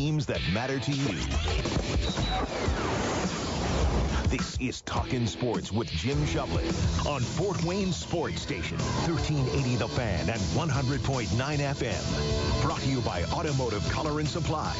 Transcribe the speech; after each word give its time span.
teams 0.00 0.24
that 0.24 0.40
matter 0.50 0.78
to 0.80 0.92
you. 0.92 1.14
This 4.30 4.56
is 4.58 4.80
Talkin' 4.80 5.26
Sports 5.26 5.70
with 5.70 5.90
Jim 5.90 6.16
Shovlin 6.24 6.64
on 7.06 7.20
Fort 7.20 7.62
Wayne 7.64 7.92
Sports 7.92 8.40
Station, 8.40 8.78
1380 8.78 9.76
The 9.76 9.88
Fan 9.88 10.30
and 10.30 10.40
100.9 10.40 11.26
FM. 11.58 12.62
Brought 12.62 12.80
to 12.80 12.88
you 12.88 13.02
by 13.02 13.24
Automotive 13.24 13.86
Color 13.90 14.20
and 14.20 14.28
Supply. 14.28 14.72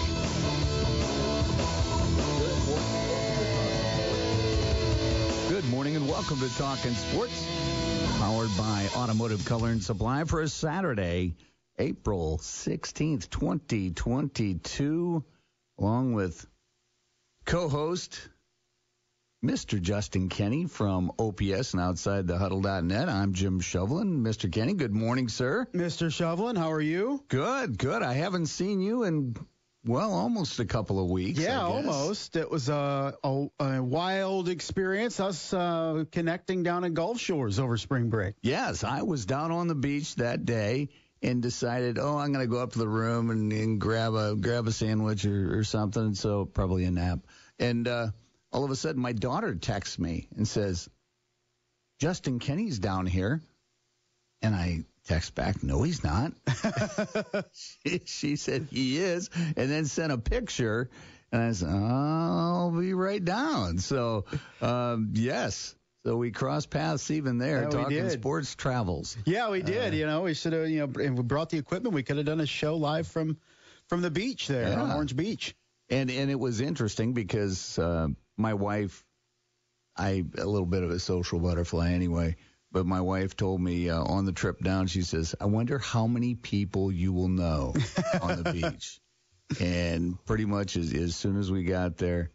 Good 5.51 5.69
morning 5.69 5.97
and 5.97 6.09
welcome 6.09 6.39
to 6.39 6.49
Talkin' 6.57 6.95
Sports, 6.95 7.47
powered 8.19 8.57
by 8.57 8.89
Automotive 8.97 9.45
Color 9.45 9.69
and 9.69 9.85
Supply 9.85 10.25
for 10.25 10.41
a 10.41 10.49
Saturday, 10.49 11.35
April 11.81 12.37
16th, 12.37 13.31
2022, 13.31 15.25
along 15.79 16.13
with 16.13 16.47
co-host 17.47 18.29
Mr. 19.43 19.81
Justin 19.81 20.29
Kenny 20.29 20.67
from 20.67 21.11
OPS 21.19 21.73
and 21.73 21.81
outside 21.81 22.27
the 22.27 22.37
huddle.net. 22.37 23.09
I'm 23.09 23.33
Jim 23.33 23.63
Shovlin. 23.63 24.21
Mr. 24.21 24.53
Kenny, 24.53 24.75
good 24.75 24.93
morning, 24.93 25.31
sir. 25.31 25.67
Mr. 25.73 26.09
Shovlin, 26.09 26.59
how 26.59 26.71
are 26.71 26.83
you? 26.83 27.25
Good, 27.29 27.79
good. 27.79 28.03
I 28.03 28.13
haven't 28.13 28.49
seen 28.49 28.83
you 28.83 29.05
in, 29.05 29.35
well, 29.83 30.13
almost 30.13 30.61
a 30.61 30.67
couple 30.67 31.03
of 31.03 31.09
weeks. 31.09 31.39
Yeah, 31.39 31.63
almost. 31.63 32.37
It 32.37 32.51
was 32.51 32.69
a, 32.69 33.15
a, 33.25 33.47
a 33.59 33.83
wild 33.83 34.51
experience, 34.51 35.19
us 35.19 35.55
uh, 35.55 36.05
connecting 36.13 36.63
down 36.63 36.85
in 36.85 36.93
Gulf 36.93 37.19
Shores 37.19 37.59
over 37.59 37.79
spring 37.79 38.11
break. 38.11 38.35
Yes, 38.43 38.85
I 38.85 39.01
was 39.01 39.25
down 39.25 39.51
on 39.51 39.67
the 39.67 39.75
beach 39.75 40.17
that 40.17 40.45
day 40.45 40.91
and 41.23 41.43
decided, 41.43 41.99
oh, 41.99 42.19
I'm 42.19 42.33
going 42.33 42.45
to 42.45 42.51
go 42.51 42.63
up 42.63 42.73
to 42.73 42.79
the 42.79 42.89
room 42.89 43.31
and, 43.31 43.53
and 43.53 43.81
grab 43.81 44.15
a 44.15 44.35
grab 44.35 44.67
a 44.67 44.73
sandwich 44.73 45.25
or, 45.25 45.59
or 45.59 45.65
something. 45.65 46.15
So 46.15 46.45
probably 46.45 46.85
a 46.85 46.91
nap. 46.91 47.21
And 47.59 47.87
uh, 47.87 48.09
all 48.53 48.65
of 48.65 48.71
a 48.71 48.77
sudden, 48.77 49.01
my 49.01 49.13
daughter 49.13 49.55
texts 49.55 49.99
me 49.99 50.29
and 50.37 50.49
says, 50.49 50.89
Justin 51.99 52.39
Kenny's 52.39 52.79
down 52.79 53.07
here. 53.07 53.43
And 54.43 54.55
I 54.55 54.85
text 55.07 55.35
back, 55.35 55.63
no, 55.63 55.83
he's 55.83 56.03
not. 56.03 56.33
she, 57.53 58.01
she 58.07 58.37
said 58.37 58.69
he 58.71 58.97
is, 58.99 59.29
and 59.35 59.71
then 59.71 59.85
sent 59.85 60.13
a 60.13 60.19
picture. 60.19 60.89
And 61.31 61.43
I 61.43 61.53
said, 61.53 61.69
I'll 61.69 62.71
be 62.71 62.95
right 62.95 63.23
down. 63.23 63.79
So, 63.79 64.25
um, 64.63 65.11
yes. 65.15 65.75
So 66.05 66.17
we 66.17 66.31
crossed 66.31 66.71
paths 66.71 67.11
even 67.11 67.37
there, 67.37 67.65
Yeah, 67.65 67.69
talking 67.69 68.09
sports 68.11 68.55
travels. 68.55 69.19
Yeah, 69.27 69.51
we 69.51 69.63
did. 69.63 69.93
Uh, 69.93 69.97
you 69.97 70.07
know, 70.07 70.23
we 70.23 70.35
should 70.35 70.55
have, 70.55 70.69
you 70.69 70.87
know, 70.87 71.03
and 71.03 71.17
we 71.17 71.23
brought 71.23 71.51
the 71.51 71.59
equipment. 71.59 71.95
We 71.95 72.03
could 72.03 72.17
have 72.17 72.27
done 72.27 72.41
a 72.41 72.47
show 72.47 72.77
live 72.77 73.07
from 73.07 73.37
from 73.89 74.01
the 74.01 74.11
beach 74.11 74.49
there 74.49 74.79
on 74.79 74.93
Orange 74.93 75.15
Beach. 75.15 75.55
And 75.91 76.11
and 76.11 76.31
it 76.31 76.39
was 76.39 76.61
interesting 76.61 77.13
because 77.13 77.79
uh, 77.79 78.09
my 78.37 78.55
wife, 78.55 79.05
I 79.97 80.25
a 80.39 80.47
little 80.47 80.67
bit 80.67 80.85
of 80.85 80.91
a 80.91 80.99
social 80.99 81.39
butterfly 81.39 81.93
anyway. 81.93 82.37
But 82.73 82.87
my 82.87 83.01
wife 83.01 83.37
told 83.37 83.61
me 83.61 83.91
uh, 83.91 84.01
on 84.01 84.25
the 84.25 84.33
trip 84.33 84.61
down, 84.61 84.87
she 84.87 85.03
says, 85.03 85.35
"I 85.41 85.47
wonder 85.47 85.79
how 85.79 86.07
many 86.07 86.35
people 86.35 86.93
you 86.93 87.13
will 87.13 87.29
know 87.29 87.75
on 88.23 88.43
the 88.43 88.53
beach." 88.53 89.01
And 89.61 90.25
pretty 90.25 90.45
much 90.45 90.77
as, 90.77 90.95
as 90.95 91.17
soon 91.17 91.37
as 91.37 91.51
we 91.51 91.65
got 91.65 91.97
there, 91.97 92.31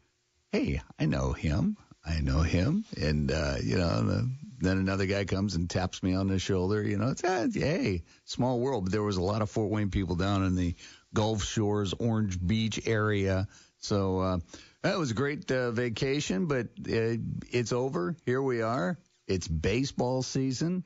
hey, 0.52 0.82
I 1.00 1.06
know 1.06 1.32
him. 1.32 1.78
I 2.06 2.20
know 2.22 2.42
him. 2.42 2.86
And, 3.02 3.32
uh, 3.32 3.56
you 3.64 3.78
know, 3.78 4.02
the, 4.02 4.32
then 4.60 4.78
another 4.78 5.06
guy 5.06 5.26
comes 5.26 5.56
and 5.56 5.70
taps 5.70 6.04
me 6.04 6.14
on 6.14 6.28
the 6.28 6.40
shoulder. 6.40 6.84
You 6.84 6.98
know, 6.98 7.10
it's, 7.10 7.24
uh, 7.24 7.48
hey, 7.54 8.04
small 8.26 8.60
world. 8.60 8.86
But 8.86 8.92
there 8.92 9.04
was 9.04 9.18
a 9.18 9.22
lot 9.22 9.42
of 9.42 9.50
Fort 9.50 9.72
Wayne 9.72 9.90
people 9.90 10.16
down 10.16 10.44
in 10.44 10.56
the 10.56 10.76
Gulf 11.14 11.44
Shores, 11.44 11.94
Orange 11.94 12.40
Beach 12.46 12.80
area. 12.86 13.48
So 13.78 14.20
uh, 14.20 14.38
that 14.84 14.98
was 14.98 15.12
a 15.12 15.16
great 15.16 15.52
uh, 15.52 15.72
vacation, 15.72 16.46
but 16.48 16.68
uh, 16.80 17.18
it's 17.52 17.72
over. 17.72 18.16
Here 18.26 18.42
we 18.42 18.62
are. 18.62 18.98
It's 19.28 19.48
baseball 19.48 20.22
season. 20.22 20.84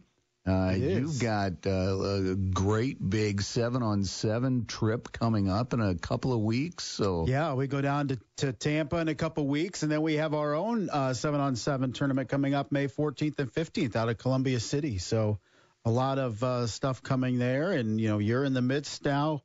Uh, 0.47 0.73
you've 0.75 1.19
got 1.19 1.67
uh, 1.67 2.31
a 2.31 2.35
great 2.35 2.97
big 3.07 3.41
seven 3.41 3.83
on 3.83 4.03
seven 4.03 4.65
trip 4.65 5.11
coming 5.11 5.49
up 5.49 5.73
in 5.73 5.81
a 5.81 5.95
couple 5.95 6.33
of 6.33 6.39
weeks. 6.39 6.85
So 6.85 7.27
Yeah, 7.27 7.53
we 7.53 7.67
go 7.67 7.81
down 7.81 8.07
to, 8.07 8.19
to 8.37 8.53
Tampa 8.53 8.97
in 8.97 9.09
a 9.09 9.15
couple 9.15 9.43
of 9.43 9.49
weeks, 9.49 9.83
and 9.83 9.91
then 9.91 10.01
we 10.01 10.15
have 10.15 10.33
our 10.33 10.55
own 10.55 10.89
uh, 10.89 11.13
seven 11.13 11.39
on 11.39 11.55
seven 11.55 11.91
tournament 11.91 12.29
coming 12.29 12.53
up 12.55 12.71
May 12.71 12.87
14th 12.87 13.37
and 13.37 13.51
15th 13.51 13.95
out 13.95 14.09
of 14.09 14.17
Columbia 14.17 14.59
City. 14.59 14.97
So 14.97 15.39
a 15.85 15.91
lot 15.91 16.17
of 16.17 16.43
uh, 16.43 16.67
stuff 16.67 17.03
coming 17.03 17.37
there, 17.37 17.71
and 17.71 17.99
you 17.99 18.07
know 18.07 18.19
you're 18.19 18.43
in 18.43 18.53
the 18.53 18.61
midst 18.61 19.05
now 19.05 19.43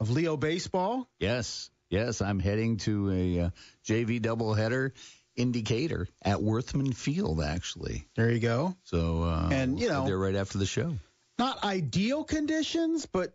of 0.00 0.10
Leo 0.10 0.36
baseball. 0.36 1.08
Yes, 1.18 1.70
yes, 1.90 2.22
I'm 2.22 2.38
heading 2.38 2.78
to 2.78 3.10
a 3.10 3.40
uh, 3.40 3.50
JV 3.84 4.20
doubleheader 4.20 4.92
indicator 5.36 6.08
at 6.22 6.42
Worthman 6.42 6.92
Field, 6.94 7.42
actually. 7.42 8.06
There 8.16 8.30
you 8.30 8.40
go. 8.40 8.76
So, 8.84 9.22
uh, 9.24 9.48
And, 9.52 9.78
you 9.78 9.88
know- 9.88 10.02
be 10.02 10.08
there 10.08 10.18
right 10.18 10.34
after 10.34 10.58
the 10.58 10.66
show. 10.66 10.94
Not 11.38 11.64
ideal 11.64 12.24
conditions, 12.24 13.06
but 13.06 13.34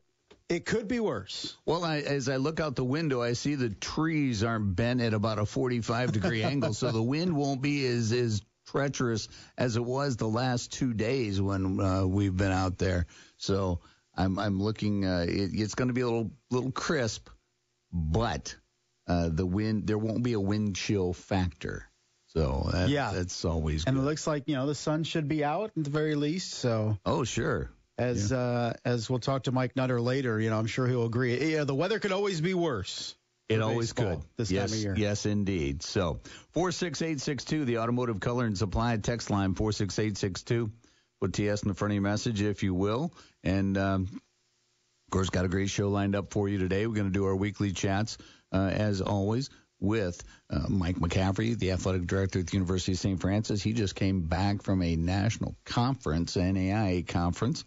it 0.50 0.66
could 0.66 0.88
be 0.88 1.00
worse. 1.00 1.58
Well, 1.66 1.84
I, 1.84 1.98
as 1.98 2.30
I 2.30 2.38
look 2.38 2.60
out 2.60 2.76
the 2.76 2.84
window, 2.86 3.22
I 3.22 3.34
see 3.34 3.56
the 3.56 3.70
trees 3.70 4.44
aren't 4.44 4.76
bent 4.76 5.02
at 5.02 5.14
about 5.14 5.40
a 5.40 5.46
45 5.46 6.12
degree 6.14 6.44
angle, 6.54 6.74
so 6.74 6.92
the 6.92 7.02
wind 7.02 7.36
won't 7.36 7.62
be 7.62 7.86
as 7.86 8.12
as 8.14 8.42
treacherous 8.66 9.28
as 9.58 9.76
it 9.78 9.84
was 9.84 10.18
the 10.18 10.28
last 10.28 10.72
two 10.74 10.94
days 10.94 11.42
when 11.42 11.80
uh, 11.80 12.06
we've 12.06 12.36
been 12.36 12.52
out 12.52 12.78
there. 12.78 13.08
So 13.38 13.80
I'm 14.16 14.40
I'm 14.40 14.62
looking. 14.62 15.06
Uh, 15.06 15.26
it, 15.28 15.52
it's 15.54 15.76
going 15.76 15.90
to 15.90 15.94
be 15.94 16.02
a 16.02 16.06
little 16.06 16.32
little 16.50 16.72
crisp, 16.72 17.30
but 17.92 18.56
uh, 19.08 19.30
the 19.30 19.46
wind 19.46 19.88
there 19.88 19.98
won't 19.98 20.24
be 20.24 20.34
a 20.34 20.40
wind 20.40 20.76
chill 20.76 21.12
factor. 21.14 21.87
So 22.38 22.70
that, 22.72 22.90
Yeah. 22.90 23.12
that's 23.14 23.44
always 23.46 23.86
And 23.86 23.98
it 23.98 24.02
looks 24.02 24.28
like 24.28 24.44
you 24.48 24.56
know 24.56 24.68
the 24.68 24.76
sun 24.76 25.04
should 25.04 25.28
be 25.28 25.44
out 25.44 25.72
at 25.76 25.84
the 25.84 25.90
very 25.90 26.16
least. 26.16 26.54
So 26.54 26.98
oh 27.06 27.24
sure. 27.24 27.72
as 27.98 28.32
uh, 28.32 28.74
as 28.86 29.10
we'll 29.10 29.20
talk 29.20 29.44
to 29.44 29.52
Mike 29.52 29.76
Nutter 29.76 30.00
later, 30.00 30.40
you 30.40 30.50
know 30.50 30.60
I'm 30.60 30.68
sure 30.68 30.88
he'll 30.88 31.06
agree. 31.06 31.54
Yeah, 31.54 31.64
the 31.64 31.76
weather 31.76 32.00
could 32.00 32.12
always 32.12 32.40
be 32.42 32.54
worse. 32.54 33.16
It 33.50 33.62
always 33.62 33.94
could. 33.94 34.20
this 34.36 34.52
yes, 34.52 34.70
time 34.70 34.78
of 34.78 34.84
year. 34.84 34.96
Yes, 34.98 35.26
indeed. 35.26 35.82
So, 35.82 36.20
46862, 36.52 37.64
the 37.64 37.78
Automotive 37.78 38.20
Color 38.20 38.46
and 38.46 38.58
Supply 38.58 38.98
text 38.98 39.30
line, 39.30 39.56
46862. 39.56 40.70
Put 41.22 41.32
TS 41.34 41.64
in 41.64 41.70
the 41.70 41.74
front 41.74 41.94
of 41.94 41.96
your 41.96 42.04
message, 42.04 42.42
if 42.42 42.62
you 42.62 42.74
will. 42.74 43.14
And, 43.46 43.78
um, 43.78 44.02
of 44.12 45.12
course, 45.12 45.30
got 45.30 45.46
a 45.46 45.48
great 45.48 45.70
show 45.70 45.88
lined 45.88 46.14
up 46.14 46.34
for 46.34 46.50
you 46.50 46.58
today. 46.58 46.86
We're 46.88 46.96
going 46.96 47.08
to 47.08 47.14
do 47.14 47.26
our 47.26 47.36
weekly 47.38 47.72
chats, 47.72 48.18
uh, 48.52 48.70
as 48.72 49.00
always, 49.02 49.50
with 49.80 50.24
uh, 50.50 50.66
Mike 50.68 50.98
McCaffrey, 50.98 51.58
the 51.58 51.72
athletic 51.72 52.08
director 52.08 52.40
at 52.40 52.48
the 52.48 52.54
University 52.54 52.94
of 52.94 53.00
St. 53.00 53.20
Francis. 53.20 53.62
He 53.62 53.74
just 53.74 53.96
came 53.96 54.22
back 54.22 54.64
from 54.64 54.82
a 54.82 54.96
national 54.96 55.56
conference, 55.66 56.36
NAIA 56.36 57.08
conference. 57.08 57.64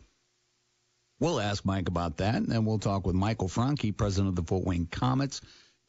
We'll 1.20 1.40
ask 1.40 1.64
Mike 1.64 1.88
about 1.88 2.16
that, 2.18 2.36
and 2.36 2.48
then 2.48 2.64
we'll 2.64 2.78
talk 2.78 3.06
with 3.06 3.14
Michael 3.14 3.48
Franke, 3.48 3.92
president 3.96 4.30
of 4.30 4.36
the 4.36 4.42
Fort 4.42 4.64
Wayne 4.64 4.86
Komets. 4.86 5.40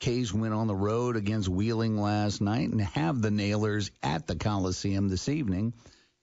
K's 0.01 0.33
went 0.33 0.53
on 0.53 0.67
the 0.67 0.75
road 0.75 1.15
against 1.15 1.47
Wheeling 1.47 1.95
last 1.95 2.41
night 2.41 2.69
and 2.69 2.81
have 2.81 3.21
the 3.21 3.31
Nailers 3.31 3.91
at 4.01 4.27
the 4.27 4.35
Coliseum 4.35 5.07
this 5.07 5.29
evening. 5.29 5.73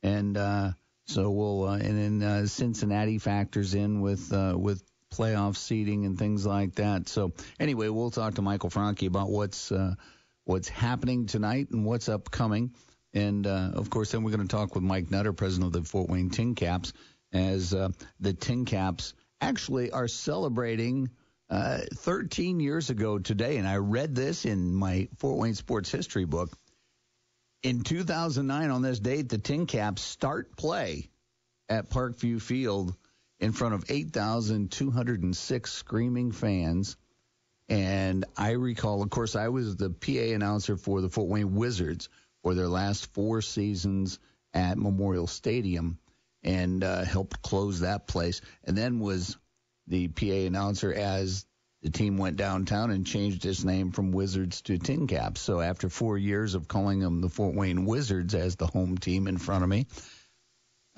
And 0.03 0.37
uh, 0.37 0.73
so 1.07 1.31
we'll, 1.31 1.69
uh, 1.69 1.77
and 1.77 2.21
then 2.21 2.29
uh, 2.29 2.47
Cincinnati 2.47 3.19
factors 3.19 3.75
in 3.75 4.01
with 4.01 4.33
uh, 4.33 4.55
with 4.59 4.83
playoff 5.11 5.57
seeding 5.57 6.05
and 6.05 6.19
things 6.19 6.47
like 6.47 6.75
that. 6.77 7.09
So 7.09 7.33
anyway, 7.59 7.89
we'll 7.89 8.11
talk 8.11 8.35
to 8.35 8.43
Michael 8.43 8.71
Franke 8.71 9.07
about 9.07 9.31
what's 9.31 9.73
uh, 9.73 9.95
what's 10.45 10.69
happening 10.69 11.27
tonight 11.27 11.69
and 11.71 11.85
what's 11.85 12.09
upcoming. 12.09 12.75
And 13.15 13.47
uh, 13.47 13.71
of 13.75 13.91
course, 13.91 14.13
then 14.13 14.23
we're 14.23 14.37
going 14.37 14.47
to 14.47 14.57
talk 14.57 14.75
with 14.75 14.85
Mike 14.85 15.11
Nutter, 15.11 15.33
president 15.33 15.75
of 15.75 15.83
the 15.83 15.89
Fort 15.89 16.09
Wayne 16.09 16.31
Tin 16.31 16.55
Caps, 16.55 16.93
as 17.33 17.75
uh, 17.75 17.89
the 18.21 18.33
Tin 18.33 18.65
Caps 18.65 19.15
actually 19.41 19.91
are 19.91 20.09
celebrating 20.09 21.11
uh, 21.51 21.81
13 21.95 22.61
years 22.61 22.91
ago 22.91 23.19
today. 23.19 23.57
And 23.57 23.67
I 23.67 23.77
read 23.77 24.15
this 24.15 24.45
in 24.45 24.75
my 24.75 25.09
Fort 25.19 25.39
Wayne 25.39 25.55
sports 25.55 25.91
history 25.91 26.25
book. 26.25 26.51
In 27.63 27.83
2009, 27.83 28.71
on 28.71 28.83
this 28.83 29.01
date, 29.01 29.29
the 29.29 29.39
Tin 29.39 29.67
Caps 29.67 30.03
start 30.03 30.57
play 30.57 31.11
at 31.69 31.91
Parkview 31.91 32.41
Field 32.41 32.95
in 33.41 33.53
front 33.53 33.75
of 33.75 33.85
8,206 33.89 35.73
screaming 35.73 36.33
fans. 36.33 36.97
And 37.69 38.25
I 38.37 38.53
recall, 38.53 39.03
of 39.03 39.11
course, 39.11 39.37
I 39.37 39.49
was 39.49 39.77
the 39.77 39.91
PA 39.91 40.35
announcer 40.35 40.77
for 40.77 41.01
the 41.01 41.11
Fort 41.11 41.29
Wayne 41.29 41.55
Wizards 41.55 42.09
for 42.43 42.55
their 42.55 42.69
last 42.69 43.13
four 43.13 43.43
seasons 43.43 44.19
at 44.55 44.79
Memorial 44.79 45.27
Stadium 45.27 45.99
and 46.43 46.83
uh, 46.83 47.05
helped 47.05 47.43
close 47.43 47.81
that 47.81 48.07
place. 48.07 48.41
And 48.65 48.77
then 48.77 49.01
was 49.01 49.37
the 49.87 50.09
PA 50.09 50.47
announcer 50.47 50.93
as 50.93 51.45
the 51.83 51.91
team 51.91 52.17
went 52.17 52.37
downtown 52.37 52.91
and 52.91 53.07
changed 53.07 53.45
its 53.47 53.65
name 53.65 53.93
from 53.93 54.11
Wizards 54.11 54.63
to 54.63 54.79
Tin 54.79 55.07
Caps. 55.07 55.41
So 55.41 55.61
after 55.61 55.89
four 55.89 56.19
years 56.19 56.55
of 56.55 56.67
calling 56.67 56.99
them 56.99 57.21
the 57.21 57.29
Fort 57.29 57.55
Wayne 57.55 57.85
Wizards 57.85 58.35
as 58.35 58.57
the 58.57 58.67
home 58.67 58.99
team 58.99 59.29
in 59.29 59.39
front 59.39 59.63
of 59.63 59.71
me, 59.71 59.87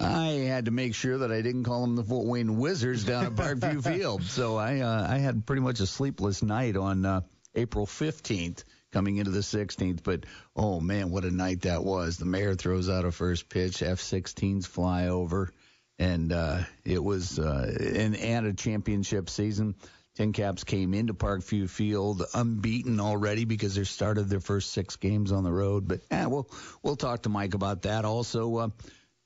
I 0.00 0.28
had 0.46 0.64
to 0.64 0.70
make 0.70 0.94
sure 0.94 1.18
that 1.18 1.30
I 1.30 1.42
didn't 1.42 1.64
call 1.64 1.82
them 1.82 1.96
the 1.96 2.02
Fort 2.02 2.26
Wayne 2.26 2.56
Wizards 2.56 3.04
down 3.04 3.26
at 3.26 3.32
Parkview 3.32 3.84
Field. 3.96 4.22
So 4.22 4.56
I 4.56 4.80
uh, 4.80 5.06
I 5.08 5.18
had 5.18 5.46
pretty 5.46 5.62
much 5.62 5.80
a 5.80 5.86
sleepless 5.86 6.42
night 6.42 6.76
on 6.76 7.04
uh, 7.04 7.20
April 7.54 7.86
15th 7.86 8.64
coming 8.92 9.16
into 9.16 9.30
the 9.30 9.40
16th. 9.40 10.02
But 10.02 10.24
oh 10.56 10.80
man, 10.80 11.10
what 11.10 11.24
a 11.24 11.30
night 11.30 11.62
that 11.62 11.84
was! 11.84 12.16
The 12.16 12.24
mayor 12.24 12.54
throws 12.54 12.88
out 12.88 13.04
a 13.04 13.12
first 13.12 13.48
pitch, 13.48 13.82
F-16s 13.82 14.66
fly 14.66 15.08
over, 15.08 15.52
and 15.98 16.32
uh, 16.32 16.60
it 16.84 17.02
was 17.02 17.38
uh, 17.38 17.76
and, 17.78 18.16
and 18.16 18.46
a 18.46 18.52
championship 18.54 19.28
season. 19.28 19.74
Tin 20.16 20.32
Caps 20.32 20.64
came 20.64 20.92
into 20.92 21.14
Parkview 21.14 21.70
Field 21.70 22.24
unbeaten 22.34 23.00
already 23.00 23.44
because 23.44 23.76
they 23.76 23.84
started 23.84 24.28
their 24.28 24.40
first 24.40 24.72
six 24.72 24.96
games 24.96 25.30
on 25.30 25.44
the 25.44 25.52
road. 25.52 25.86
But 25.86 26.00
eh, 26.10 26.26
we'll 26.26 26.50
we'll 26.82 26.96
talk 26.96 27.22
to 27.22 27.28
Mike 27.28 27.54
about 27.54 27.82
that. 27.82 28.04
Also, 28.04 28.56
uh, 28.56 28.68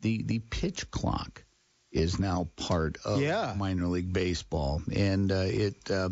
the 0.04 0.22
the 0.22 0.38
pitch 0.38 0.90
clock 0.90 1.42
is 1.90 2.20
now 2.20 2.48
part 2.56 2.98
of 3.04 3.20
yeah. 3.20 3.54
minor 3.56 3.86
league 3.86 4.12
baseball, 4.12 4.80
and 4.94 5.32
uh, 5.32 5.46
it. 5.46 5.90
Uh, 5.90 6.10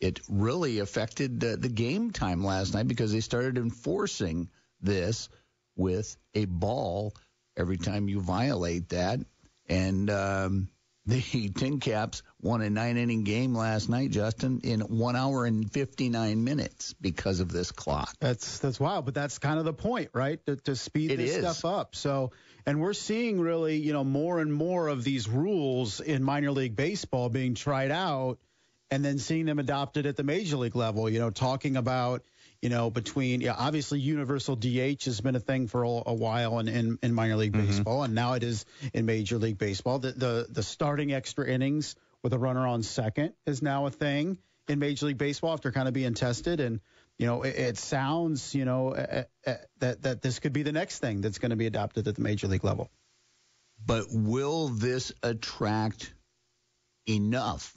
it 0.00 0.18
really 0.30 0.78
affected 0.78 1.44
uh, 1.44 1.56
the 1.58 1.68
game 1.68 2.10
time 2.10 2.42
last 2.42 2.72
night 2.72 2.88
because 2.88 3.12
they 3.12 3.20
started 3.20 3.58
enforcing 3.58 4.48
this 4.80 5.28
with 5.76 6.16
a 6.32 6.46
ball 6.46 7.12
every 7.54 7.76
time 7.76 8.08
you 8.08 8.18
violate 8.22 8.88
that. 8.88 9.20
And 9.68 10.08
um, 10.08 10.70
the 11.06 11.20
Tin 11.56 11.80
Caps 11.80 12.22
won 12.40 12.60
a 12.62 12.70
nine 12.70 12.96
inning 12.96 13.24
game 13.24 13.54
last 13.54 13.88
night, 13.88 14.10
Justin, 14.10 14.60
in 14.64 14.80
one 14.80 15.16
hour 15.16 15.44
and 15.44 15.70
59 15.70 16.42
minutes 16.44 16.94
because 17.00 17.40
of 17.40 17.50
this 17.52 17.72
clock. 17.72 18.14
That's 18.20 18.58
that's 18.58 18.78
wild, 18.80 19.04
but 19.04 19.14
that's 19.14 19.38
kind 19.38 19.58
of 19.58 19.64
the 19.64 19.72
point, 19.72 20.10
right? 20.12 20.44
To, 20.46 20.56
to 20.56 20.76
speed 20.76 21.12
It 21.12 21.16
this 21.18 21.36
is. 21.36 21.38
stuff 21.38 21.64
up. 21.64 21.96
So, 21.96 22.32
and 22.66 22.80
we're 22.80 22.92
seeing 22.92 23.40
really, 23.40 23.76
you 23.76 23.92
know, 23.92 24.04
more 24.04 24.40
and 24.40 24.52
more 24.52 24.88
of 24.88 25.04
these 25.04 25.28
rules 25.28 26.00
in 26.00 26.22
minor 26.22 26.50
league 26.50 26.76
baseball 26.76 27.28
being 27.28 27.54
tried 27.54 27.90
out 27.90 28.38
and 28.90 29.04
then 29.04 29.18
seeing 29.18 29.46
them 29.46 29.58
adopted 29.58 30.06
at 30.06 30.16
the 30.16 30.24
major 30.24 30.56
league 30.56 30.76
level, 30.76 31.08
you 31.08 31.18
know, 31.20 31.30
talking 31.30 31.76
about, 31.76 32.22
you 32.62 32.68
know, 32.68 32.90
between, 32.90 33.40
yeah, 33.40 33.54
obviously 33.56 34.00
universal 34.00 34.54
DH 34.54 35.04
has 35.04 35.20
been 35.20 35.34
a 35.34 35.40
thing 35.40 35.66
for 35.66 35.82
a, 35.82 36.02
a 36.06 36.14
while 36.14 36.58
in, 36.58 36.68
in, 36.68 36.98
in 37.02 37.14
minor 37.14 37.36
league 37.36 37.52
baseball, 37.52 38.02
and 38.02 38.14
now 38.14 38.34
it 38.34 38.42
is 38.42 38.66
in 38.92 39.06
major 39.06 39.38
league 39.38 39.56
baseball. 39.56 39.98
The, 39.98 40.12
the, 40.12 40.46
the 40.50 40.62
starting 40.62 41.12
extra 41.12 41.48
innings 41.48 41.96
with 42.22 42.34
a 42.34 42.38
runner 42.38 42.66
on 42.66 42.82
second 42.82 43.32
is 43.46 43.62
now 43.62 43.86
a 43.86 43.90
thing 43.90 44.36
in 44.68 44.78
major 44.78 45.06
league 45.06 45.16
baseball 45.16 45.54
after 45.54 45.72
kind 45.72 45.88
of 45.88 45.94
being 45.94 46.12
tested. 46.12 46.60
And, 46.60 46.80
you 47.16 47.26
know, 47.26 47.42
it, 47.42 47.56
it 47.56 47.78
sounds, 47.78 48.54
you 48.54 48.66
know, 48.66 48.94
uh, 48.94 49.24
uh, 49.46 49.54
that, 49.78 50.02
that 50.02 50.22
this 50.22 50.38
could 50.38 50.52
be 50.52 50.62
the 50.62 50.72
next 50.72 50.98
thing 50.98 51.22
that's 51.22 51.38
going 51.38 51.50
to 51.50 51.56
be 51.56 51.66
adopted 51.66 52.06
at 52.06 52.14
the 52.14 52.22
major 52.22 52.46
league 52.46 52.64
level. 52.64 52.90
But 53.84 54.04
will 54.10 54.68
this 54.68 55.12
attract 55.22 56.12
enough 57.08 57.74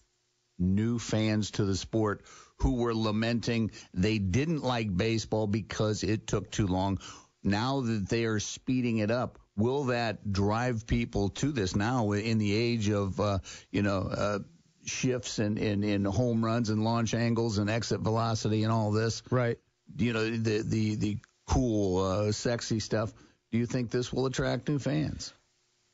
new 0.59 0.99
fans 0.99 1.51
to 1.51 1.65
the 1.65 1.75
sport 1.75 2.23
who 2.63 2.75
were 2.75 2.95
lamenting 2.95 3.71
they 3.93 4.17
didn't 4.17 4.63
like 4.63 4.95
baseball 4.95 5.47
because 5.47 6.03
it 6.03 6.25
took 6.27 6.49
too 6.49 6.65
long? 6.65 6.99
Now 7.43 7.81
that 7.81 8.07
they 8.07 8.23
are 8.23 8.39
speeding 8.39 8.99
it 8.99 9.11
up, 9.11 9.37
will 9.57 9.85
that 9.85 10.31
drive 10.31 10.87
people 10.87 11.29
to 11.29 11.51
this 11.51 11.75
now 11.75 12.13
in 12.13 12.37
the 12.37 12.55
age 12.55 12.89
of, 12.89 13.19
uh, 13.19 13.39
you 13.69 13.81
know, 13.81 13.99
uh, 14.09 14.39
shifts 14.85 15.39
in, 15.39 15.57
in, 15.57 15.83
in 15.83 16.05
home 16.05 16.43
runs 16.43 16.69
and 16.69 16.83
launch 16.83 17.13
angles 17.13 17.57
and 17.57 17.69
exit 17.69 17.99
velocity 17.99 18.63
and 18.63 18.71
all 18.71 18.91
this? 18.91 19.21
Right. 19.29 19.57
You 19.97 20.13
know, 20.13 20.29
the, 20.29 20.63
the, 20.63 20.95
the 20.95 21.17
cool, 21.45 22.01
uh, 22.01 22.31
sexy 22.31 22.79
stuff. 22.79 23.13
Do 23.51 23.57
you 23.57 23.65
think 23.65 23.91
this 23.91 24.11
will 24.11 24.25
attract 24.25 24.69
new 24.69 24.79
fans? 24.79 25.33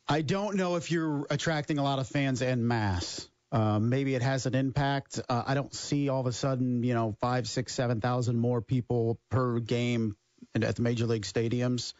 I 0.07 0.21
don't 0.21 0.55
know 0.55 0.75
if 0.75 0.91
you're 0.91 1.27
attracting 1.29 1.77
a 1.77 1.83
lot 1.83 1.99
of 1.99 2.07
fans 2.07 2.41
en 2.41 2.67
masse. 2.67 3.28
Um, 3.51 3.89
maybe 3.89 4.13
it 4.13 4.21
has 4.21 4.45
an 4.45 4.53
impact. 4.53 5.19
Uh, 5.27 5.43
I 5.45 5.53
don't 5.55 5.73
see 5.73 6.09
all 6.09 6.21
of 6.21 6.27
a 6.27 6.31
sudden, 6.31 6.83
you 6.83 6.93
know, 6.93 7.15
five, 7.19 7.47
six, 7.47 7.73
seven 7.73 7.99
thousand 7.99 8.37
more 8.37 8.61
people 8.61 9.19
per 9.29 9.59
game 9.59 10.15
at 10.55 10.75
the 10.75 10.81
major 10.81 11.07
league 11.07 11.23
stadiums. 11.23 11.93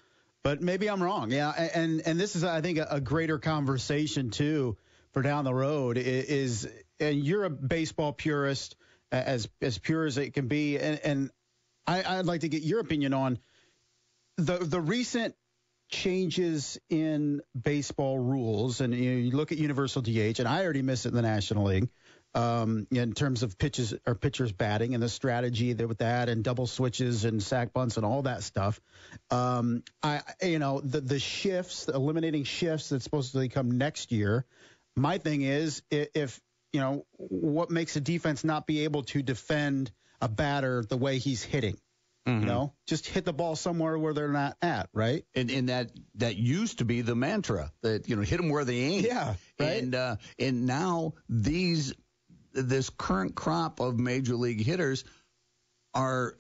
But 0.44 0.62
maybe 0.62 0.90
I'm 0.90 1.02
wrong. 1.02 1.32
Yeah, 1.32 1.52
and 1.52 2.02
and 2.06 2.20
this 2.20 2.36
is, 2.36 2.44
I 2.44 2.62
think, 2.62 2.78
a, 2.78 2.88
a 2.92 3.02
greater 3.02 3.40
conversation 3.40 4.30
too 4.30 4.78
for 5.12 5.22
down 5.22 5.44
the 5.44 5.54
road. 5.54 5.98
Is 5.98 6.68
and 7.00 7.26
you're 7.26 7.46
a 7.46 7.50
baseball 7.50 8.14
purist, 8.14 8.76
as 9.12 9.50
as 9.62 9.78
pure 9.80 10.06
as 10.06 10.18
it 10.18 10.34
can 10.34 10.48
be, 10.48 10.78
and 10.78 11.00
and 11.04 11.32
I, 11.88 12.20
I'd 12.20 12.26
like 12.26 12.42
to 12.42 12.50
get 12.50 12.62
your 12.62 12.80
opinion 12.80 13.14
on 13.14 13.40
the 14.38 14.58
the 14.60 14.80
recent 14.80 15.36
changes 15.90 16.80
in 16.90 17.42
baseball 17.60 18.18
rules, 18.18 18.80
and 18.80 18.94
you, 18.94 19.12
know, 19.12 19.18
you 19.18 19.32
look 19.32 19.52
at 19.52 19.58
universal 19.58 20.02
DH, 20.02 20.40
and 20.40 20.48
I 20.48 20.64
already 20.64 20.82
miss 20.82 21.06
it 21.06 21.10
in 21.10 21.16
the 21.16 21.22
National 21.22 21.66
League. 21.66 21.90
Um, 22.36 22.86
in 22.92 23.14
terms 23.14 23.42
of 23.42 23.58
pitches 23.58 23.96
or 24.06 24.14
pitchers 24.14 24.52
batting 24.52 24.94
and 24.94 25.02
the 25.02 25.10
strategy 25.10 25.74
that 25.74 25.88
with 25.88 25.98
that 25.98 26.30
and 26.30 26.44
double 26.44 26.68
switches 26.68 27.26
and 27.26 27.42
sac 27.42 27.74
bunts 27.74 27.98
and 27.98 28.06
all 28.06 28.22
that 28.22 28.44
stuff, 28.44 28.80
um, 29.32 29.84
I 30.04 30.22
you 30.44 30.60
know 30.60 30.80
the 30.80 31.02
the 31.02 31.18
shifts, 31.18 31.86
the 31.86 31.94
eliminating 31.94 32.44
shifts 32.44 32.90
that's 32.90 33.04
supposed 33.04 33.34
to 33.34 33.50
come 33.50 33.72
next 33.72 34.12
year. 34.12 34.46
My 34.96 35.18
thing 35.18 35.42
is 35.42 35.82
if 35.90 36.40
you 36.72 36.82
know 36.82 37.06
what 37.18 37.72
makes 37.72 37.96
a 37.96 38.02
defense 38.02 38.44
not 38.44 38.68
be 38.68 38.84
able 38.84 39.04
to 39.06 39.24
defend 39.24 39.92
a 40.22 40.30
batter 40.30 40.84
the 40.84 40.98
way 40.98 41.18
he's 41.18 41.42
hitting. 41.42 41.80
You 42.42 42.46
know, 42.46 42.74
just 42.88 43.08
hit 43.08 43.26
the 43.26 43.34
ball 43.34 43.56
somewhere 43.56 43.98
where 43.98 44.14
they're 44.14 44.28
not 44.28 44.58
at, 44.62 44.90
right? 44.94 45.24
and, 45.36 45.50
and 45.50 45.70
that 45.70 45.92
that 46.16 46.36
used 46.36 46.80
to 46.80 46.86
be 46.86 47.02
the 47.02 47.16
mantra 47.16 47.72
that 47.82 48.08
you 48.10 48.16
know 48.16 48.22
hit 48.22 48.38
them 48.38 48.50
where 48.50 48.66
they 48.66 48.80
ain't. 48.80 49.06
Yeah, 49.06 49.36
right. 49.60 49.82
And 49.84 49.96
uh, 49.96 50.16
and 50.38 50.66
now 50.66 51.14
these 51.28 51.94
this 52.54 52.90
current 52.90 53.36
crop 53.36 53.80
of 53.80 54.00
major 54.00 54.36
league 54.36 54.64
hitters 54.64 55.04
are 55.94 56.36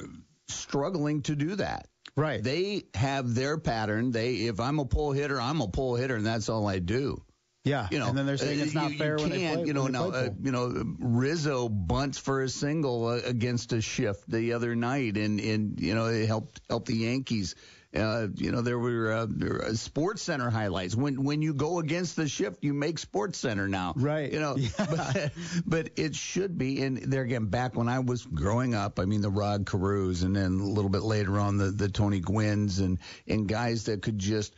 struggling 0.47 1.21
to 1.23 1.35
do 1.35 1.55
that. 1.55 1.87
Right. 2.15 2.43
They 2.43 2.83
have 2.95 3.33
their 3.33 3.57
pattern. 3.57 4.11
They 4.11 4.35
if 4.35 4.59
I'm 4.59 4.79
a 4.79 4.85
pull 4.85 5.11
hitter, 5.11 5.39
I'm 5.39 5.61
a 5.61 5.67
pull 5.67 5.95
hitter, 5.95 6.15
and 6.15 6.25
that's 6.25 6.49
all 6.49 6.67
I 6.67 6.79
do. 6.79 7.23
Yeah. 7.69 7.87
You 7.91 7.99
know, 7.99 8.07
and 8.07 8.17
then 8.17 8.25
they're 8.25 8.37
saying 8.37 8.59
uh, 8.59 8.63
it's 8.63 8.73
not 8.73 8.91
you, 8.91 8.97
fair 8.97 9.17
you 9.17 9.23
when 9.23 9.29
they 9.29 9.53
play. 9.53 9.65
You 9.65 9.73
know, 9.73 9.87
now 9.87 10.09
uh, 10.09 10.29
you 10.41 10.51
know 10.51 10.83
Rizzo 10.99 11.69
bunts 11.69 12.17
for 12.17 12.41
a 12.41 12.49
single 12.49 13.07
uh, 13.07 13.19
against 13.23 13.73
a 13.73 13.81
shift 13.81 14.29
the 14.29 14.53
other 14.53 14.75
night, 14.75 15.17
and 15.17 15.39
and 15.39 15.79
you 15.79 15.95
know 15.95 16.07
it 16.07 16.25
helped 16.25 16.61
help 16.69 16.85
the 16.85 16.95
Yankees. 16.95 17.55
Uh, 17.95 18.27
you 18.35 18.51
know 18.51 18.61
there 18.61 18.77
were 18.77 19.11
uh, 19.11 19.25
there 19.27 19.49
were 19.49 19.75
Sports 19.75 20.21
Center 20.21 20.49
highlights. 20.51 20.95
When 20.95 21.23
when 21.23 21.41
you 21.41 21.55
go 21.55 21.79
against 21.79 22.15
the 22.15 22.27
shift, 22.27 22.63
you 22.63 22.73
make 22.73 22.99
Sports 22.99 23.39
Center 23.39 23.67
now. 23.67 23.93
Right. 23.95 24.31
You 24.31 24.39
know, 24.39 24.55
Yeah. 24.57 24.69
but, 24.77 25.31
but 25.65 25.89
it 25.95 26.15
should 26.15 26.57
be. 26.57 26.83
And 26.83 26.97
there 26.97 27.23
again, 27.23 27.45
back 27.45 27.75
when 27.75 27.89
I 27.89 27.99
was 27.99 28.23
growing 28.25 28.75
up, 28.75 28.99
I 28.99 29.05
mean 29.05 29.21
the 29.21 29.31
Rod 29.31 29.65
Carews, 29.65 30.21
and 30.21 30.35
then 30.35 30.59
a 30.59 30.69
little 30.69 30.91
bit 30.91 31.01
later 31.01 31.39
on 31.39 31.57
the 31.57 31.71
the 31.71 31.89
Tony 31.89 32.21
Gwynns, 32.21 32.79
and 32.79 32.99
and 33.27 33.47
guys 33.47 33.85
that 33.85 34.03
could 34.03 34.19
just 34.19 34.53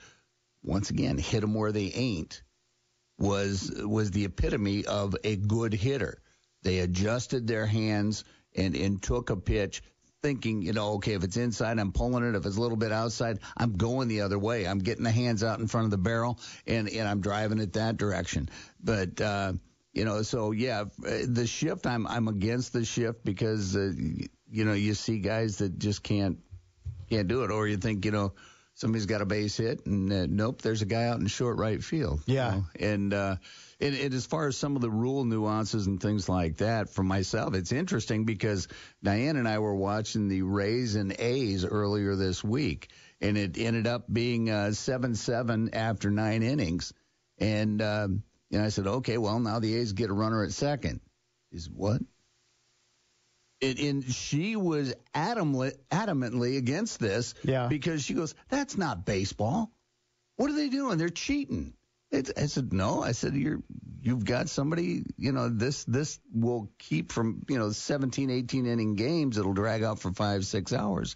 once 0.64 0.90
again 0.90 1.18
hit 1.18 1.40
them 1.40 1.54
where 1.54 1.72
they 1.72 1.92
ain't 1.94 2.42
was 3.22 3.72
was 3.78 4.12
the 4.12 4.26
epitome 4.26 4.86
of 4.86 5.16
a 5.24 5.36
good 5.36 5.74
hitter. 5.74 6.22
They 6.64 6.80
adjusted 6.80 7.48
their 7.48 7.66
hands 7.66 8.24
and 8.56 8.76
and 8.76 9.02
took 9.02 9.30
a 9.30 9.38
pitch 9.38 9.84
thinking, 10.22 10.62
you 10.62 10.74
know, 10.74 10.94
okay, 10.94 11.14
if 11.14 11.24
it's 11.24 11.38
inside, 11.38 11.80
I'm 11.80 11.92
pulling 11.92 12.24
it. 12.24 12.36
If 12.36 12.46
it's 12.46 12.58
a 12.58 12.62
little 12.62 12.78
bit 12.78 12.92
outside, 12.92 13.40
I'm 13.58 13.78
going 13.78 14.08
the 14.08 14.22
other 14.22 14.38
way. 14.38 14.68
I'm 14.68 14.80
getting 14.80 15.04
the 15.04 15.12
hands 15.12 15.44
out 15.44 15.60
in 15.60 15.68
front 15.68 15.86
of 15.86 15.92
the 15.92 15.98
barrel 15.98 16.40
and 16.68 16.90
and 16.90 17.08
I'm 17.08 17.22
driving 17.22 17.60
it 17.60 17.74
that 17.74 17.98
direction. 17.98 18.50
But 18.84 19.22
uh 19.22 19.54
you 19.94 20.06
know, 20.06 20.22
so 20.22 20.52
yeah, 20.52 20.86
the 20.98 21.46
shift 21.46 21.86
I'm 21.86 22.08
I'm 22.08 22.28
against 22.28 22.74
the 22.74 22.86
shift 22.86 23.24
because 23.24 23.76
uh, 23.76 23.92
you 24.50 24.66
know, 24.66 24.74
you 24.74 24.94
see 24.94 25.20
guys 25.20 25.58
that 25.58 25.78
just 25.78 26.02
can't 26.02 26.40
can't 27.10 27.28
do 27.28 27.44
it 27.44 27.52
or 27.52 27.68
you 27.68 27.78
think, 27.78 28.06
you 28.06 28.12
know, 28.12 28.34
somebody's 28.82 29.06
got 29.06 29.22
a 29.22 29.26
base 29.26 29.56
hit 29.58 29.86
and 29.86 30.12
uh, 30.12 30.26
nope, 30.28 30.62
there's 30.64 30.82
a 30.82 30.86
guy 30.86 31.06
out 31.06 31.20
in 31.20 31.28
short 31.28 31.58
right 31.58 31.84
field. 31.84 32.22
you 32.26 32.36
Yeah. 32.36 32.50
know? 32.50 32.66
And, 32.80 33.14
uh, 33.14 33.36
and, 33.80 33.96
and 33.96 34.14
as 34.14 34.26
far 34.26 34.48
as 34.48 34.58
some 34.58 34.76
of 34.76 34.82
the 34.82 34.90
rule 34.90 35.24
nuances 35.24 35.86
and 35.88 36.02
things 36.02 36.28
like 36.28 36.58
that, 36.58 36.90
for 36.90 37.04
myself, 37.04 37.54
it's 37.54 37.72
interesting 37.72 38.26
because 38.26 38.68
Diane 39.04 39.38
and 39.38 39.48
I 39.48 39.60
were 39.60 39.76
watching 39.76 40.28
the 40.28 40.42
Rays 40.42 40.96
and 40.96 41.16
A's 41.18 41.64
earlier 41.64 42.16
this 42.16 42.44
week, 42.44 42.90
and 43.22 43.38
it 43.38 43.58
ended 43.58 43.88
up 43.88 44.12
being 44.12 44.50
uh, 44.50 44.72
seven 44.74 45.16
seven 45.16 45.74
after 45.74 46.10
nine 46.10 46.44
innings. 46.44 46.92
And 47.38 47.82
um, 47.82 48.24
you 48.50 48.60
know, 48.60 48.66
I 48.66 48.70
said, 48.70 48.88
okay, 48.88 49.18
well 49.18 49.40
now 49.40 49.60
the 49.60 49.76
A's 49.78 49.94
get 49.94 50.10
a 50.10 50.14
runner 50.14 50.44
at 50.44 50.52
second. 50.52 51.00
Is 51.52 51.70
what? 51.70 52.02
And, 53.62 53.80
and 53.80 54.04
she 54.04 54.56
was 54.56 54.94
adamantly, 55.14 55.74
adamantly 55.92 56.58
against 56.58 57.00
this 57.00 57.34
Yeah. 57.44 57.68
because 57.68 58.04
she 58.04 58.14
goes, 58.14 58.34
that's 58.50 58.78
not 58.78 59.06
baseball. 59.06 59.72
What 60.38 60.50
are 60.50 60.56
they 60.56 60.70
doing? 60.70 60.98
They're 60.98 61.10
cheating. 61.10 61.74
It's, 62.10 62.32
I 62.36 62.48
said, 62.48 62.74
no. 62.74 63.02
I 63.04 63.12
said, 63.12 63.36
you're, 63.36 63.62
you've 64.02 64.26
got 64.26 64.50
somebody, 64.50 65.04
you 65.18 65.32
know, 65.32 65.48
this, 65.50 65.84
this 65.86 66.20
will 66.34 66.70
keep 66.80 67.12
from, 67.12 67.44
you 67.48 67.60
know, 67.60 67.70
17, 67.70 68.30
18 68.30 68.66
inning 68.66 68.96
games. 68.96 69.38
It'll 69.38 69.54
drag 69.54 69.84
out 69.84 70.00
for 70.00 70.12
five, 70.12 70.46
six 70.46 70.74
hours. 70.74 71.16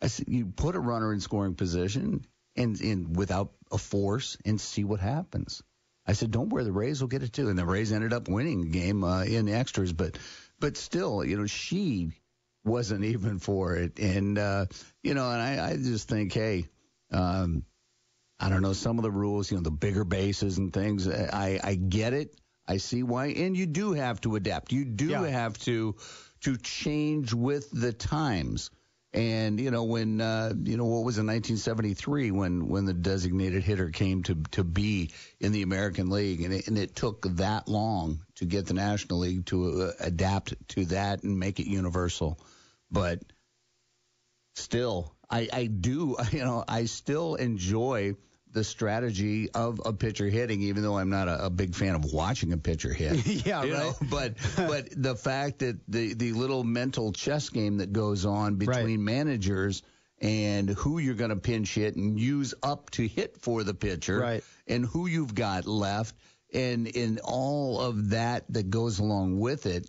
I 0.00 0.06
said, 0.06 0.28
you 0.28 0.46
put 0.46 0.76
a 0.76 0.80
runner 0.80 1.12
in 1.12 1.20
scoring 1.20 1.54
position 1.54 2.24
and, 2.54 2.80
and 2.80 3.16
without 3.16 3.52
a 3.72 3.78
force 3.78 4.38
and 4.44 4.60
see 4.60 4.84
what 4.84 5.00
happens. 5.00 5.62
I 6.06 6.12
said, 6.12 6.30
don't 6.30 6.50
worry, 6.50 6.62
the 6.64 6.72
Rays 6.72 7.00
will 7.00 7.08
get 7.08 7.24
it 7.24 7.32
too. 7.32 7.48
And 7.48 7.58
the 7.58 7.66
Rays 7.66 7.92
ended 7.92 8.12
up 8.12 8.28
winning 8.28 8.62
the 8.62 8.70
game 8.70 9.02
uh, 9.02 9.24
in 9.24 9.48
extras, 9.48 9.92
but, 9.92 10.16
but 10.60 10.76
still, 10.76 11.24
you 11.24 11.36
know, 11.36 11.46
she 11.46 12.12
wasn't 12.64 13.04
even 13.04 13.38
for 13.38 13.76
it. 13.76 13.98
And 13.98 14.38
uh, 14.38 14.66
you 15.02 15.14
know, 15.14 15.30
and 15.30 15.40
I, 15.42 15.70
I 15.70 15.76
just 15.76 16.08
think, 16.08 16.32
hey, 16.32 16.66
um, 17.12 17.64
I 18.38 18.48
don't 18.48 18.62
know 18.62 18.72
some 18.72 18.98
of 18.98 19.02
the 19.02 19.10
rules, 19.10 19.50
you 19.50 19.56
know, 19.56 19.62
the 19.62 19.70
bigger 19.70 20.04
bases 20.04 20.58
and 20.58 20.72
things. 20.72 21.08
I 21.08 21.60
I 21.62 21.74
get 21.74 22.12
it. 22.12 22.36
I 22.68 22.78
see 22.78 23.02
why, 23.02 23.26
and 23.28 23.56
you 23.56 23.66
do 23.66 23.92
have 23.92 24.20
to 24.22 24.36
adapt. 24.36 24.72
You 24.72 24.84
do 24.84 25.08
Yeah. 25.08 25.26
have 25.30 25.58
to 25.60 25.96
to 26.40 26.56
change 26.56 27.32
with 27.32 27.70
the 27.70 27.92
times. 27.92 28.70
And 29.16 29.58
you 29.58 29.70
know 29.70 29.84
when 29.84 30.20
uh, 30.20 30.52
you 30.62 30.76
know 30.76 30.84
what 30.84 31.02
was 31.02 31.16
in 31.16 31.26
1973 31.26 32.32
when 32.32 32.68
when 32.68 32.84
the 32.84 32.92
designated 32.92 33.62
hitter 33.62 33.88
came 33.88 34.22
to 34.24 34.34
to 34.50 34.62
be 34.62 35.10
in 35.40 35.52
the 35.52 35.62
American 35.62 36.10
League, 36.10 36.42
and 36.42 36.52
it, 36.52 36.68
and 36.68 36.76
it 36.76 36.94
took 36.94 37.22
that 37.36 37.66
long 37.66 38.20
to 38.34 38.44
get 38.44 38.66
the 38.66 38.74
National 38.74 39.20
League 39.20 39.46
to 39.46 39.84
uh, 39.84 39.92
adapt 40.00 40.54
to 40.68 40.84
that 40.86 41.22
and 41.22 41.38
make 41.38 41.58
it 41.60 41.66
universal. 41.66 42.38
But 42.90 43.20
still, 44.54 45.14
I, 45.30 45.48
I 45.50 45.66
do, 45.66 46.16
you 46.32 46.44
know, 46.44 46.62
I 46.68 46.84
still 46.84 47.36
enjoy 47.36 48.16
the 48.56 48.64
strategy 48.64 49.50
of 49.50 49.82
a 49.84 49.92
pitcher 49.92 50.26
hitting, 50.28 50.62
even 50.62 50.82
though 50.82 50.96
I'm 50.96 51.10
not 51.10 51.28
a, 51.28 51.44
a 51.46 51.50
big 51.50 51.74
fan 51.74 51.94
of 51.94 52.06
watching 52.10 52.54
a 52.54 52.56
pitcher 52.56 52.92
hit. 52.92 53.24
Yeah, 53.46 53.58
right. 53.60 53.68
know, 53.70 53.94
but 54.10 54.34
but 54.56 54.88
the 54.96 55.14
fact 55.14 55.58
that 55.58 55.78
the 55.86 56.14
the 56.14 56.32
little 56.32 56.64
mental 56.64 57.12
chess 57.12 57.50
game 57.50 57.76
that 57.78 57.92
goes 57.92 58.24
on 58.24 58.56
between 58.56 59.04
managers 59.04 59.82
and 60.22 60.70
who 60.70 60.98
you're 60.98 61.14
going 61.14 61.28
to 61.30 61.36
pinch 61.36 61.74
hit 61.74 61.96
and 61.96 62.18
use 62.18 62.54
up 62.62 62.88
to 62.92 63.06
hit 63.06 63.36
for 63.36 63.62
the 63.62 63.74
pitcher, 63.74 64.18
Right. 64.18 64.44
and 64.66 64.86
who 64.86 65.06
you've 65.06 65.34
got 65.34 65.66
left, 65.66 66.14
and 66.54 66.86
in 66.86 67.18
all 67.22 67.78
of 67.82 68.10
that 68.10 68.44
that 68.54 68.70
goes 68.70 68.98
along 69.00 69.38
with 69.38 69.66
it 69.66 69.86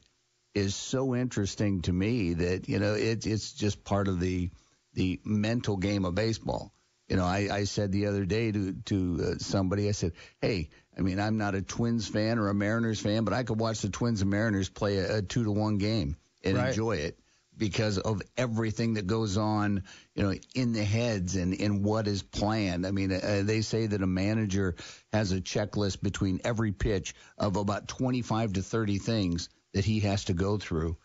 is 0.53 0.75
so 0.75 1.15
interesting 1.15 1.81
to 1.83 1.93
me 1.93 2.33
that 2.33 2.67
you 2.67 2.79
know 2.79 2.95
it, 2.95 3.25
it's 3.25 3.53
just 3.53 3.85
part 3.85 4.09
of 4.09 4.19
the 4.19 4.49
the 4.93 5.21
mental 5.23 5.77
game 5.77 6.03
of 6.03 6.15
baseball. 6.15 6.73
You 7.07 7.15
know, 7.15 7.25
I, 7.25 7.47
I 7.51 7.63
said 7.63 7.91
the 7.91 8.07
other 8.07 8.25
day 8.25 8.51
to 8.51 8.73
to 8.85 9.19
uh, 9.23 9.37
somebody, 9.39 9.87
I 9.87 9.93
said, 9.93 10.13
"Hey, 10.41 10.69
I 10.97 11.01
mean, 11.01 11.19
I'm 11.19 11.37
not 11.37 11.55
a 11.55 11.61
Twins 11.61 12.07
fan 12.07 12.37
or 12.37 12.49
a 12.49 12.53
Mariners 12.53 12.99
fan, 12.99 13.23
but 13.23 13.33
I 13.33 13.43
could 13.43 13.59
watch 13.59 13.81
the 13.81 13.89
Twins 13.89 14.21
and 14.21 14.29
Mariners 14.29 14.69
play 14.69 14.97
a, 14.97 15.17
a 15.17 15.21
two 15.21 15.43
to 15.45 15.51
one 15.51 15.77
game 15.77 16.17
and 16.43 16.57
Right. 16.57 16.67
enjoy 16.69 16.97
it 16.97 17.17
because 17.57 17.97
of 17.97 18.21
everything 18.37 18.95
that 18.95 19.07
goes 19.07 19.37
on, 19.37 19.83
you 20.15 20.23
know, 20.23 20.33
in 20.53 20.73
the 20.73 20.83
heads 20.83 21.35
and 21.35 21.53
in 21.53 21.81
what 21.81 22.07
is 22.07 22.21
planned. 22.21 22.85
I 22.85 22.91
mean, 22.91 23.11
uh, 23.11 23.41
they 23.43 23.61
say 23.61 23.87
that 23.87 24.01
a 24.01 24.07
manager 24.07 24.75
has 25.11 25.31
a 25.31 25.41
checklist 25.41 26.01
between 26.01 26.41
every 26.43 26.71
pitch 26.71 27.15
of 27.37 27.55
about 27.55 27.87
25 27.87 28.53
to 28.53 28.61
30 28.61 28.99
things 28.99 29.49
that 29.73 29.85
he 29.85 30.01
has 30.01 30.25
to 30.25 30.33
go 30.33 30.57
through 30.57 30.97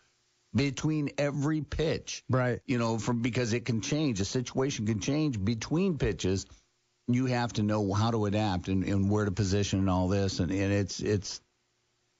between 0.55 1.09
every 1.17 1.61
pitch 1.61 2.23
Right. 2.29 2.59
you 2.65 2.77
know, 2.77 2.97
from 2.97 3.21
because 3.21 3.53
it 3.53 3.65
can 3.65 3.81
change. 3.81 4.19
A 4.21 4.25
situation 4.25 4.85
can 4.85 4.99
change 4.99 5.43
between 5.43 5.97
pitches. 5.97 6.45
You 7.07 7.25
have 7.25 7.53
to 7.53 7.63
know 7.63 7.91
how 7.93 8.11
to 8.11 8.25
adapt 8.25 8.67
and, 8.69 8.83
and 8.83 9.09
where 9.09 9.25
to 9.25 9.31
position 9.31 9.79
and 9.79 9.89
all 9.89 10.07
this, 10.07 10.39
and, 10.39 10.51
and 10.51 10.71
it's 10.71 10.99
it's 11.01 11.41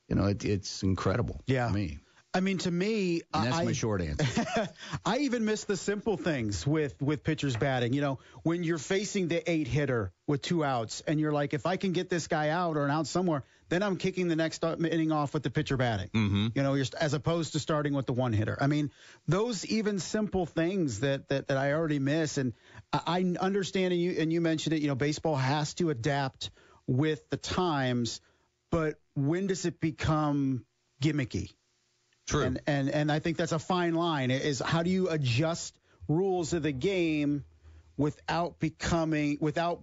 you 0.10 0.16
know 0.16 0.26
it, 0.26 0.44
it's 0.44 0.84
incredible. 0.84 1.42
Yeah. 1.48 1.68
to 1.68 1.74
me. 1.74 2.00
I 2.36 2.40
mean, 2.40 2.58
to 2.60 2.72
me, 2.72 3.22
And 3.34 3.46
that's 3.46 3.58
I, 3.58 3.66
my 3.66 3.74
short 3.74 4.02
answer. 4.02 4.70
I 5.06 5.20
even 5.20 5.46
miss 5.46 5.66
the 5.66 5.78
simple 5.78 6.18
things 6.18 6.66
with 6.66 7.00
with 7.00 7.24
pitchers 7.24 7.56
batting. 7.56 7.94
You 7.94 8.02
know, 8.02 8.20
when 8.42 8.64
you're 8.64 8.80
facing 8.80 9.28
the 9.28 9.50
eight 9.50 9.68
hitter 9.68 10.12
with 10.26 10.42
two 10.42 10.64
outs, 10.64 11.04
and 11.08 11.20
you're 11.20 11.32
like, 11.32 11.54
if 11.54 11.68
I 11.68 11.78
can 11.78 11.92
get 11.92 12.10
this 12.10 12.28
guy 12.28 12.50
out 12.50 12.76
or 12.76 12.86
an 12.86 12.92
out 12.92 13.06
somewhere, 13.06 13.44
then 13.70 13.84
I'm 13.84 13.98
kicking 13.98 14.30
the 14.30 14.36
next 14.36 14.64
inning 14.64 15.12
off 15.12 15.36
with 15.36 15.44
the 15.44 15.52
pitcher 15.52 15.78
batting. 15.78 16.10
Mm-hmm. 16.10 16.48
You 16.56 16.64
know, 16.64 16.74
you're, 16.74 16.86
as 17.00 17.14
opposed 17.14 17.54
to 17.54 17.60
starting 17.60 17.94
with 17.94 18.08
the 18.08 18.14
one 18.14 18.34
hitter. 18.34 18.58
I 18.60 18.66
mean, 18.66 18.90
those 19.28 19.64
even 19.68 20.00
simple 20.00 20.48
things 20.48 21.02
that 21.02 21.30
that, 21.30 21.50
that 21.50 21.58
I 21.58 21.74
already 21.74 22.00
miss, 22.00 22.40
and 22.40 22.54
I, 22.92 23.02
I 23.06 23.36
understand, 23.40 23.94
and 23.94 24.02
you 24.02 24.16
and 24.18 24.34
you 24.34 24.42
mentioned 24.42 24.74
it. 24.74 24.82
You 24.82 24.88
know, 24.88 24.96
baseball 24.96 25.36
has 25.36 25.76
to 25.76 25.92
adapt 25.92 26.50
with 26.88 27.30
the 27.30 27.38
times, 27.38 28.22
but 28.72 28.96
when 29.14 29.46
does 29.46 29.66
it 29.66 29.80
become 29.80 30.66
gimmicky? 31.00 31.52
True. 32.28 32.44
And, 32.44 32.62
and 32.68 32.90
and 32.90 33.12
I 33.12 33.20
think 33.20 33.38
that's 33.38 33.52
a 33.52 33.60
fine 33.60 33.96
line. 33.96 34.32
Is 34.32 34.60
how 34.60 34.84
do 34.84 34.90
you 34.90 35.10
adjust 35.10 35.78
rules 36.08 36.54
of 36.54 36.64
the 36.64 36.72
game 36.72 37.44
without 37.98 38.60
becoming 38.60 39.38
without 39.42 39.82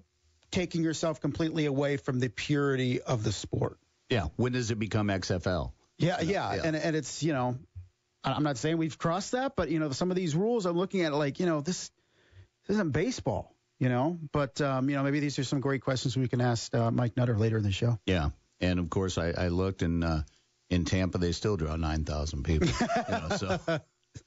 taking 0.51 0.83
yourself 0.83 1.21
completely 1.21 1.67
away 1.67 1.97
from 1.97 2.19
the 2.19 2.29
purity 2.29 3.01
of 3.01 3.23
the 3.25 3.33
sport? 3.33 3.79
yeah. 4.11 4.27
When 4.37 4.53
does 4.53 4.71
it 4.71 4.79
become 4.79 5.09
XFL? 5.09 5.73
Yeah, 5.97 6.21
yeah, 6.21 6.55
yeah. 6.55 6.63
and 6.65 6.77
and 6.77 6.97
it's 6.97 7.23
you 7.23 7.33
know, 7.33 7.57
I'm 8.25 8.43
not 8.43 8.59
saying 8.59 8.77
we've 8.77 8.99
crossed 8.99 9.33
that, 9.33 9.55
but 9.57 9.71
you 9.71 9.79
know, 9.79 9.91
some 9.93 10.11
of 10.11 10.17
these 10.17 10.35
rules 10.35 10.67
I'm 10.67 10.77
looking 10.77 11.03
at 11.03 11.15
like 11.15 11.41
you 11.41 11.47
know 11.47 11.61
this, 11.61 11.91
this 12.67 12.75
isn't 12.75 12.93
baseball, 12.93 13.55
you 13.79 13.89
know. 13.89 14.19
But 14.33 14.61
um, 14.61 14.91
you 14.91 14.97
know, 14.97 15.03
maybe 15.03 15.21
these 15.21 15.39
are 15.39 15.45
some 15.45 15.61
great 15.61 15.83
questions 15.83 16.17
we 16.17 16.29
can 16.29 16.41
ask 16.41 16.75
uh, 16.75 16.91
Mike 16.91 17.17
Nutter 17.17 17.39
later 17.39 17.59
in 17.59 17.63
the 17.63 17.73
show. 17.73 17.99
Yeah. 18.07 18.31
And 18.61 18.79
of 18.79 18.91
course, 18.91 19.17
I, 19.17 19.31
I 19.31 19.49
looked 19.49 19.83
and 19.83 20.05
uh, 20.05 20.21
in 20.71 20.85
Tampa 20.85 21.19
they 21.19 21.33
still 21.33 21.57
draw 21.57 21.77
nine 21.77 22.05
thousand 22.05 22.45
people. 22.45 22.69
you 22.69 22.87
know, 23.11 23.37
so. 23.37 23.59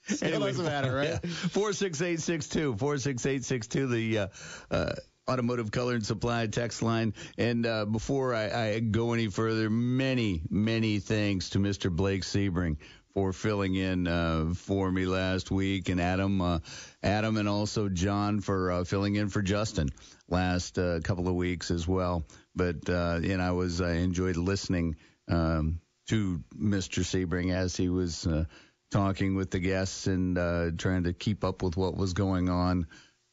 It 0.07 0.39
doesn't 0.39 0.63
matter, 0.63 0.95
right? 0.95 1.27
Four 1.27 1.73
six 1.73 2.01
eight 2.01 2.21
six 2.21 2.47
two 2.47 2.77
four 2.77 2.97
six 2.97 3.25
eight 3.25 3.43
six 3.43 3.67
two. 3.67 3.88
The 3.88 4.17
uh, 4.17 4.27
uh, 4.71 4.93
automotive 5.29 5.71
color 5.71 5.95
and 5.95 6.05
supply 6.05 6.47
text 6.47 6.81
line. 6.81 7.13
And 7.38 7.65
uh, 7.65 7.85
before 7.85 8.33
I, 8.33 8.67
I 8.67 8.79
go 8.79 9.13
any 9.13 9.27
further, 9.27 9.69
many 9.69 10.41
many 10.50 11.00
thanks 11.00 11.50
to 11.51 11.59
Mr. 11.59 11.91
Blake 11.91 12.23
Sebring 12.23 12.77
for 13.13 13.31
filling 13.31 13.75
in 13.75 14.07
uh, 14.07 14.53
for 14.55 14.91
me 14.91 15.05
last 15.05 15.51
week, 15.51 15.89
and 15.89 16.01
Adam, 16.01 16.41
uh, 16.41 16.59
Adam, 17.03 17.38
and 17.38 17.47
also 17.47 17.88
John 17.89 18.41
for 18.41 18.71
uh, 18.71 18.83
filling 18.85 19.15
in 19.15 19.29
for 19.29 19.41
Justin 19.41 19.89
last 20.27 20.79
uh, 20.79 21.00
couple 21.03 21.27
of 21.27 21.35
weeks 21.35 21.71
as 21.71 21.88
well. 21.88 22.23
But 22.55 22.89
uh, 22.89 23.19
and 23.23 23.41
I 23.41 23.51
was 23.51 23.81
I 23.81 23.93
enjoyed 23.95 24.38
listening 24.38 24.95
um, 25.27 25.79
to 26.07 26.43
Mr. 26.55 27.03
Sebring 27.03 27.53
as 27.53 27.75
he 27.75 27.89
was 27.89 28.27
uh, 28.27 28.45
talking 28.91 29.36
with 29.36 29.51
the 29.51 29.60
guests 29.60 30.07
and 30.07 30.38
uh, 30.38 30.72
trying 30.77 31.03
to 31.03 31.13
keep 31.13 31.43
up 31.43 31.63
with 31.63 31.77
what 31.77 31.95
was 31.95 32.13
going 32.13 32.50
on, 32.50 32.88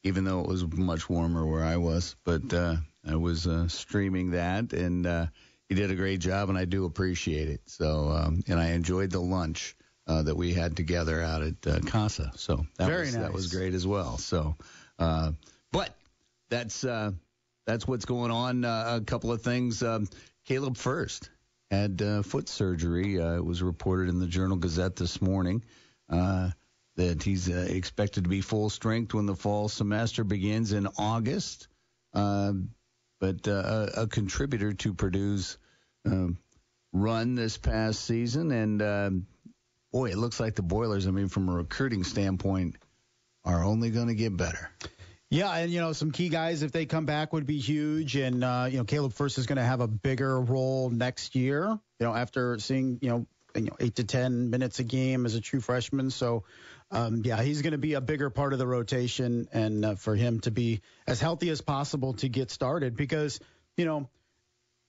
even 0.04 0.24
though 0.24 0.40
it 0.40 0.46
was 0.46 0.64
much 0.66 1.08
warmer 1.08 1.46
where 1.46 1.64
I 1.64 1.76
was. 1.76 2.16
But 2.24 2.52
uh, 2.52 2.76
I 3.06 3.16
was 3.16 3.46
uh, 3.46 3.68
streaming 3.68 4.32
that, 4.32 4.72
and 4.72 5.06
uh, 5.06 5.26
he 5.68 5.74
did 5.74 5.90
a 5.90 5.96
great 5.96 6.20
job, 6.20 6.48
and 6.48 6.58
I 6.58 6.64
do 6.64 6.84
appreciate 6.84 7.48
it. 7.48 7.62
So, 7.66 8.10
um, 8.10 8.42
and 8.48 8.58
I 8.58 8.70
enjoyed 8.70 9.10
the 9.10 9.20
lunch. 9.20 9.76
Uh, 10.06 10.22
that 10.22 10.34
we 10.34 10.52
had 10.52 10.76
together 10.76 11.22
out 11.22 11.40
at 11.40 11.66
uh, 11.68 11.78
Casa, 11.86 12.32
so 12.34 12.66
that 12.78 12.88
Very 12.88 13.02
was 13.02 13.16
that 13.16 13.32
was 13.32 13.46
great 13.46 13.74
as 13.74 13.86
well. 13.86 14.18
So, 14.18 14.56
uh, 14.98 15.32
but 15.70 15.94
that's 16.48 16.82
uh, 16.82 17.12
that's 17.64 17.86
what's 17.86 18.06
going 18.06 18.32
on. 18.32 18.64
Uh, 18.64 18.98
a 19.00 19.04
couple 19.04 19.30
of 19.30 19.42
things. 19.42 19.84
Um, 19.84 20.08
Caleb 20.46 20.76
first 20.76 21.30
had 21.70 22.02
uh, 22.02 22.22
foot 22.22 22.48
surgery. 22.48 23.20
Uh, 23.20 23.36
it 23.36 23.44
was 23.44 23.62
reported 23.62 24.08
in 24.08 24.18
the 24.18 24.26
Journal 24.26 24.56
Gazette 24.56 24.96
this 24.96 25.22
morning 25.22 25.64
uh, 26.08 26.50
that 26.96 27.22
he's 27.22 27.48
uh, 27.48 27.66
expected 27.68 28.24
to 28.24 28.30
be 28.30 28.40
full 28.40 28.70
strength 28.70 29.14
when 29.14 29.26
the 29.26 29.36
fall 29.36 29.68
semester 29.68 30.24
begins 30.24 30.72
in 30.72 30.88
August. 30.98 31.68
Um 32.12 32.70
but 33.20 33.46
uh, 33.46 33.88
a, 33.98 34.06
contributor 34.06 34.72
to 34.72 34.94
Purdue's 34.94 35.58
um, 36.06 36.38
run 36.94 37.34
this 37.34 37.58
past 37.58 38.02
season, 38.02 38.50
and 38.50 39.26
boy, 39.92 40.10
it 40.10 40.16
looks 40.16 40.40
like 40.40 40.54
the 40.54 40.62
Boilers. 40.62 41.06
I 41.06 41.10
mean, 41.10 41.28
from 41.28 41.50
a 41.50 41.52
recruiting 41.52 42.02
standpoint, 42.02 42.76
are 43.44 43.64
only 43.64 43.90
going 43.90 44.08
to 44.08 44.14
get 44.14 44.36
better. 44.36 44.70
Yeah, 45.30 45.52
and 45.52 45.70
you 45.70 45.80
know 45.80 45.92
some 45.92 46.10
key 46.10 46.28
guys 46.28 46.64
if 46.64 46.72
they 46.72 46.86
come 46.86 47.06
back 47.06 47.32
would 47.32 47.46
be 47.46 47.58
huge, 47.58 48.16
and 48.16 48.42
uh, 48.42 48.66
you 48.68 48.78
know 48.78 48.84
Caleb 48.84 49.12
Furst 49.12 49.38
is 49.38 49.46
going 49.46 49.58
to 49.58 49.64
have 49.64 49.80
a 49.80 49.86
bigger 49.86 50.40
role 50.40 50.90
next 50.90 51.36
year. 51.36 51.68
You 51.68 52.06
know 52.06 52.12
after 52.12 52.58
seeing 52.58 52.98
you 53.00 53.10
know 53.10 53.26
you 53.54 53.62
know 53.62 53.76
eight 53.78 53.94
to 53.96 54.04
ten 54.04 54.50
minutes 54.50 54.80
a 54.80 54.84
game 54.84 55.26
as 55.26 55.36
a 55.36 55.40
true 55.40 55.60
freshman, 55.60 56.10
so 56.10 56.42
um, 56.90 57.22
yeah 57.24 57.40
he's 57.42 57.62
going 57.62 57.72
to 57.72 57.78
be 57.78 57.94
a 57.94 58.00
bigger 58.00 58.28
part 58.28 58.52
of 58.52 58.58
the 58.58 58.66
rotation, 58.66 59.46
and 59.52 59.84
uh, 59.84 59.94
for 59.94 60.16
him 60.16 60.40
to 60.40 60.50
be 60.50 60.80
as 61.06 61.20
healthy 61.20 61.48
as 61.50 61.60
possible 61.60 62.14
to 62.14 62.28
get 62.28 62.50
started 62.50 62.96
because 62.96 63.38
you 63.76 63.84
know. 63.84 64.08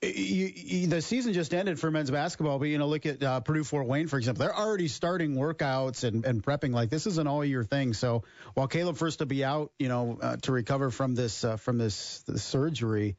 You, 0.03 0.51
you, 0.55 0.88
the 0.88 1.00
season 1.01 1.34
just 1.34 1.53
ended 1.53 1.79
for 1.79 1.91
men's 1.91 2.10
basketball, 2.10 2.58
but 2.58 2.70
you 2.70 2.79
know, 2.79 2.88
look 2.88 3.05
at 3.05 3.22
uh, 3.22 3.39
Purdue 3.41 3.63
Fort 3.63 3.86
Wayne, 3.86 4.08
for 4.08 4.17
example. 4.17 4.43
They're 4.43 4.58
already 4.58 4.88
starting 4.88 5.36
workouts 5.36 6.03
and, 6.03 6.25
and 6.25 6.43
prepping. 6.43 6.74
Like 6.74 6.89
this 6.89 7.05
is 7.05 7.20
an 7.20 7.27
all 7.27 7.46
year 7.46 7.63
thing. 7.63 7.93
So 7.93 8.24
while 8.55 8.67
Caleb 8.67 8.98
Furst 8.98 9.20
to 9.20 9.27
be 9.27 9.46
out, 9.46 9.72
you 9.77 9.89
know, 9.89 10.17
uh, 10.20 10.38
to 10.38 10.51
recover 10.51 10.89
from 10.89 11.13
this 11.13 11.43
uh, 11.43 11.58
from 11.58 11.77
this, 11.77 12.24
this 12.27 12.43
surgery, 12.43 13.15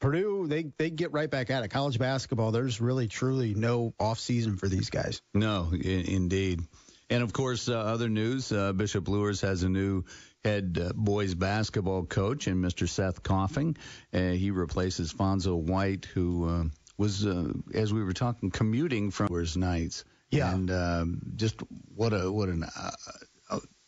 Purdue 0.00 0.46
they 0.48 0.72
they 0.76 0.90
get 0.90 1.12
right 1.12 1.30
back 1.30 1.50
at 1.50 1.62
it. 1.62 1.68
College 1.68 1.98
basketball, 1.98 2.50
there's 2.50 2.80
really 2.80 3.06
truly 3.06 3.54
no 3.54 3.94
off 4.00 4.18
season 4.18 4.56
for 4.56 4.68
these 4.68 4.90
guys. 4.90 5.22
No, 5.32 5.70
I- 5.72 5.76
indeed. 5.76 6.60
And 7.08 7.22
of 7.22 7.32
course, 7.32 7.68
uh, 7.68 7.78
other 7.78 8.08
news: 8.08 8.50
uh, 8.50 8.72
Bishop 8.72 9.06
Luers 9.06 9.42
has 9.42 9.62
a 9.62 9.68
new 9.68 10.04
head 10.46 10.78
uh, 10.80 10.92
boys 10.94 11.34
basketball 11.34 12.04
coach, 12.04 12.46
and 12.46 12.64
Mr. 12.64 12.88
Seth 12.88 13.22
Coffing. 13.22 13.76
Uh, 14.12 14.30
he 14.30 14.50
replaces 14.50 15.12
Fonzo 15.12 15.56
White, 15.56 16.06
who 16.06 16.48
uh, 16.48 16.64
was, 16.96 17.26
uh, 17.26 17.52
as 17.74 17.92
we 17.92 18.02
were 18.02 18.12
talking, 18.12 18.50
commuting 18.50 19.10
from 19.10 19.32
his 19.34 19.56
nights. 19.56 20.04
Yeah. 20.30 20.52
And 20.52 20.70
um, 20.70 21.20
just 21.36 21.60
what 21.94 22.12
a 22.12 22.30
what 22.30 22.48
an 22.48 22.64
uh, 22.64 22.90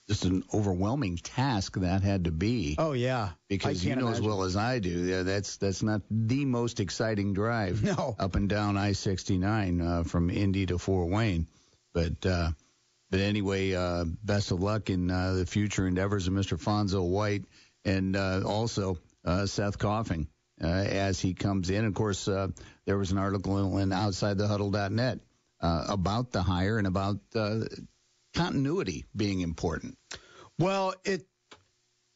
just 0.09 0.25
an 0.25 0.43
overwhelming 0.53 1.19
task 1.19 1.77
that 1.77 2.03
had 2.03 2.25
to 2.25 2.31
be. 2.31 2.77
Oh 2.79 2.93
yeah, 2.93 3.31
because 3.49 3.85
you 3.85 3.95
know 3.95 4.07
imagine. 4.07 4.23
as 4.23 4.29
well 4.29 4.43
as 4.43 4.57
I 4.57 4.79
do, 4.79 4.89
yeah, 4.89 5.23
that's 5.23 5.59
that's 5.59 5.83
not 5.83 6.03
the 6.11 6.47
most 6.47 6.81
exciting 6.81 7.35
drive. 7.35 7.83
No, 7.89 8.17
up 8.19 8.35
and 8.35 8.49
down 8.49 8.77
I-69 8.77 9.83
uh, 9.83 10.05
from 10.05 10.31
Indy 10.31 10.67
to 10.67 10.79
Fort 10.79 11.11
Wayne, 11.11 11.47
but. 11.93 12.25
Uh, 12.25 12.51
but 13.11 13.21
anyway, 13.21 13.75
uh, 13.75 14.05
best 14.05 14.51
of 14.51 14.61
luck 14.61 14.91
in 14.91 15.11
uh, 15.11 15.35
the 15.35 15.47
future 15.47 15.87
endeavors 15.87 16.27
of 16.27 16.35
Mr. 16.35 16.61
Fonzo 16.61 17.09
White 17.09 17.45
and 17.85 18.17
uh, 18.17 18.43
also 18.45 18.99
uh, 19.25 19.47
Seth 19.47 19.79
Coffing 19.79 20.29
uh, 20.63 20.67
as 20.67 21.21
he 21.21 21.35
comes 21.35 21.71
in. 21.71 21.85
Of 21.85 21.95
course, 21.95 22.29
uh, 22.29 22.49
there 22.85 22.99
was 22.99 23.13
an 23.13 23.19
article 23.19 23.79
in 23.79 23.91
OutsideTheHuddle.net 23.91 25.21
about 25.61 26.33
the 26.33 26.43
hire 26.43 26.79
and 26.79 26.87
about 26.87 27.19
continuity 28.35 29.05
being 29.17 29.41
important. 29.41 29.97
Well, 30.59 30.95
it 31.05 31.27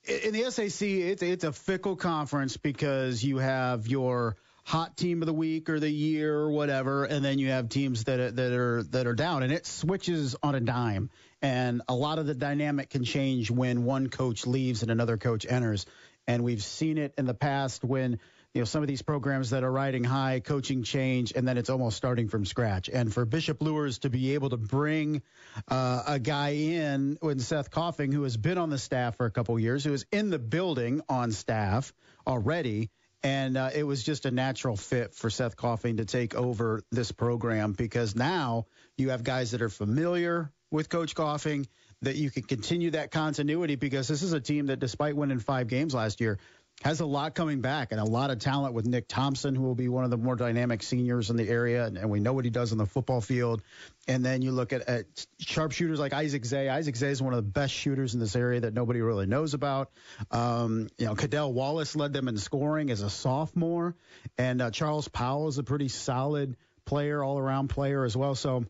in 0.04 0.32
the 0.32 0.50
SAC, 0.50 0.82
it's 0.82 1.22
it's 1.22 1.44
a 1.44 1.52
fickle 1.52 1.96
conference 1.96 2.56
because 2.56 3.22
you 3.22 3.38
have 3.38 3.86
your 3.86 4.36
hot 4.64 4.96
team 4.96 5.22
of 5.22 5.26
the 5.26 5.32
week 5.32 5.68
or 5.68 5.80
the 5.80 5.90
year 5.90 6.34
or 6.34 6.50
whatever, 6.50 7.04
and 7.04 7.24
then 7.24 7.38
you 7.38 7.48
have 7.50 7.68
teams 7.68 8.04
that 8.04 8.20
are, 8.20 8.30
that 8.30 8.52
are 8.52 8.82
that 8.84 9.06
are 9.06 9.14
down, 9.14 9.42
and 9.42 9.52
it 9.52 9.66
switches 9.66 10.36
on 10.42 10.54
a 10.54 10.60
dime. 10.60 11.10
And 11.40 11.82
a 11.88 11.94
lot 11.94 12.18
of 12.18 12.26
the 12.26 12.34
dynamic 12.34 12.90
can 12.90 13.04
change 13.04 13.50
when 13.50 13.84
one 13.84 14.08
coach 14.08 14.46
leaves 14.46 14.82
and 14.82 14.90
another 14.90 15.16
coach 15.16 15.44
enters. 15.48 15.86
And 16.28 16.44
we've 16.44 16.62
seen 16.62 16.98
it 16.98 17.14
in 17.18 17.26
the 17.26 17.34
past 17.34 17.82
when 17.82 18.20
you 18.54 18.60
know 18.60 18.64
some 18.64 18.82
of 18.82 18.88
these 18.88 19.02
programs 19.02 19.50
that 19.50 19.64
are 19.64 19.72
riding 19.72 20.04
high, 20.04 20.38
coaching 20.38 20.84
change, 20.84 21.32
and 21.34 21.48
then 21.48 21.58
it's 21.58 21.68
almost 21.68 21.96
starting 21.96 22.28
from 22.28 22.44
scratch. 22.44 22.88
And 22.88 23.12
for 23.12 23.24
Bishop 23.24 23.60
Luers 23.60 23.98
to 24.00 24.10
be 24.10 24.34
able 24.34 24.50
to 24.50 24.56
bring 24.56 25.22
uh, 25.66 26.04
a 26.06 26.18
guy 26.20 26.50
in 26.50 27.18
when 27.20 27.40
Seth 27.40 27.72
Coffing, 27.72 28.12
who 28.12 28.22
has 28.22 28.36
been 28.36 28.58
on 28.58 28.70
the 28.70 28.78
staff 28.78 29.16
for 29.16 29.26
a 29.26 29.30
couple 29.32 29.58
years, 29.58 29.82
who 29.82 29.92
is 29.92 30.06
in 30.12 30.30
the 30.30 30.38
building 30.38 31.00
on 31.08 31.32
staff 31.32 31.92
already 32.24 32.90
and 33.22 33.56
uh, 33.56 33.70
it 33.74 33.84
was 33.84 34.02
just 34.02 34.26
a 34.26 34.30
natural 34.30 34.76
fit 34.76 35.14
for 35.14 35.30
Seth 35.30 35.56
Coffing 35.56 35.98
to 35.98 36.04
take 36.04 36.34
over 36.34 36.82
this 36.90 37.12
program 37.12 37.72
because 37.72 38.16
now 38.16 38.66
you 38.96 39.10
have 39.10 39.22
guys 39.22 39.52
that 39.52 39.62
are 39.62 39.68
familiar 39.68 40.50
with 40.70 40.88
Coach 40.88 41.14
Coffing, 41.14 41.66
that 42.00 42.16
you 42.16 42.30
can 42.30 42.42
continue 42.42 42.90
that 42.90 43.10
continuity 43.10 43.76
because 43.76 44.08
this 44.08 44.22
is 44.22 44.32
a 44.32 44.40
team 44.40 44.66
that, 44.66 44.80
despite 44.80 45.14
winning 45.14 45.38
five 45.38 45.68
games 45.68 45.94
last 45.94 46.20
year, 46.20 46.38
has 46.82 47.00
a 47.00 47.06
lot 47.06 47.34
coming 47.34 47.60
back 47.60 47.92
and 47.92 48.00
a 48.00 48.04
lot 48.04 48.30
of 48.30 48.38
talent 48.38 48.74
with 48.74 48.86
Nick 48.86 49.08
Thompson, 49.08 49.54
who 49.54 49.62
will 49.62 49.74
be 49.74 49.88
one 49.88 50.04
of 50.04 50.10
the 50.10 50.16
more 50.16 50.36
dynamic 50.36 50.82
seniors 50.82 51.30
in 51.30 51.36
the 51.36 51.48
area, 51.48 51.86
and, 51.86 51.96
and 51.96 52.10
we 52.10 52.20
know 52.20 52.32
what 52.32 52.44
he 52.44 52.50
does 52.50 52.72
on 52.72 52.78
the 52.78 52.86
football 52.86 53.20
field. 53.20 53.62
And 54.08 54.24
then 54.24 54.42
you 54.42 54.50
look 54.50 54.72
at, 54.72 54.82
at 54.88 55.26
sharpshooters 55.38 56.00
like 56.00 56.12
Isaac 56.12 56.44
Zay. 56.44 56.68
Isaac 56.68 56.96
Zay 56.96 57.10
is 57.10 57.22
one 57.22 57.32
of 57.32 57.36
the 57.36 57.50
best 57.50 57.72
shooters 57.72 58.14
in 58.14 58.20
this 58.20 58.34
area 58.34 58.60
that 58.60 58.74
nobody 58.74 59.00
really 59.00 59.26
knows 59.26 59.54
about. 59.54 59.90
Um, 60.30 60.88
you 60.98 61.06
know, 61.06 61.14
Cadell 61.14 61.52
Wallace 61.52 61.94
led 61.94 62.12
them 62.12 62.28
in 62.28 62.36
scoring 62.36 62.90
as 62.90 63.02
a 63.02 63.10
sophomore, 63.10 63.94
and 64.36 64.60
uh, 64.60 64.70
Charles 64.70 65.08
Powell 65.08 65.48
is 65.48 65.58
a 65.58 65.62
pretty 65.62 65.88
solid 65.88 66.56
player, 66.84 67.22
all 67.22 67.38
around 67.38 67.68
player 67.68 68.04
as 68.04 68.16
well. 68.16 68.34
So 68.34 68.64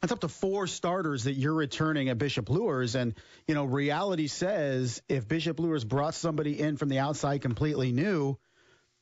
that's 0.00 0.12
up 0.12 0.20
to 0.20 0.28
four 0.28 0.66
starters 0.66 1.24
that 1.24 1.34
you're 1.34 1.54
returning 1.54 2.08
at 2.08 2.18
Bishop 2.18 2.48
Luers. 2.48 2.94
And, 2.94 3.14
you 3.46 3.54
know, 3.54 3.64
reality 3.64 4.28
says 4.28 5.02
if 5.08 5.28
Bishop 5.28 5.60
Luers 5.60 5.84
brought 5.84 6.14
somebody 6.14 6.58
in 6.58 6.76
from 6.76 6.88
the 6.88 6.98
outside 6.98 7.42
completely 7.42 7.92
new, 7.92 8.38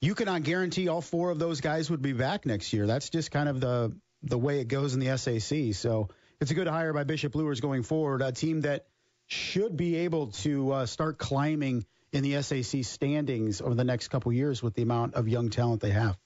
you 0.00 0.14
cannot 0.14 0.42
guarantee 0.42 0.88
all 0.88 1.00
four 1.00 1.30
of 1.30 1.38
those 1.38 1.60
guys 1.60 1.90
would 1.90 2.02
be 2.02 2.12
back 2.12 2.46
next 2.46 2.72
year. 2.72 2.86
That's 2.86 3.10
just 3.10 3.30
kind 3.30 3.48
of 3.48 3.60
the 3.60 3.96
the 4.24 4.38
way 4.38 4.58
it 4.60 4.66
goes 4.66 4.94
in 4.94 5.00
the 5.00 5.16
SAC. 5.16 5.74
So 5.74 6.08
it's 6.40 6.50
a 6.50 6.54
good 6.54 6.66
hire 6.66 6.92
by 6.92 7.04
Bishop 7.04 7.36
Luers 7.36 7.60
going 7.60 7.84
forward, 7.84 8.20
a 8.20 8.32
team 8.32 8.62
that 8.62 8.86
should 9.26 9.76
be 9.76 9.96
able 9.96 10.28
to 10.28 10.72
uh, 10.72 10.86
start 10.86 11.18
climbing 11.18 11.86
in 12.12 12.24
the 12.24 12.42
SAC 12.42 12.84
standings 12.84 13.60
over 13.60 13.74
the 13.74 13.84
next 13.84 14.08
couple 14.08 14.32
years 14.32 14.62
with 14.62 14.74
the 14.74 14.82
amount 14.82 15.14
of 15.14 15.28
young 15.28 15.50
talent 15.50 15.80
they 15.80 15.90
have. 15.90 16.18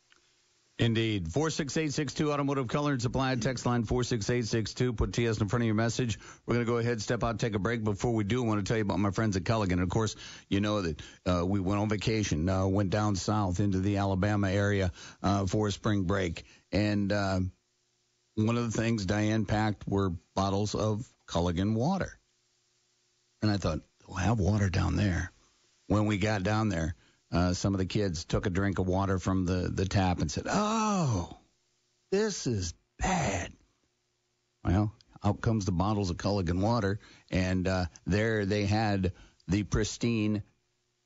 Indeed. 0.79 1.33
46862 1.33 2.33
Automotive 2.33 2.67
Color 2.67 2.93
and 2.93 3.03
Supply. 3.03 3.35
Text 3.37 3.67
line 3.67 3.85
46862. 3.85 4.93
Put 4.95 5.13
TS 5.13 5.41
in 5.41 5.49
front 5.49 5.63
of 5.63 5.67
your 5.67 5.75
message. 5.75 6.19
We're 6.47 6.55
going 6.55 6.67
to 6.67 6.73
go 6.73 6.79
ahead, 6.79 7.01
step 7.01 7.23
out, 7.23 7.39
take 7.39 7.55
a 7.55 7.59
break. 7.59 7.85
Before 7.85 8.13
we 8.13 8.25
do, 8.25 8.43
I 8.43 8.47
want 8.47 8.65
to 8.65 8.69
tell 8.69 8.79
you 8.79 8.83
about 8.83 8.99
my 8.99 9.11
friends 9.11 9.37
at 9.37 9.45
Culligan. 9.45 9.83
Of 9.83 9.91
course, 9.91 10.17
you 10.49 10.61
know 10.61 10.83
that 10.83 11.03
uh, 11.27 11.47
we 11.47 11.61
went 11.61 11.81
on 11.81 11.89
vacation, 11.89 12.49
uh, 12.49 12.67
went 12.67 12.91
down 12.91 13.17
south 13.17 13.61
into 13.61 13.81
the 13.81 13.99
Alabama 13.99 14.51
area 14.51 14.93
uh, 15.23 15.47
for 15.47 15.69
a 15.69 15.73
spring 15.73 16.05
break. 16.05 16.45
And 16.73 17.13
uh, 17.13 17.41
one 18.35 18.57
of 18.57 18.73
the 18.73 18.77
things 18.83 19.05
Diane 19.05 19.45
packed 19.45 19.87
were 19.87 20.13
bottles 20.35 20.75
of 20.75 21.07
Culligan 21.27 21.75
water. 21.75 22.19
And 23.43 23.51
I 23.51 23.57
thought, 23.57 23.81
they'll 24.01 24.17
have 24.17 24.41
water 24.41 24.71
down 24.71 24.97
there. 24.97 25.33
When 25.87 26.07
we 26.07 26.17
got 26.17 26.43
down 26.43 26.71
there, 26.71 26.95
uh, 27.33 27.55
some 27.55 27.75
of 27.75 27.79
the 27.79 27.87
kids 27.87 28.25
took 28.25 28.47
a 28.47 28.51
drink 28.51 28.79
of 28.79 28.87
water 28.87 29.19
from 29.19 29.47
the, 29.47 29.71
the 29.73 29.87
tap 29.87 30.21
and 30.21 30.31
said, 30.31 30.47
Oh, 30.49 31.37
this 32.11 32.47
is 32.47 32.75
bad. 32.99 33.53
Well, 34.65 34.93
out 35.25 35.41
comes 35.41 35.65
the 35.65 35.73
bottles 35.73 36.11
of 36.11 36.17
Culligan 36.19 36.61
water, 36.61 37.01
and 37.31 37.67
uh, 37.67 37.87
there 38.07 38.45
they 38.45 38.67
had 38.67 39.13
the 39.49 39.63
pristine 39.63 40.43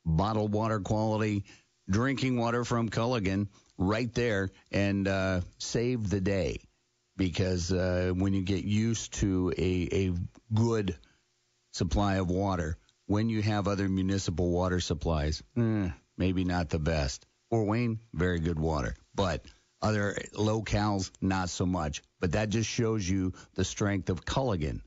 bottled 0.05 0.53
water 0.53 0.81
quality 0.81 1.45
drinking 1.89 2.37
water 2.37 2.65
from 2.65 2.89
Culligan 2.89 3.49
right 3.79 4.13
there 4.15 4.51
and 4.73 5.07
uh, 5.07 5.41
saved 5.59 6.11
the 6.11 6.21
day. 6.21 6.61
Because 7.17 7.73
uh, 7.73 8.13
when 8.15 8.35
you 8.35 8.43
get 8.43 8.65
used 8.65 9.15
to 9.15 9.53
a, 9.57 9.89
a 9.91 10.13
good 10.53 10.97
supply 11.73 12.17
of 12.17 12.29
water, 12.29 12.77
when 13.07 13.31
you 13.31 13.41
have 13.41 13.69
other 13.69 13.89
municipal 13.89 14.51
water 14.51 14.81
supplies, 14.81 15.43
eh, 15.57 15.89
maybe 16.17 16.45
not 16.45 16.69
the 16.69 16.79
best. 16.79 17.27
Fort 17.51 17.67
Wayne, 17.67 18.01
very 18.13 18.41
good 18.41 18.59
water, 18.59 18.97
but 19.15 19.45
other 19.81 20.17
locales, 20.35 21.11
not 21.21 21.49
so 21.49 21.67
much. 21.67 22.03
But 22.21 22.33
that 22.33 22.49
just 22.49 22.69
shows 22.69 23.09
you 23.09 23.35
the 23.55 23.65
strength 23.65 24.11
of 24.11 24.25
Culligan, 24.25 24.81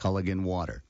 Culligan 0.00 0.42
water. 0.42 0.82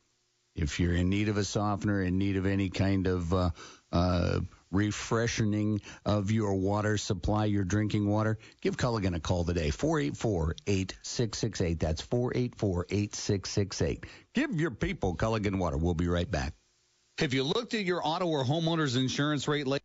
If 0.54 0.80
you're 0.80 0.94
in 0.94 1.08
need 1.08 1.28
of 1.28 1.36
a 1.36 1.44
softener, 1.44 2.02
in 2.02 2.18
need 2.18 2.36
of 2.36 2.46
any 2.46 2.70
kind 2.70 3.06
of 3.06 3.32
uh, 3.32 3.50
uh, 3.92 4.40
refreshing 4.70 5.80
of 6.04 6.30
your 6.30 6.54
water 6.54 6.98
supply, 6.98 7.44
your 7.44 7.64
drinking 7.64 8.08
water, 8.08 8.38
give 8.60 8.76
Culligan 8.76 9.14
a 9.14 9.20
call 9.20 9.44
today. 9.44 9.70
484-8668. 9.70 11.78
That's 11.78 12.02
484-8668. 12.02 14.04
Give 14.34 14.60
your 14.60 14.72
people 14.72 15.16
Culligan 15.16 15.58
water. 15.58 15.76
We'll 15.76 15.94
be 15.94 16.08
right 16.08 16.30
back. 16.30 16.54
If 17.20 17.34
you 17.34 17.42
looked 17.42 17.74
at 17.74 17.84
your 17.84 18.00
auto 18.06 18.26
or 18.26 18.44
homeowner's 18.44 18.94
insurance 18.94 19.48
rate 19.48 19.66
lately, 19.66 19.84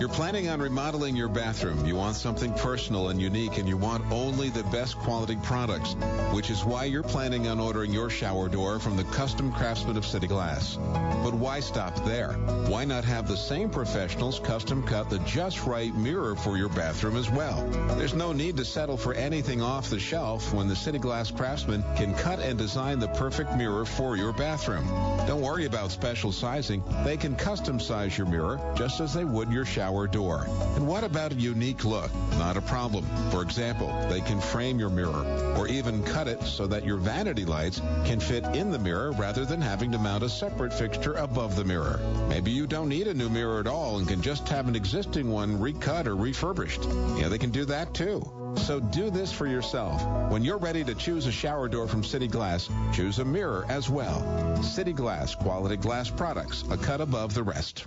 You're 0.00 0.08
planning 0.08 0.48
on 0.48 0.60
remodeling 0.60 1.14
your 1.14 1.28
bathroom. 1.28 1.86
You 1.86 1.94
want 1.94 2.16
something 2.16 2.52
personal 2.54 3.10
and 3.10 3.22
unique, 3.22 3.58
and 3.58 3.68
you 3.68 3.76
want 3.76 4.10
only 4.10 4.48
the 4.48 4.64
best 4.64 4.98
quality 4.98 5.36
products, 5.36 5.94
which 6.32 6.50
is 6.50 6.64
why 6.64 6.86
you're 6.86 7.04
planning 7.04 7.46
on 7.46 7.60
ordering 7.60 7.92
your 7.92 8.10
shower 8.10 8.48
door 8.48 8.80
from 8.80 8.96
the 8.96 9.04
custom 9.04 9.52
craftsmen 9.52 9.96
of 9.96 10.04
City 10.04 10.26
Glass. 10.26 10.76
But 11.22 11.34
why 11.34 11.60
stop 11.60 12.04
there? 12.04 12.32
Why 12.66 12.84
not 12.84 13.04
have 13.04 13.28
the 13.28 13.36
same 13.36 13.70
professionals 13.70 14.40
custom 14.40 14.82
cut 14.82 15.08
the 15.08 15.20
just 15.20 15.64
right 15.66 15.94
mirror 15.94 16.34
for 16.34 16.56
your 16.56 16.68
bathroom 16.68 17.16
as 17.16 17.30
well? 17.30 17.62
There's 17.96 18.14
no 18.14 18.32
need 18.32 18.56
to 18.56 18.64
settle 18.64 18.96
for 18.96 19.14
anything 19.14 19.62
off 19.62 19.88
the 19.88 20.00
shelf 20.00 20.52
when 20.52 20.66
the 20.66 20.74
City 20.74 20.98
Glass 20.98 21.30
craftsman 21.30 21.84
can 21.94 22.14
cut 22.14 22.40
and 22.40 22.58
design 22.58 22.98
the 22.98 23.08
perfect 23.08 23.54
mirror 23.54 23.84
for 23.84 24.16
your 24.16 24.32
bathroom. 24.32 24.84
Don't 25.28 25.42
worry 25.42 25.66
about 25.66 25.92
special 25.92 26.32
sizing. 26.32 26.82
They 27.04 27.16
can 27.16 27.36
custom 27.36 27.78
size 27.78 28.18
your 28.18 28.26
mirror 28.26 28.58
just 28.76 28.98
as 28.98 29.14
they 29.14 29.24
would 29.24 29.52
your 29.52 29.61
shower 29.64 30.06
door. 30.06 30.46
And 30.76 30.86
what 30.86 31.04
about 31.04 31.32
a 31.32 31.34
unique 31.34 31.84
look? 31.84 32.10
Not 32.38 32.56
a 32.56 32.60
problem. 32.60 33.04
For 33.30 33.42
example, 33.42 33.88
they 34.08 34.20
can 34.20 34.40
frame 34.40 34.78
your 34.78 34.90
mirror 34.90 35.24
or 35.56 35.68
even 35.68 36.02
cut 36.02 36.28
it 36.28 36.42
so 36.42 36.66
that 36.66 36.84
your 36.84 36.96
vanity 36.96 37.44
lights 37.44 37.80
can 38.04 38.20
fit 38.20 38.44
in 38.54 38.70
the 38.70 38.78
mirror 38.78 39.12
rather 39.12 39.44
than 39.44 39.60
having 39.60 39.92
to 39.92 39.98
mount 39.98 40.22
a 40.22 40.28
separate 40.28 40.72
fixture 40.72 41.14
above 41.14 41.56
the 41.56 41.64
mirror. 41.64 42.00
Maybe 42.28 42.50
you 42.50 42.66
don't 42.66 42.88
need 42.88 43.06
a 43.06 43.14
new 43.14 43.28
mirror 43.28 43.60
at 43.60 43.66
all 43.66 43.98
and 43.98 44.08
can 44.08 44.22
just 44.22 44.48
have 44.48 44.68
an 44.68 44.76
existing 44.76 45.30
one 45.30 45.60
recut 45.60 46.06
or 46.06 46.16
refurbished. 46.16 46.84
Yeah, 47.16 47.28
they 47.28 47.38
can 47.38 47.50
do 47.50 47.64
that 47.66 47.94
too. 47.94 48.22
So 48.56 48.80
do 48.80 49.10
this 49.10 49.32
for 49.32 49.46
yourself. 49.46 50.04
When 50.30 50.44
you're 50.44 50.58
ready 50.58 50.84
to 50.84 50.94
choose 50.94 51.26
a 51.26 51.32
shower 51.32 51.68
door 51.68 51.88
from 51.88 52.04
City 52.04 52.28
Glass, 52.28 52.68
choose 52.92 53.18
a 53.18 53.24
mirror 53.24 53.64
as 53.68 53.88
well. 53.88 54.62
City 54.62 54.92
Glass, 54.92 55.34
quality 55.34 55.76
glass 55.76 56.10
products, 56.10 56.64
a 56.70 56.76
cut 56.76 57.00
above 57.00 57.34
the 57.34 57.42
rest. 57.42 57.86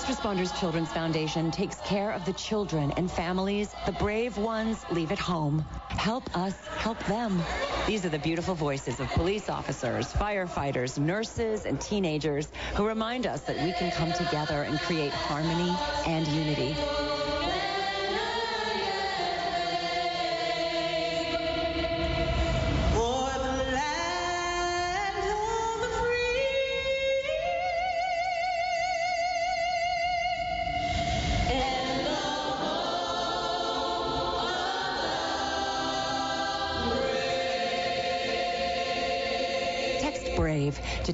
First 0.00 0.22
Responders 0.22 0.58
Children's 0.58 0.90
Foundation 0.90 1.50
takes 1.50 1.76
care 1.80 2.10
of 2.10 2.24
the 2.24 2.32
children 2.32 2.90
and 2.92 3.10
families. 3.10 3.74
The 3.84 3.92
brave 3.92 4.38
ones 4.38 4.82
leave 4.90 5.12
at 5.12 5.18
home. 5.18 5.62
Help 5.90 6.34
us 6.34 6.56
help 6.68 6.98
them. 7.04 7.42
These 7.86 8.06
are 8.06 8.08
the 8.08 8.18
beautiful 8.18 8.54
voices 8.54 8.98
of 8.98 9.08
police 9.10 9.50
officers, 9.50 10.10
firefighters, 10.10 10.96
nurses, 10.96 11.66
and 11.66 11.78
teenagers 11.78 12.48
who 12.76 12.88
remind 12.88 13.26
us 13.26 13.42
that 13.42 13.62
we 13.62 13.72
can 13.72 13.90
come 13.90 14.10
together 14.12 14.62
and 14.62 14.78
create 14.80 15.12
harmony 15.12 15.76
and 16.06 16.26
unity. 16.28 16.74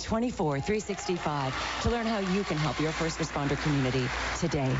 24 0.07 0.61
365 0.61 1.83
to 1.83 1.91
learn 1.91 2.07
how 2.07 2.19
you 2.19 2.45
can 2.45 2.57
help 2.57 2.79
your 2.81 2.93
first 2.93 3.19
responder 3.19 3.61
community 3.63 4.09
today. 4.39 4.73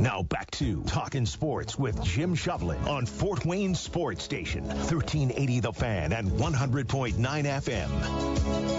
Now 0.00 0.22
back 0.22 0.50
to 0.52 0.82
Talking 0.84 1.26
Sports 1.26 1.78
with 1.78 2.02
Jim 2.02 2.34
Shovlin 2.34 2.86
on 2.86 3.04
Fort 3.04 3.44
Wayne 3.44 3.74
Sports 3.74 4.24
Station, 4.24 4.64
1380 4.64 5.60
The 5.60 5.74
Fan 5.74 6.14
and 6.14 6.30
100.9 6.30 7.16
FM. 7.18 8.70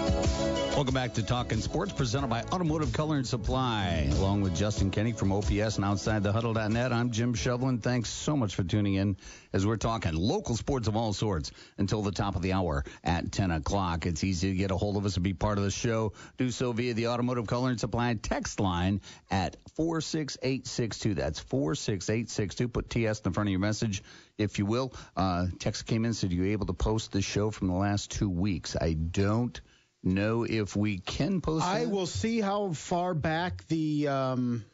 Welcome 0.74 0.94
back 0.94 1.14
to 1.14 1.22
Talking 1.22 1.60
Sports, 1.60 1.92
presented 1.92 2.28
by 2.28 2.42
Automotive 2.44 2.92
Color 2.92 3.18
and 3.18 3.26
Supply, 3.26 4.08
along 4.12 4.40
with 4.40 4.56
Justin 4.56 4.90
Kenny 4.90 5.12
from 5.12 5.30
OPS 5.30 5.76
and 5.76 5.84
Outside 5.84 6.22
the 6.22 6.32
Huddle.net. 6.32 6.92
I'm 6.92 7.10
Jim 7.10 7.34
Shovlin. 7.34 7.80
Thanks 7.80 8.08
so 8.08 8.36
much 8.36 8.54
for 8.54 8.64
tuning 8.64 8.94
in 8.94 9.16
as 9.52 9.66
we're 9.66 9.76
talking 9.76 10.14
local 10.14 10.56
sports 10.56 10.88
of 10.88 10.96
all 10.96 11.12
sorts 11.12 11.52
until 11.76 12.00
the 12.02 12.10
top 12.10 12.36
of 12.36 12.42
the 12.42 12.54
hour 12.54 12.84
at 13.04 13.30
10 13.30 13.50
o'clock. 13.50 14.06
It's 14.06 14.24
easy 14.24 14.50
to 14.50 14.56
get 14.56 14.70
a 14.70 14.76
hold 14.76 14.96
of 14.96 15.04
us 15.04 15.16
and 15.16 15.22
be 15.22 15.34
part 15.34 15.58
of 15.58 15.64
the 15.64 15.70
show. 15.70 16.14
Do 16.38 16.50
so 16.50 16.72
via 16.72 16.94
the 16.94 17.08
Automotive 17.08 17.46
Color 17.46 17.68
and 17.70 17.78
Supply 17.78 18.14
text 18.14 18.58
line 18.58 19.02
at 19.30 19.58
46862. 19.76 21.11
That's 21.14 21.38
46862. 21.40 22.68
Put 22.68 22.90
TS 22.90 23.18
in 23.20 23.24
the 23.24 23.34
front 23.34 23.48
of 23.48 23.50
your 23.52 23.60
message, 23.60 24.02
if 24.38 24.58
you 24.58 24.66
will. 24.66 24.92
Uh, 25.16 25.46
text 25.58 25.86
came 25.86 26.04
in, 26.04 26.14
said, 26.14 26.32
you 26.32 26.44
able 26.46 26.66
to 26.66 26.72
post 26.72 27.12
the 27.12 27.22
show 27.22 27.50
from 27.50 27.68
the 27.68 27.74
last 27.74 28.10
two 28.10 28.28
weeks? 28.30 28.76
I 28.80 28.92
don't 28.94 29.60
know 30.02 30.44
if 30.44 30.74
we 30.76 30.98
can 30.98 31.40
post 31.40 31.64
it. 31.64 31.68
I 31.68 31.80
that. 31.84 31.90
will 31.90 32.06
see 32.06 32.40
how 32.40 32.72
far 32.72 33.14
back 33.14 33.66
the 33.68 34.08
um, 34.08 34.64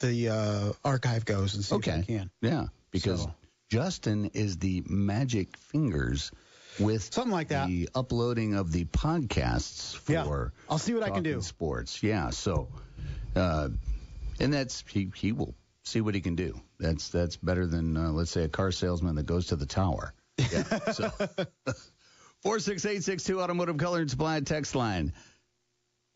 the 0.00 0.28
uh, 0.28 0.72
archive 0.84 1.24
goes 1.24 1.54
and 1.54 1.64
see 1.64 1.74
Okay. 1.76 1.92
if 1.92 1.98
I 1.98 2.02
can. 2.06 2.30
Yeah, 2.40 2.64
because 2.90 3.22
So- 3.22 3.34
Justin 3.70 4.26
is 4.34 4.58
the 4.58 4.82
magic 4.86 5.56
fingers 5.56 6.30
with 6.78 7.12
Something 7.14 7.32
like 7.32 7.48
that. 7.48 7.68
the 7.68 7.88
uploading 7.94 8.54
of 8.54 8.70
the 8.72 8.84
podcasts 8.84 9.96
for 9.96 10.12
Yeah. 10.12 10.60
I'll 10.70 10.78
see 10.78 10.92
what 10.94 11.02
I 11.02 11.10
can 11.10 11.22
do. 11.22 11.40
Sports. 11.40 12.02
Yeah, 12.02 12.30
so 12.30 12.68
uh, 13.34 13.68
and 14.40 14.52
that's 14.52 14.84
he 14.88 15.10
he 15.14 15.32
will 15.32 15.54
see 15.84 16.00
what 16.00 16.14
he 16.14 16.20
can 16.20 16.34
do. 16.34 16.60
That's 16.78 17.08
that's 17.08 17.36
better 17.36 17.66
than 17.66 17.96
uh, 17.96 18.10
let's 18.10 18.30
say 18.30 18.44
a 18.44 18.48
car 18.48 18.72
salesman 18.72 19.14
that 19.16 19.26
goes 19.26 19.46
to 19.46 19.56
the 19.56 19.66
tower. 19.66 20.14
Yeah. 20.38 20.62
so 20.92 21.10
46862 22.42 23.40
Automotive 23.40 23.76
Color 23.76 24.00
and 24.00 24.10
Supply 24.10 24.40
text 24.40 24.74
line. 24.74 25.12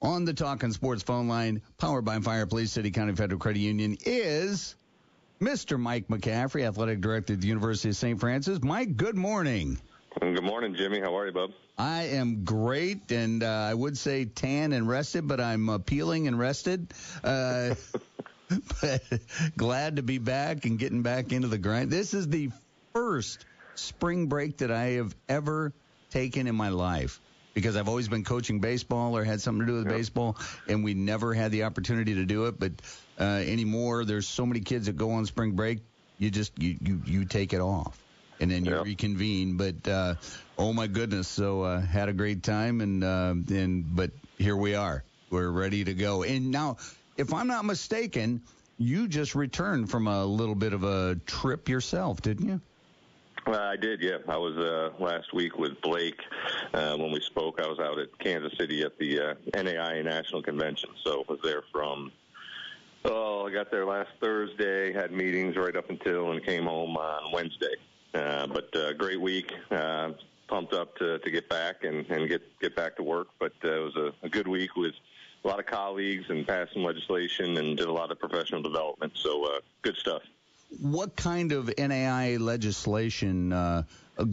On 0.00 0.24
the 0.24 0.32
Talking 0.32 0.70
Sports 0.70 1.02
phone 1.02 1.26
line, 1.26 1.60
powered 1.76 2.04
by 2.04 2.20
Fireplace 2.20 2.70
City 2.70 2.92
County 2.92 3.16
Federal 3.16 3.40
Credit 3.40 3.58
Union, 3.58 3.96
is 4.06 4.76
Mr. 5.40 5.78
Mike 5.78 6.06
McCaffrey, 6.06 6.64
Athletic 6.64 7.00
Director 7.00 7.32
at 7.32 7.40
the 7.40 7.48
University 7.48 7.88
of 7.88 7.96
St. 7.96 8.20
Francis. 8.20 8.62
Mike, 8.62 8.96
good 8.96 9.16
morning. 9.16 9.76
Good 10.20 10.44
morning, 10.44 10.74
Jimmy. 10.74 11.00
How 11.00 11.16
are 11.16 11.26
you, 11.26 11.32
bub? 11.32 11.50
I 11.76 12.04
am 12.04 12.44
great, 12.44 13.10
and 13.10 13.42
uh, 13.42 13.46
I 13.46 13.74
would 13.74 13.96
say 13.96 14.24
tan 14.24 14.72
and 14.72 14.88
rested, 14.88 15.26
but 15.28 15.40
I'm 15.40 15.68
uh, 15.68 15.78
peeling 15.78 16.26
and 16.26 16.38
rested. 16.38 16.92
Uh, 17.22 17.74
but 18.82 19.02
glad 19.56 19.96
to 19.96 20.02
be 20.02 20.18
back 20.18 20.64
and 20.66 20.78
getting 20.78 21.02
back 21.02 21.32
into 21.32 21.48
the 21.48 21.58
grind. 21.58 21.90
This 21.90 22.14
is 22.14 22.28
the 22.28 22.50
first 22.94 23.46
spring 23.76 24.28
break 24.28 24.58
that 24.58 24.70
I 24.70 24.92
have 24.92 25.14
ever 25.28 25.74
taken 26.10 26.46
in 26.46 26.56
my 26.56 26.70
life 26.70 27.20
because 27.54 27.76
I've 27.76 27.88
always 27.88 28.08
been 28.08 28.24
coaching 28.24 28.60
baseball 28.60 29.16
or 29.16 29.24
had 29.24 29.40
something 29.40 29.66
to 29.66 29.72
do 29.72 29.78
with 29.78 29.88
Yep. 29.88 29.88
baseball, 29.88 30.38
and 30.66 30.84
we 30.84 30.94
never 30.94 31.34
had 31.34 31.52
the 31.52 31.64
opportunity 31.64 32.14
to 32.16 32.26
do 32.26 32.46
it. 32.46 32.58
But 32.58 32.82
uh, 33.18 33.24
anymore, 33.24 34.04
there's 34.04 34.28
so 34.28 34.46
many 34.46 34.60
kids 34.60 34.86
that 34.86 34.96
go 34.96 35.12
on 35.12 35.26
spring 35.26 35.56
break, 35.56 35.80
you 36.18 36.30
just 36.30 36.58
you 36.62 36.76
you, 36.80 37.02
you 37.04 37.24
take 37.26 37.52
it 37.52 37.60
off. 37.60 38.04
And 38.40 38.50
then 38.50 38.64
you 38.64 38.76
Yep. 38.76 38.78
reconvene, 38.78 39.56
but 39.56 39.88
uh, 39.88 40.16
oh 40.56 40.72
my 40.72 40.86
goodness! 40.86 41.28
So 41.28 41.62
uh, 41.62 41.80
had 41.80 42.08
a 42.08 42.12
great 42.12 42.44
time, 42.44 42.80
and 42.80 43.04
uh, 43.04 43.34
and 43.50 43.96
but 43.96 44.12
here 44.38 44.56
we 44.56 44.74
are. 44.76 45.04
We're 45.30 45.50
ready 45.50 45.84
to 45.84 45.94
go. 45.94 46.22
And 46.22 46.50
now, 46.52 46.76
if 47.18 47.34
I'm 47.34 47.48
not 47.48 47.64
mistaken, 47.64 48.40
you 48.78 49.08
just 49.08 49.34
returned 49.34 49.90
from 49.90 50.06
a 50.06 50.24
little 50.24 50.54
bit 50.54 50.72
of 50.72 50.84
a 50.84 51.16
trip 51.26 51.68
yourself, 51.68 52.22
didn't 52.22 52.48
you? 52.48 52.60
Well, 53.46 53.60
I 53.60 53.76
did, 53.76 54.00
yeah. 54.00 54.18
I 54.28 54.36
was 54.36 54.56
uh, 54.56 54.90
last 55.02 55.32
week 55.32 55.58
with 55.58 55.80
Blake 55.80 56.20
uh, 56.74 56.96
when 56.96 57.10
we 57.12 57.20
spoke. 57.20 57.60
I 57.60 57.66
was 57.66 57.78
out 57.78 57.98
at 57.98 58.16
Kansas 58.18 58.52
City 58.58 58.82
at 58.82 58.98
the 58.98 59.20
uh, 59.20 59.34
NAIA 59.52 60.04
National 60.04 60.42
Convention, 60.42 60.90
so 61.04 61.24
was 61.28 61.38
there 61.42 61.62
from. 61.72 62.12
Oh, 63.04 63.46
I 63.46 63.52
got 63.52 63.70
there 63.70 63.86
last 63.86 64.10
Thursday, 64.20 64.92
had 64.92 65.12
meetings 65.12 65.56
right 65.56 65.74
up 65.76 65.88
until, 65.88 66.32
and 66.32 66.44
came 66.44 66.64
home 66.64 66.96
on 66.96 67.32
Wednesday. 67.32 67.74
Uh, 68.12 68.46
but 68.48 68.74
uh, 68.76 68.92
great 68.92 69.20
week. 69.20 69.52
Uh, 69.70 70.10
pumped 70.48 70.72
up 70.72 70.96
to, 70.96 71.18
to 71.18 71.30
get 71.30 71.48
back 71.48 71.84
and, 71.84 72.06
and 72.10 72.28
get 72.28 72.42
get 72.60 72.74
back 72.74 72.96
to 72.96 73.02
work. 73.02 73.28
But 73.38 73.52
uh, 73.64 73.72
it 73.72 73.84
was 73.84 73.96
a, 73.96 74.26
a 74.26 74.28
good 74.28 74.48
week 74.48 74.76
with 74.76 74.94
a 75.44 75.48
lot 75.48 75.58
of 75.58 75.66
colleagues 75.66 76.28
and 76.30 76.46
passed 76.46 76.72
some 76.74 76.84
legislation 76.84 77.56
and 77.56 77.76
did 77.76 77.86
a 77.86 77.92
lot 77.92 78.10
of 78.10 78.18
professional 78.18 78.62
development. 78.62 79.12
So 79.16 79.44
uh, 79.44 79.60
good 79.82 79.96
stuff. 79.96 80.22
What 80.80 81.16
kind 81.16 81.52
of 81.52 81.72
NAI 81.78 82.36
legislation 82.36 83.52
uh, 83.52 83.84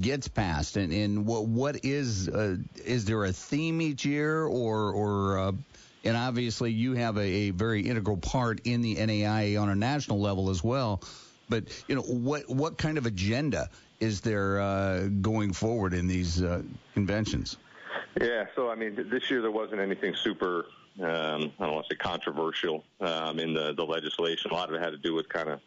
gets 0.02 0.28
passed, 0.28 0.76
and, 0.76 0.92
and 0.92 1.26
what 1.26 1.46
what 1.46 1.86
is 1.86 2.28
uh, 2.28 2.58
is 2.84 3.06
there 3.06 3.24
a 3.24 3.32
theme 3.32 3.82
each 3.82 4.04
year, 4.04 4.44
or 4.44 4.92
or 4.92 5.40
uh, 5.40 5.52
and 6.04 6.18
obviously 6.18 6.72
you 6.72 6.94
have 6.94 7.18
a, 7.18 7.22
a 7.22 7.50
very 7.52 7.88
integral 7.88 8.18
part 8.18 8.62
in 8.66 8.82
the 8.82 8.96
NAI 8.96 9.56
on 9.56 9.70
a 9.70 9.76
national 9.76 10.20
level 10.20 10.50
as 10.50 10.62
well. 10.62 11.02
But 11.48 11.64
you 11.88 11.96
know 11.96 12.02
what 12.02 12.50
what 12.50 12.78
kind 12.78 12.98
of 12.98 13.06
agenda 13.06 13.70
is 14.00 14.22
there 14.22 14.60
uh, 14.60 15.08
going 15.22 15.54
forward 15.54 15.94
in 15.94 16.08
these 16.08 16.42
uh, 16.42 16.62
conventions? 16.94 17.58
Yeah, 18.20 18.46
so 18.56 18.70
I 18.70 18.76
mean, 18.76 18.96
th- 18.96 19.10
this 19.10 19.30
year 19.30 19.42
there 19.42 19.52
wasn't 19.52 19.82
anything 19.82 20.16
super, 20.16 20.66
um, 21.02 21.52
I 21.60 21.66
don't 21.66 21.74
want 21.74 21.88
to 21.90 21.94
say 21.94 21.98
controversial 21.98 22.84
um, 23.02 23.40
in 23.40 23.54
the, 23.54 23.74
the 23.74 23.84
legislation. 23.84 24.52
A 24.52 24.54
lot 24.54 24.70
of 24.70 24.76
it 24.76 24.82
had 24.82 24.92
to 24.92 24.98
do 24.98 25.14
with 25.14 25.28
kind 25.28 25.50
of 25.50 25.60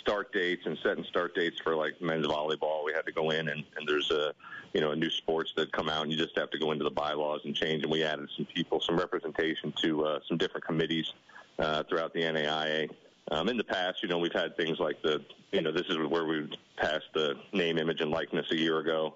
start 0.00 0.32
dates 0.32 0.64
and 0.64 0.78
setting 0.82 1.04
start 1.04 1.34
dates 1.34 1.60
for 1.60 1.76
like 1.76 2.00
men's 2.00 2.26
volleyball. 2.26 2.84
We 2.84 2.92
had 2.94 3.04
to 3.06 3.12
go 3.12 3.30
in 3.30 3.48
and, 3.48 3.62
and 3.76 3.86
there's 3.86 4.10
a 4.10 4.32
you 4.72 4.80
know 4.80 4.92
a 4.92 4.96
new 4.96 5.10
sports 5.10 5.52
that 5.56 5.72
come 5.72 5.88
out 5.88 6.02
and 6.02 6.12
you 6.12 6.16
just 6.16 6.36
have 6.38 6.50
to 6.50 6.58
go 6.58 6.72
into 6.72 6.84
the 6.84 6.90
bylaws 6.90 7.42
and 7.44 7.54
change. 7.54 7.82
And 7.82 7.92
we 7.92 8.02
added 8.02 8.28
some 8.36 8.46
people, 8.46 8.80
some 8.80 8.96
representation 8.96 9.72
to 9.82 10.04
uh, 10.06 10.20
some 10.26 10.38
different 10.38 10.64
committees 10.64 11.12
uh, 11.58 11.82
throughout 11.84 12.14
the 12.14 12.22
NAIA. 12.22 12.88
Um, 13.30 13.48
in 13.48 13.56
the 13.56 13.64
past, 13.64 14.02
you 14.02 14.08
know, 14.08 14.18
we've 14.18 14.32
had 14.32 14.56
things 14.56 14.80
like 14.80 15.00
the, 15.02 15.24
you 15.52 15.62
know, 15.62 15.70
this 15.70 15.86
is 15.88 15.96
where 15.98 16.24
we 16.24 16.48
passed 16.76 17.06
the 17.14 17.34
name, 17.52 17.78
image, 17.78 18.00
and 18.00 18.10
likeness 18.10 18.50
a 18.50 18.56
year 18.56 18.78
ago. 18.78 19.14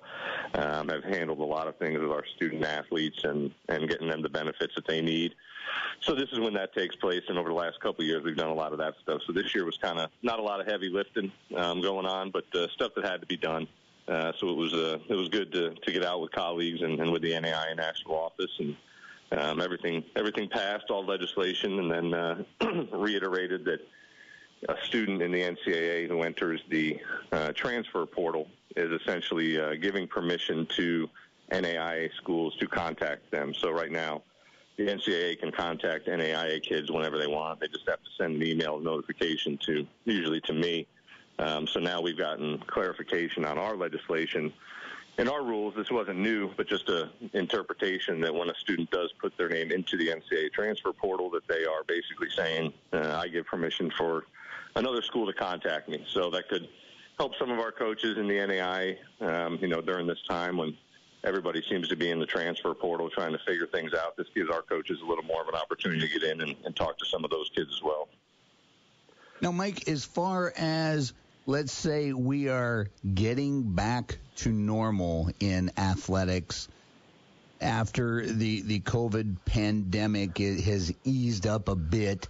Um, 0.55 0.88
have 0.88 1.03
handled 1.03 1.40
a 1.40 1.44
lot 1.44 1.66
of 1.66 1.77
things 1.79 1.98
with 1.98 2.11
our 2.11 2.24
student 2.37 2.64
athletes 2.64 3.24
and 3.24 3.50
and 3.68 3.88
getting 3.88 4.09
them 4.09 4.22
the 4.22 4.29
benefits 4.29 4.74
that 4.77 4.87
they 4.87 5.00
need. 5.00 5.35
So 6.00 6.14
this 6.14 6.29
is 6.33 6.38
when 6.38 6.55
that 6.55 6.72
takes 6.74 6.94
place, 6.94 7.22
and 7.29 7.38
over 7.38 7.48
the 7.48 7.55
last 7.55 7.81
couple 7.81 8.03
of 8.03 8.07
years, 8.07 8.22
we've 8.22 8.37
done 8.37 8.50
a 8.50 8.55
lot 8.55 8.72
of 8.72 8.79
that 8.79 8.94
stuff. 9.03 9.20
So 9.27 9.33
this 9.33 9.53
year 9.53 9.64
was 9.64 9.79
kind 9.79 9.98
of 9.98 10.11
not 10.22 10.38
a 10.38 10.42
lot 10.42 10.61
of 10.61 10.66
heavy 10.66 10.90
lifting 10.90 11.33
um, 11.57 11.81
going 11.81 12.07
on, 12.07 12.31
but 12.31 12.44
uh, 12.55 12.68
stuff 12.68 12.92
that 12.94 13.05
had 13.05 13.20
to 13.20 13.27
be 13.27 13.37
done. 13.37 13.66
Uh, 14.07 14.33
so 14.38 14.48
it 14.50 14.57
was 14.57 14.74
uh, 14.74 14.98
it 15.09 15.14
was 15.14 15.29
good 15.29 15.50
to 15.53 15.70
to 15.74 15.92
get 15.92 16.05
out 16.05 16.20
with 16.20 16.31
colleagues 16.31 16.83
and, 16.83 17.00
and 17.00 17.11
with 17.11 17.22
the 17.22 17.38
NAI 17.38 17.66
and 17.68 17.79
national 17.79 18.14
office 18.16 18.50
and. 18.61 18.77
Um, 19.33 19.61
everything 19.61 20.05
everything 20.14 20.48
passed, 20.48 20.90
all 20.90 21.05
legislation, 21.05 21.81
and 21.81 21.90
then 21.90 22.14
uh, 22.14 22.44
reiterated 22.92 23.64
that 23.64 23.81
a 24.68 24.77
student 24.85 25.22
in 25.22 25.33
the 25.33 25.40
NCAA 25.40 26.09
who 26.09 26.22
enters 26.22 26.61
the 26.68 26.98
uh, 27.33 27.53
transfer 27.53 28.07
portal 28.07 28.48
is 28.77 28.90
essentially 29.00 29.61
uh, 29.61 29.74
giving 29.74 30.07
permission 30.07 30.66
to 30.77 31.09
NAIA 31.50 32.11
schools 32.16 32.57
to 32.57 32.66
contact 32.66 33.31
them. 33.31 33.55
So 33.55 33.70
right 33.70 33.90
now, 33.90 34.22
the 34.77 34.87
NCAA 34.87 35.38
can 35.38 35.53
contact 35.53 36.07
NAIA 36.09 36.62
kids 36.62 36.90
whenever 36.90 37.18
they 37.18 37.27
want. 37.27 37.61
They 37.61 37.68
just 37.68 37.88
have 37.88 38.03
to 38.03 38.11
send 38.18 38.37
an 38.37 38.42
email 38.42 38.79
notification 38.81 39.59
to, 39.66 39.87
usually 40.05 40.40
to 40.42 40.53
me. 40.53 40.87
Um, 41.38 41.66
so 41.66 41.81
now 41.81 42.00
we've 42.00 42.18
gotten 42.18 42.59
clarification 42.66 43.44
on 43.44 43.59
our 43.59 43.77
legislation. 43.77 44.53
In 45.16 45.29
our 45.29 45.44
rules, 45.44 45.74
this 45.77 45.92
wasn't 45.92 46.18
new, 46.18 46.50
but 46.57 46.66
just 46.66 46.88
a 46.88 47.09
interpretation 47.35 48.20
that 48.22 48.35
when 48.35 48.50
a 48.50 48.55
student 48.57 48.90
does 48.90 49.12
put 49.20 49.37
their 49.37 49.48
name 49.48 49.70
into 49.70 49.96
the 49.96 50.09
NCAA 50.09 50.53
transfer 50.53 50.92
portal, 50.92 51.31
that 51.31 51.46
they 51.46 51.64
are 51.64 51.85
basically 51.87 52.31
saying, 52.31 52.72
uh, 52.92 53.16
"I 53.22 53.29
give 53.29 53.46
permission 53.46 53.90
for 53.90 54.24
another 54.77 55.03
school 55.03 55.27
to 55.27 55.33
contact 55.33 55.89
me." 55.89 56.05
So 56.09 56.31
that 56.31 56.49
could 56.49 56.69
help 57.19 57.33
some 57.39 57.51
of 57.51 57.59
our 57.59 57.73
coaches 57.73 58.19
in 58.19 58.27
the 58.27 58.47
NAI, 58.47 58.99
um, 59.21 59.59
you 59.61 59.69
know, 59.69 59.81
during 59.81 60.07
this 60.07 60.23
time 60.29 60.57
when 60.57 60.77
everybody 61.25 61.63
seems 61.69 61.89
to 61.89 61.97
be 61.97 62.11
in 62.11 62.19
the 62.21 62.27
transfer 62.27 62.75
portal 62.75 63.09
trying 63.11 63.33
to 63.33 63.39
figure 63.47 63.67
things 63.67 63.93
out. 63.95 64.17
This 64.17 64.27
gives 64.35 64.51
our 64.51 64.63
coaches 64.63 65.01
a 65.03 65.07
little 65.07 65.25
more 65.25 65.43
of 65.43 65.49
an 65.49 65.55
opportunity 65.55 66.01
to 66.01 66.21
get 66.21 66.23
in 66.23 66.41
and, 66.41 66.55
and 66.65 66.77
talk 66.77 66.99
to 66.99 67.07
some 67.07 67.25
of 67.25 67.31
those 67.31 67.51
kids 67.55 67.71
as 67.75 67.83
well. 67.83 68.09
Now, 69.41 69.53
Mike, 69.53 69.89
as 69.89 70.05
far 70.05 70.53
as 70.57 71.13
let's 71.47 71.73
say 71.73 72.13
we 72.13 72.49
are 72.49 72.89
getting 73.15 73.75
back 73.75 74.19
to 74.37 74.51
normal 74.51 75.31
in 75.41 75.71
athletics 75.77 76.69
after 77.61 78.27
the 78.27 78.63
the 78.63 78.81
COVID 78.81 79.37
pandemic 79.45 80.39
has 80.39 80.93
eased 81.05 81.47
up 81.47 81.69
a 81.69 81.77
bit, 81.77 82.29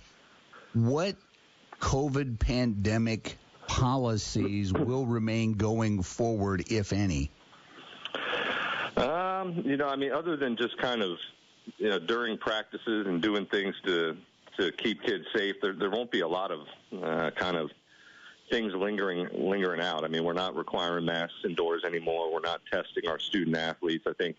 what 0.72 1.16
COVID 1.80 2.38
pandemic 2.38 3.38
policies 3.66 4.72
will 4.72 5.06
remain 5.06 5.54
going 5.54 6.02
forward, 6.02 6.64
if 6.70 6.92
any? 6.92 7.30
Um, 8.96 9.62
you 9.64 9.76
know, 9.76 9.88
I 9.88 9.96
mean, 9.96 10.12
other 10.12 10.36
than 10.36 10.56
just 10.56 10.78
kind 10.78 11.02
of, 11.02 11.18
you 11.78 11.88
know, 11.88 11.98
during 11.98 12.38
practices 12.38 13.06
and 13.06 13.20
doing 13.20 13.46
things 13.46 13.74
to 13.84 14.16
to 14.58 14.70
keep 14.70 15.02
kids 15.02 15.24
safe, 15.34 15.56
there 15.60 15.72
there 15.72 15.90
won't 15.90 16.10
be 16.10 16.20
a 16.20 16.28
lot 16.28 16.52
of 16.52 16.60
uh, 17.02 17.30
kind 17.32 17.56
of 17.56 17.70
things 18.50 18.72
lingering 18.74 19.28
lingering 19.32 19.80
out. 19.80 20.04
I 20.04 20.08
mean, 20.08 20.24
we're 20.24 20.32
not 20.32 20.56
requiring 20.56 21.06
masks 21.06 21.34
indoors 21.44 21.82
anymore. 21.84 22.32
We're 22.32 22.40
not 22.40 22.60
testing 22.70 23.08
our 23.08 23.18
student 23.18 23.56
athletes. 23.56 24.04
I 24.06 24.12
think, 24.12 24.36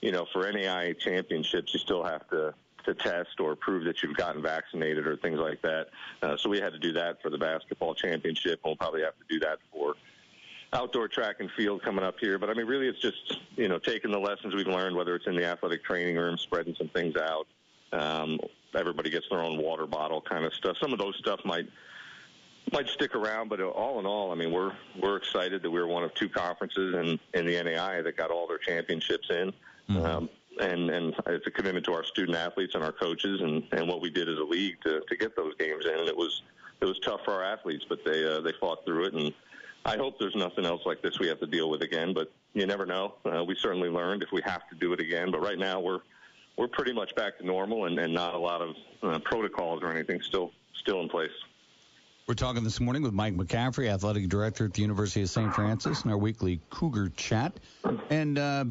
you 0.00 0.12
know, 0.12 0.26
for 0.32 0.44
NAIA 0.50 0.98
championships, 0.98 1.72
you 1.72 1.78
still 1.78 2.02
have 2.02 2.28
to 2.30 2.54
to 2.84 2.94
test 2.94 3.40
or 3.40 3.56
prove 3.56 3.84
that 3.84 4.02
you've 4.02 4.16
gotten 4.16 4.42
vaccinated 4.42 5.06
or 5.06 5.16
things 5.16 5.38
like 5.38 5.62
that. 5.62 5.88
Uh, 6.22 6.36
so 6.36 6.48
we 6.48 6.60
had 6.60 6.72
to 6.72 6.78
do 6.78 6.92
that 6.92 7.20
for 7.22 7.30
the 7.30 7.38
basketball 7.38 7.94
championship. 7.94 8.60
We'll 8.64 8.76
probably 8.76 9.02
have 9.02 9.16
to 9.18 9.24
do 9.28 9.40
that 9.40 9.58
for 9.72 9.94
outdoor 10.72 11.08
track 11.08 11.36
and 11.40 11.50
field 11.50 11.82
coming 11.82 12.04
up 12.04 12.18
here. 12.18 12.38
But 12.38 12.50
I 12.50 12.54
mean, 12.54 12.66
really, 12.66 12.88
it's 12.88 13.00
just 13.00 13.38
you 13.56 13.68
know 13.68 13.78
taking 13.78 14.10
the 14.10 14.18
lessons 14.18 14.54
we've 14.54 14.66
learned, 14.66 14.96
whether 14.96 15.14
it's 15.14 15.26
in 15.26 15.36
the 15.36 15.44
athletic 15.44 15.84
training 15.84 16.16
room, 16.16 16.38
spreading 16.38 16.74
some 16.76 16.88
things 16.88 17.16
out. 17.16 17.46
Um, 17.92 18.38
everybody 18.74 19.10
gets 19.10 19.26
their 19.30 19.40
own 19.40 19.58
water 19.58 19.86
bottle, 19.86 20.20
kind 20.20 20.44
of 20.44 20.54
stuff. 20.54 20.76
Some 20.80 20.92
of 20.92 20.98
those 20.98 21.16
stuff 21.18 21.40
might 21.44 21.68
might 22.72 22.88
stick 22.88 23.14
around, 23.14 23.48
but 23.48 23.60
all 23.60 23.98
in 23.98 24.06
all, 24.06 24.32
I 24.32 24.34
mean, 24.34 24.52
we're 24.52 24.72
we're 25.00 25.16
excited 25.16 25.62
that 25.62 25.70
we 25.70 25.80
were 25.80 25.86
one 25.86 26.04
of 26.04 26.14
two 26.14 26.28
conferences 26.28 26.94
in 26.94 27.18
in 27.38 27.46
the 27.46 27.62
NAI 27.62 28.02
that 28.02 28.16
got 28.16 28.30
all 28.30 28.46
their 28.46 28.58
championships 28.58 29.28
in. 29.30 29.52
Mm-hmm. 29.90 30.04
Um, 30.04 30.28
and 30.60 30.90
and 30.90 31.14
it's 31.26 31.46
a 31.46 31.50
commitment 31.50 31.84
to 31.86 31.92
our 31.92 32.04
student 32.04 32.36
athletes 32.36 32.74
and 32.74 32.84
our 32.84 32.92
coaches 32.92 33.40
and 33.40 33.64
and 33.72 33.88
what 33.88 34.00
we 34.00 34.10
did 34.10 34.28
as 34.28 34.38
a 34.38 34.44
league 34.44 34.80
to 34.82 35.00
to 35.08 35.16
get 35.16 35.36
those 35.36 35.54
games 35.56 35.84
in. 35.86 35.98
And 35.98 36.08
it 36.08 36.16
was 36.16 36.42
it 36.80 36.84
was 36.84 36.98
tough 37.00 37.20
for 37.24 37.32
our 37.32 37.44
athletes, 37.44 37.84
but 37.88 38.04
they 38.04 38.24
uh, 38.24 38.40
they 38.40 38.52
fought 38.60 38.84
through 38.84 39.06
it 39.06 39.14
and 39.14 39.32
I 39.84 39.96
hope 39.96 40.18
there's 40.18 40.36
nothing 40.36 40.64
else 40.64 40.82
like 40.86 41.02
this 41.02 41.18
we 41.18 41.26
have 41.28 41.40
to 41.40 41.46
deal 41.46 41.68
with 41.68 41.82
again, 41.82 42.14
but 42.14 42.30
you 42.54 42.66
never 42.66 42.86
know. 42.86 43.14
Uh, 43.24 43.42
we 43.42 43.56
certainly 43.56 43.88
learned 43.88 44.22
if 44.22 44.30
we 44.30 44.40
have 44.44 44.68
to 44.68 44.76
do 44.76 44.92
it 44.92 45.00
again, 45.00 45.30
but 45.30 45.40
right 45.40 45.58
now 45.58 45.80
we're 45.80 46.00
we're 46.56 46.68
pretty 46.68 46.92
much 46.92 47.14
back 47.14 47.38
to 47.38 47.46
normal 47.46 47.86
and, 47.86 47.98
and 47.98 48.12
not 48.12 48.34
a 48.34 48.38
lot 48.38 48.60
of 48.60 48.76
uh, 49.02 49.18
protocols 49.20 49.82
or 49.82 49.90
anything 49.90 50.20
still 50.20 50.52
still 50.74 51.00
in 51.00 51.08
place. 51.08 51.30
We're 52.28 52.34
talking 52.34 52.62
this 52.62 52.78
morning 52.78 53.02
with 53.02 53.12
Mike 53.12 53.36
McCaffrey, 53.36 53.88
athletic 53.88 54.28
director 54.28 54.66
at 54.66 54.74
the 54.74 54.82
University 54.82 55.22
of 55.22 55.30
St. 55.30 55.52
Francis, 55.52 56.04
in 56.04 56.10
our 56.10 56.16
weekly 56.16 56.60
Cougar 56.70 57.10
Chat. 57.16 57.58
And 58.10 58.38
uh, 58.38 58.66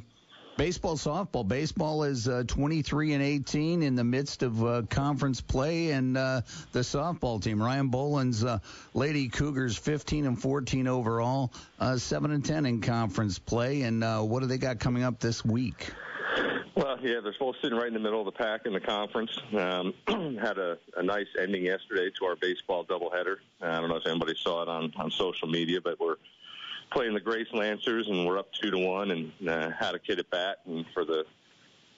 Baseball, 0.62 0.96
softball. 0.96 1.48
Baseball 1.48 2.04
is 2.04 2.28
uh, 2.28 2.44
23 2.46 3.14
and 3.14 3.24
18 3.24 3.82
in 3.82 3.96
the 3.96 4.04
midst 4.04 4.44
of 4.44 4.64
uh, 4.64 4.84
conference 4.92 5.42
play, 5.42 5.90
and 5.90 6.16
uh, 6.16 6.42
the 6.72 6.82
softball 6.82 7.42
team, 7.42 7.60
Ryan 7.60 7.88
Boland's 7.88 8.44
uh, 8.44 8.60
Lady 8.94 9.28
Cougars, 9.28 9.76
15 9.76 10.28
and 10.28 10.40
14 10.40 10.86
overall, 10.86 11.52
uh, 11.80 11.98
7 11.98 12.30
and 12.30 12.46
10 12.46 12.68
in 12.68 12.80
conference 12.80 13.40
play. 13.40 13.82
And 13.82 14.04
what 14.30 14.42
do 14.42 14.46
they 14.46 14.60
got 14.60 14.78
coming 14.78 15.02
up 15.02 15.20
this 15.20 15.44
week? 15.44 15.90
Well, 16.76 17.00
yeah, 17.02 17.22
they're 17.24 17.34
both 17.40 17.56
sitting 17.60 17.76
right 17.76 17.88
in 17.88 17.96
the 17.96 18.00
middle 18.00 18.20
of 18.20 18.26
the 18.26 18.32
pack 18.32 18.68
in 18.68 18.74
the 18.74 18.80
conference. 18.80 19.36
Um, 19.58 19.96
had 20.40 20.60
a, 20.60 20.78
a 20.96 21.02
nice 21.02 21.26
ending 21.42 21.66
yesterday 21.66 22.12
to 22.20 22.26
our 22.26 22.36
baseball 22.36 22.86
doubleheader. 22.86 23.38
I 23.64 23.80
don't 23.80 23.90
know 23.90 23.96
if 23.96 24.06
anybody 24.06 24.36
saw 24.40 24.62
it 24.62 24.70
on 24.70 24.94
on 24.96 25.10
social 25.10 25.48
media, 25.48 25.82
but 25.82 26.00
we're 26.00 26.18
playing 26.92 27.14
the 27.14 27.20
Grace 27.20 27.48
Lancers, 27.54 28.08
and 28.08 28.26
we're 28.26 28.38
up 28.38 28.52
two 28.54 28.70
to 28.72 28.78
one, 28.78 29.12
and 29.12 29.50
uh, 29.50 29.72
had 29.72 29.96
a 29.96 30.00
kid 30.00 30.20
at 30.20 30.30
bat, 30.30 30.60
and 30.66 30.86
for 30.94 31.06
the 31.06 31.26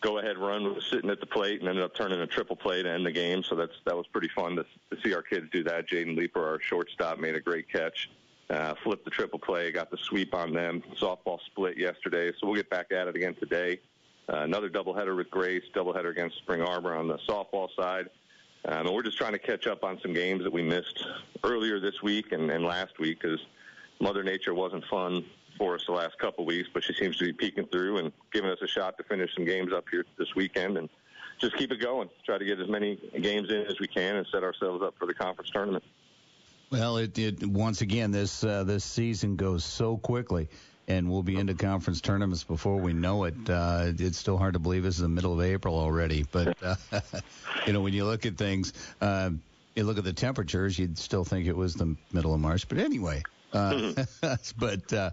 go-ahead 0.02 0.38
run 0.38 0.74
was 0.76 0.86
sitting 0.86 1.10
at 1.10 1.20
the 1.20 1.26
plate, 1.26 1.60
and 1.60 1.70
ended 1.70 1.84
up 1.84 1.96
turning 1.96 2.20
a 2.20 2.28
triple 2.28 2.56
play 2.56 2.84
to 2.84 2.90
end 2.90 3.06
the 3.06 3.12
game. 3.12 3.44
So 3.44 3.56
that's 3.56 3.74
that 3.86 3.96
was 3.96 4.06
pretty 4.08 4.30
fun 4.30 4.56
to, 4.56 4.64
to 4.64 5.02
see 5.04 5.14
our 5.14 5.22
kids 5.22 5.48
do 5.52 5.64
that. 5.64 5.90
Jaden 5.90 6.16
Leeper, 6.16 6.46
our 6.46 6.60
shortstop, 6.62 7.20
made 7.20 7.36
a 7.36 7.40
great 7.40 7.70
catch. 7.70 8.10
Uh, 8.50 8.76
flipped 8.84 9.06
the 9.06 9.12
triple 9.12 9.40
play, 9.40 9.72
got 9.72 9.90
the 9.90 9.98
sweep 9.98 10.36
on 10.36 10.54
them. 10.54 10.84
Softball 11.00 11.40
split 11.46 11.78
yesterday, 11.78 12.32
so 12.32 12.48
we'll 12.48 12.56
get 12.56 12.70
back 12.70 12.92
at 12.92 13.08
it 13.08 13.16
again 13.16 13.36
today. 13.36 13.80
Uh, 14.32 14.38
another 14.38 14.70
doubleheader 14.70 15.16
with 15.16 15.30
Grace, 15.30 15.64
doubleheader 15.74 16.12
against 16.12 16.38
Spring 16.38 16.62
Arbor 16.62 16.96
on 16.96 17.08
the 17.08 17.18
softball 17.28 17.68
side. 17.76 18.10
Um, 18.66 18.88
and 18.88 18.96
we're 18.96 19.04
just 19.04 19.18
trying 19.18 19.34
to 19.34 19.40
catch 19.40 19.68
up 19.68 19.84
on 19.84 20.00
some 20.02 20.14
games 20.14 20.44
that 20.44 20.54
we 20.54 20.62
missed 20.62 21.06
earlier 21.44 21.80
this 21.80 22.02
week 22.02 22.32
and, 22.32 22.50
and 22.50 22.64
last 22.64 22.98
week 23.00 23.22
because 23.22 23.40
Mother 24.00 24.24
Nature 24.24 24.54
wasn't 24.54 24.86
fun 24.86 25.26
for 25.58 25.76
us 25.76 25.86
the 25.86 25.92
last 25.92 26.18
couple 26.18 26.44
of 26.44 26.48
weeks, 26.48 26.70
but 26.74 26.84
she 26.84 26.94
seems 26.94 27.18
to 27.18 27.26
be 27.26 27.34
peeking 27.34 27.68
through 27.68 27.98
and 27.98 28.12
giving 28.32 28.50
us 28.50 28.60
a 28.62 28.68
shot 28.68 28.98
to 28.98 29.04
finish 29.04 29.34
some 29.36 29.46
games 29.46 29.72
up 29.72 29.86
here 29.90 30.06
this 30.18 30.36
weekend 30.36 30.78
and 30.78 30.90
just 31.40 31.56
keep 31.58 31.72
it 31.72 31.80
going. 31.80 32.10
Try 32.26 32.38
to 32.38 32.46
get 32.46 32.60
as 32.60 32.68
many 32.68 32.98
games 33.22 33.50
in 33.50 33.66
as 33.66 33.80
we 33.80 33.88
can 33.88 34.16
and 34.16 34.28
set 34.32 34.44
ourselves 34.44 34.84
up 34.84 34.96
for 34.98 35.06
the 35.06 35.14
conference 35.14 35.50
tournament. 35.52 35.84
Well, 36.72 36.98
it, 36.98 37.18
it 37.20 37.46
once 37.46 37.82
again 37.82 38.12
this 38.12 38.44
uh, 38.44 38.64
this 38.64 38.84
season 38.84 39.36
goes 39.36 39.64
so 39.64 39.98
quickly, 39.98 40.50
and 40.88 41.10
we'll 41.10 41.22
be 41.22 41.36
into 41.36 41.54
conference 41.54 42.02
tournaments 42.02 42.44
before 42.44 42.78
we 42.78 42.94
know 42.94 43.26
it. 43.26 43.36
Uh, 43.48 43.92
it's 44.00 44.18
still 44.18 44.38
hard 44.38 44.54
to 44.54 44.60
believe 44.60 44.82
this 44.82 44.96
is 44.96 45.02
the 45.02 45.08
middle 45.08 45.34
of 45.34 45.42
April 45.46 45.78
already, 45.78 46.26
but 46.32 46.58
uh, 46.64 46.76
you 47.68 47.74
know 47.74 47.82
when 47.82 47.94
you 47.94 48.06
look 48.06 48.26
at 48.26 48.38
things. 48.38 48.74
Uh, 49.02 49.32
you 49.76 49.84
look 49.84 49.98
at 49.98 50.04
the 50.04 50.14
temperatures, 50.14 50.78
you'd 50.78 51.00
still 51.00 51.24
think 51.24 51.48
it 51.48 51.56
was 51.58 51.74
the 51.74 51.96
middle 52.12 52.32
of 52.32 52.40
March. 52.40 52.68
But 52.68 52.78
anyway, 52.78 53.24
uh, 53.54 53.94
but 54.58 54.94
uh, 54.94 55.12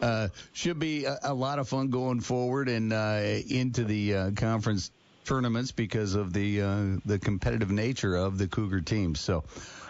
uh, 0.00 0.28
should 0.52 0.78
be 0.78 1.04
a, 1.04 1.18
a, 1.24 1.34
lot 1.34 1.58
of 1.58 1.68
fun 1.68 1.88
going 1.88 2.20
forward 2.20 2.68
and 2.68 2.92
uh, 2.92 3.20
into 3.48 3.84
the 3.84 4.14
uh, 4.14 4.30
conference 4.32 4.90
tournaments 5.24 5.70
because 5.70 6.14
of 6.14 6.32
the 6.32 6.62
uh, 6.62 6.84
the 7.04 7.18
competitive 7.18 7.70
nature 7.70 8.16
of 8.16 8.38
the 8.38 8.48
Cougar 8.48 8.80
team. 8.80 9.14
So, 9.14 9.44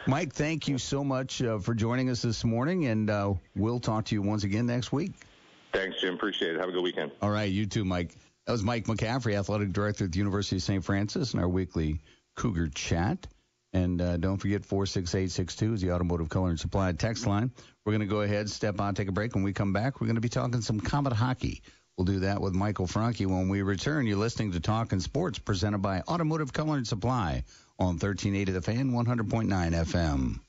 Mike, 0.06 0.32
thank 0.32 0.68
you 0.68 0.78
so 0.78 1.02
much 1.02 1.42
for 1.60 1.74
joining 1.74 2.10
us 2.10 2.22
this 2.22 2.44
morning, 2.44 2.86
and 2.86 3.38
we'll 3.56 3.80
talk 3.80 4.06
to 4.06 4.14
you 4.14 4.22
once 4.22 4.44
again 4.44 4.66
next 4.66 4.92
week. 4.92 5.12
Thanks, 5.72 6.00
Jim. 6.00 6.14
Appreciate 6.14 6.54
it. 6.54 6.60
Have 6.60 6.68
a 6.68 6.72
good 6.72 6.82
weekend. 6.82 7.12
All 7.22 7.30
right, 7.30 7.50
you 7.50 7.66
too, 7.66 7.84
Mike. 7.84 8.14
That 8.46 8.52
was 8.52 8.62
Mike 8.62 8.86
McCaffrey, 8.86 9.38
athletic 9.38 9.72
director 9.72 10.04
at 10.04 10.12
the 10.12 10.18
University 10.18 10.56
of 10.56 10.62
St. 10.62 10.84
Francis, 10.84 11.32
in 11.32 11.40
our 11.40 11.48
weekly 11.48 12.00
Cougar 12.34 12.68
Chat. 12.68 13.26
And 13.72 14.02
uh, 14.02 14.16
don't 14.18 14.36
forget 14.36 14.64
46862 14.64 15.74
is 15.74 15.80
the 15.80 15.92
Automotive 15.92 16.28
Color 16.28 16.50
and 16.50 16.60
Supply 16.60 16.92
text 16.92 17.26
line. 17.26 17.52
We're 17.84 17.92
going 17.92 18.00
to 18.00 18.06
go 18.06 18.20
ahead, 18.20 18.48
step 18.48 18.80
on, 18.80 18.94
take 18.94 19.08
a 19.08 19.12
break. 19.12 19.34
When 19.34 19.42
we 19.42 19.52
come 19.52 19.72
back, 19.72 20.00
we're 20.00 20.06
going 20.06 20.14
to 20.14 20.20
be 20.20 20.28
talking 20.28 20.60
some 20.60 20.80
Komet 20.80 21.12
hockey. 21.12 21.62
We'll 21.96 22.04
do 22.04 22.20
that 22.20 22.40
with 22.40 22.54
Michael 22.54 22.86
Franke 22.86 23.26
when 23.26 23.48
we 23.48 23.62
return. 23.62 24.06
You're 24.06 24.18
listening 24.18 24.52
to 24.52 24.60
Talkin' 24.60 25.00
Sports 25.00 25.38
presented 25.38 25.78
by 25.78 26.02
Automotive 26.08 26.52
Color 26.52 26.76
and 26.76 26.86
Supply 26.86 27.44
on 27.78 27.98
1380 27.98 28.52
The 28.52 28.62
Fan, 28.62 28.92
100.9 28.92 29.48
FM. 29.48 30.40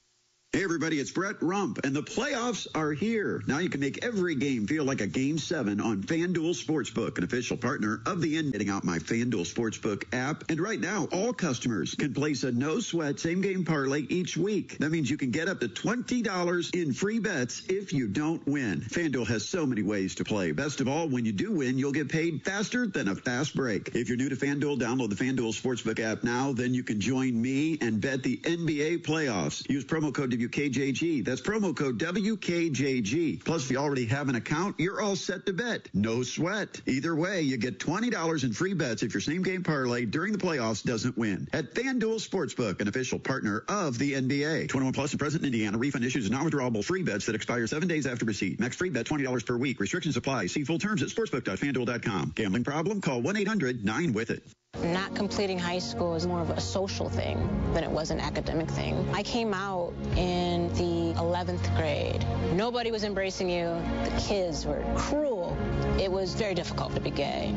Hey 0.55 0.63
everybody, 0.63 0.99
it's 0.99 1.09
Brett 1.09 1.41
Rump, 1.41 1.79
and 1.83 1.95
the 1.95 2.03
playoffs 2.03 2.67
are 2.75 2.91
here. 2.91 3.41
Now 3.47 3.57
you 3.57 3.69
can 3.69 3.79
make 3.79 4.05
every 4.05 4.35
game 4.35 4.67
feel 4.67 4.83
like 4.83 5.01
a 5.01 5.07
game 5.07 5.39
seven 5.39 5.81
on 5.81 6.03
FanDuel 6.03 6.53
Sportsbook, 6.53 7.17
an 7.17 7.23
official 7.23 7.57
partner 7.57 8.03
of 8.05 8.21
the 8.21 8.37
end. 8.37 8.51
Getting 8.51 8.69
out 8.69 8.83
my 8.83 8.99
FanDuel 8.99 9.51
Sportsbook 9.51 10.03
app, 10.13 10.43
and 10.51 10.61
right 10.61 10.79
now 10.79 11.07
all 11.11 11.33
customers 11.33 11.95
can 11.95 12.13
place 12.13 12.43
a 12.43 12.51
no 12.51 12.79
sweat 12.79 13.19
same 13.19 13.41
game 13.41 13.65
parlay 13.65 14.01
each 14.09 14.37
week. 14.37 14.77
That 14.77 14.91
means 14.91 15.09
you 15.09 15.17
can 15.17 15.31
get 15.31 15.49
up 15.49 15.59
to 15.61 15.69
twenty 15.69 16.21
dollars 16.21 16.69
in 16.69 16.93
free 16.93 17.17
bets 17.17 17.63
if 17.67 17.91
you 17.91 18.07
don't 18.07 18.45
win. 18.45 18.81
FanDuel 18.81 19.25
has 19.25 19.49
so 19.49 19.65
many 19.65 19.81
ways 19.81 20.13
to 20.15 20.23
play. 20.23 20.51
Best 20.51 20.81
of 20.81 20.87
all, 20.87 21.09
when 21.09 21.25
you 21.25 21.31
do 21.31 21.51
win, 21.51 21.79
you'll 21.79 21.91
get 21.91 22.09
paid 22.09 22.45
faster 22.45 22.85
than 22.85 23.07
a 23.07 23.15
fast 23.15 23.55
break. 23.55 23.95
If 23.95 24.07
you're 24.07 24.17
new 24.17 24.29
to 24.29 24.35
FanDuel, 24.35 24.77
download 24.77 25.09
the 25.09 25.15
FanDuel 25.15 25.59
Sportsbook 25.59 25.99
app 25.99 26.23
now. 26.23 26.53
Then 26.53 26.75
you 26.75 26.83
can 26.83 27.01
join 27.01 27.41
me 27.41 27.79
and 27.81 27.99
bet 27.99 28.21
the 28.21 28.37
NBA 28.37 28.99
playoffs. 29.03 29.67
Use 29.67 29.83
promo 29.83 30.13
code 30.13 30.42
WKJG. 30.47 31.25
That's 31.25 31.41
promo 31.41 31.75
code 31.75 31.99
WKJG. 31.99 33.43
Plus, 33.43 33.65
if 33.65 33.71
you 33.71 33.77
already 33.77 34.05
have 34.05 34.29
an 34.29 34.35
account, 34.35 34.79
you're 34.79 35.01
all 35.01 35.15
set 35.15 35.45
to 35.45 35.53
bet. 35.53 35.89
No 35.93 36.23
sweat. 36.23 36.81
Either 36.85 37.15
way, 37.15 37.41
you 37.41 37.57
get 37.57 37.79
$20 37.79 38.43
in 38.43 38.53
free 38.53 38.73
bets 38.73 39.03
if 39.03 39.13
your 39.13 39.21
same 39.21 39.43
game 39.43 39.63
parlay 39.63 40.05
during 40.05 40.31
the 40.31 40.37
playoffs 40.37 40.83
doesn't 40.83 41.17
win. 41.17 41.47
At 41.53 41.73
FanDuel 41.73 42.27
Sportsbook, 42.27 42.81
an 42.81 42.87
official 42.87 43.19
partner 43.19 43.63
of 43.67 43.97
the 43.97 44.13
NBA. 44.13 44.69
21 44.69 44.93
plus 44.93 45.11
and 45.11 45.19
present 45.19 45.43
in 45.43 45.47
Indiana. 45.47 45.77
Refund 45.77 46.05
issues 46.05 46.29
non-withdrawable 46.29 46.83
free 46.83 47.03
bets 47.03 47.25
that 47.27 47.35
expire 47.35 47.67
seven 47.67 47.87
days 47.87 48.05
after 48.05 48.25
receipt. 48.25 48.59
Max 48.59 48.75
free 48.75 48.89
bet 48.89 49.05
$20 49.05 49.45
per 49.45 49.57
week. 49.57 49.79
Restrictions 49.79 50.17
apply. 50.17 50.47
See 50.47 50.63
full 50.63 50.79
terms 50.79 51.03
at 51.03 51.09
sportsbook.fanduel.com. 51.09 52.33
Gambling 52.35 52.63
problem? 52.63 53.01
Call 53.01 53.21
1-800-9-WITH-IT. 53.21 54.62
Not 54.83 55.15
completing 55.15 55.57
high 55.57 55.79
school 55.79 56.13
is 56.15 56.27
more 56.27 56.41
of 56.41 56.49
a 56.49 56.59
social 56.59 57.07
thing 57.07 57.37
than 57.73 57.85
it 57.85 57.89
was 57.89 58.11
an 58.11 58.19
academic 58.19 58.69
thing. 58.69 59.07
I 59.13 59.23
came 59.23 59.53
out 59.53 59.93
in 60.17 60.67
the 60.73 61.17
11th 61.21 61.73
grade. 61.77 62.25
Nobody 62.53 62.91
was 62.91 63.05
embracing 63.05 63.49
you. 63.49 63.81
The 64.03 64.21
kids 64.27 64.65
were 64.65 64.83
cruel. 64.97 65.57
It 66.01 66.11
was 66.11 66.33
very 66.33 66.53
difficult 66.53 66.93
to 66.95 66.99
be 66.99 67.11
gay. 67.11 67.55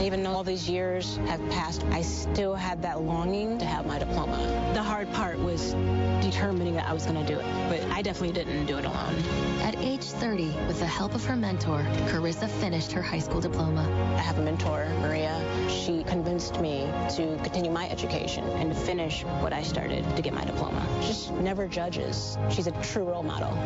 Even 0.00 0.22
though 0.22 0.32
all 0.32 0.44
these 0.44 0.68
years 0.68 1.16
have 1.26 1.40
passed, 1.50 1.84
I 1.90 2.02
still 2.02 2.54
had 2.54 2.82
that 2.82 3.02
longing 3.02 3.58
to 3.58 3.64
have 3.64 3.86
my 3.86 3.98
diploma. 3.98 4.36
The 4.74 4.82
hard 4.82 5.12
part 5.12 5.38
was 5.38 5.74
determining 6.22 6.74
that 6.74 6.88
I 6.88 6.92
was 6.92 7.04
going 7.04 7.24
to 7.24 7.26
do 7.26 7.38
it, 7.38 7.44
but 7.68 7.82
I 7.90 8.02
definitely 8.02 8.32
didn't 8.32 8.66
do 8.66 8.78
it 8.78 8.84
alone. 8.84 9.14
At 9.62 9.76
age 9.76 10.04
30, 10.04 10.46
with 10.66 10.78
the 10.80 10.86
help 10.86 11.14
of 11.14 11.24
her 11.24 11.36
mentor, 11.36 11.84
Carissa 12.08 12.48
finished 12.48 12.92
her 12.92 13.02
high 13.02 13.18
school 13.18 13.40
diploma. 13.40 13.82
I 14.16 14.20
have 14.20 14.38
a 14.38 14.42
mentor, 14.42 14.86
Maria. 15.00 15.40
She 15.68 16.02
convinced 16.04 16.60
me 16.60 16.90
to 17.16 17.38
continue 17.42 17.70
my 17.70 17.88
education 17.88 18.44
and 18.44 18.72
to 18.72 18.78
finish 18.78 19.24
what 19.40 19.52
I 19.52 19.62
started 19.62 20.04
to 20.16 20.22
get 20.22 20.32
my 20.32 20.44
diploma. 20.44 20.86
Just 21.02 21.30
never 21.32 21.68
judges. 21.68 22.36
She's 22.50 22.66
a 22.66 22.72
true 22.82 23.04
role 23.04 23.22
model. 23.22 23.56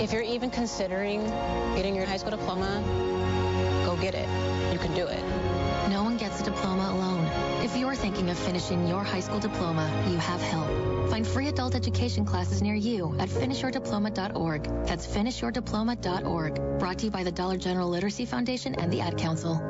If 0.00 0.12
you're 0.12 0.22
even 0.22 0.50
considering 0.50 1.26
getting 1.74 1.94
your 1.96 2.06
high 2.06 2.18
school 2.18 2.30
diploma, 2.30 2.82
go 3.84 3.96
get 3.96 4.14
it. 4.14 4.28
You 4.72 4.78
can 4.78 4.94
do 4.94 5.06
it. 5.06 5.41
No 6.22 6.28
one 6.28 6.38
gets 6.38 6.48
a 6.48 6.52
diploma 6.52 6.90
alone. 6.92 7.64
If 7.64 7.76
you're 7.76 7.96
thinking 7.96 8.30
of 8.30 8.38
finishing 8.38 8.86
your 8.86 9.02
high 9.02 9.18
school 9.18 9.40
diploma, 9.40 9.90
you 10.08 10.18
have 10.18 10.40
help. 10.40 10.68
Find 11.10 11.26
free 11.26 11.48
adult 11.48 11.74
education 11.74 12.24
classes 12.24 12.62
near 12.62 12.76
you 12.76 13.16
at 13.18 13.28
finishyourdiploma.org. 13.28 14.86
That's 14.86 15.04
finishyourdiploma.org. 15.04 16.78
Brought 16.78 16.98
to 17.00 17.06
you 17.06 17.10
by 17.10 17.24
the 17.24 17.32
Dollar 17.32 17.56
General 17.56 17.88
Literacy 17.88 18.24
Foundation 18.26 18.76
and 18.76 18.92
the 18.92 19.00
Ad 19.00 19.18
Council. 19.18 19.60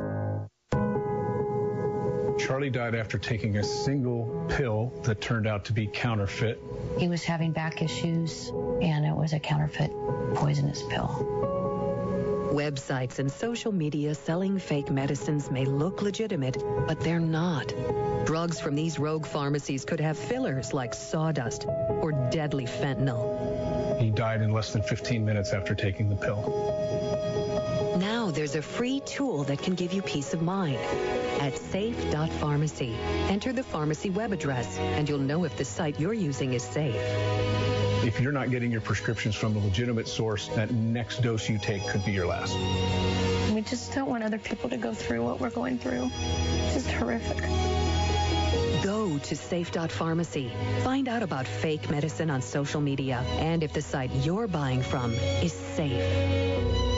Charlie 2.39 2.71
died 2.71 2.95
after 2.95 3.17
taking 3.17 3.57
a 3.57 3.65
single 3.65 4.47
pill 4.51 4.93
that 5.05 5.23
turned 5.23 5.47
out 5.47 5.65
to 5.67 5.73
be 5.73 5.87
counterfeit. 5.87 6.63
He 6.99 7.09
was 7.09 7.25
having 7.25 7.53
back 7.53 7.81
issues, 7.81 8.51
and 8.83 9.07
it 9.07 9.15
was 9.17 9.33
a 9.33 9.41
counterfeit 9.41 9.91
poisonous 10.35 10.83
pill. 10.83 11.82
Websites 12.53 13.19
and 13.19 13.33
social 13.33 13.73
media 13.73 14.15
selling 14.15 14.59
fake 14.59 14.91
medicines 14.91 15.51
may 15.51 15.65
look 15.65 16.03
legitimate, 16.03 16.59
but 16.87 17.01
they're 17.01 17.19
not. 17.19 17.73
Drugs 18.27 18.61
from 18.61 18.75
these 18.75 18.99
rogue 18.99 19.25
pharmacies 19.25 19.87
could 19.87 20.01
have 20.01 20.19
fillers 20.19 20.75
like 20.75 20.93
sawdust 20.93 21.65
or 21.89 22.13
deadly 22.31 22.67
fentanyl. 22.67 23.99
He 23.99 24.11
died 24.11 24.43
in 24.43 24.53
less 24.53 24.71
than 24.71 24.83
15 24.83 25.25
minutes 25.25 25.55
after 25.55 25.75
taking 25.75 26.11
the 26.11 26.17
pill. 26.17 27.97
Now 27.99 28.31
there's 28.31 28.55
a 28.55 28.63
free 28.63 29.01
tool 29.01 29.45
that 29.45 29.63
can 29.63 29.75
give 29.75 29.95
you 29.95 30.03
peace 30.03 30.35
of 30.35 30.43
mind. 30.43 30.77
At 31.41 31.57
safe.pharmacy, 31.57 32.95
enter 33.31 33.55
the 33.55 33.65
pharmacy 33.65 34.11
web 34.11 34.33
address 34.33 34.77
and 34.79 35.09
you'll 35.09 35.19
know 35.19 35.45
if 35.45 35.57
the 35.57 35.65
site 35.65 35.99
you're 35.99 36.13
using 36.13 36.53
is 36.53 36.63
safe. 36.63 37.01
If 38.05 38.21
you're 38.21 38.33
not 38.33 38.51
getting 38.51 38.73
your 38.73 38.81
prescriptions 38.81 39.37
from 39.37 39.57
a 39.57 39.61
legitimate 39.61 40.09
source, 40.09 40.49
that 40.49 40.73
next 40.73 41.23
dose 41.23 41.49
you 41.49 41.59
take 41.59 41.87
could 41.87 42.05
be 42.05 42.11
your 42.11 42.27
last. 42.27 42.53
We 43.55 43.61
just 43.63 43.95
don't 43.95 44.09
want 44.09 44.25
other 44.25 44.39
people 44.39 44.71
to 44.71 44.77
go 44.77 44.93
through 44.93 45.25
what 45.25 45.41
we're 45.41 45.51
going 45.51 45.79
through. 45.79 46.11
It's 46.65 46.75
just 46.75 46.91
horrific. 46.91 47.39
Go 48.83 49.19
to 49.19 49.37
safe.pharmacy. 49.37 50.51
Find 50.83 51.07
out 51.07 51.23
about 51.23 51.47
fake 51.47 51.89
medicine 51.91 52.29
on 52.31 52.43
social 52.43 52.81
media 52.81 53.19
and 53.39 53.63
if 53.63 53.73
the 53.73 53.83
site 53.83 54.11
you're 54.11 54.49
buying 54.49 54.83
from 54.83 55.15
is 55.41 55.53
safe. 55.53 56.92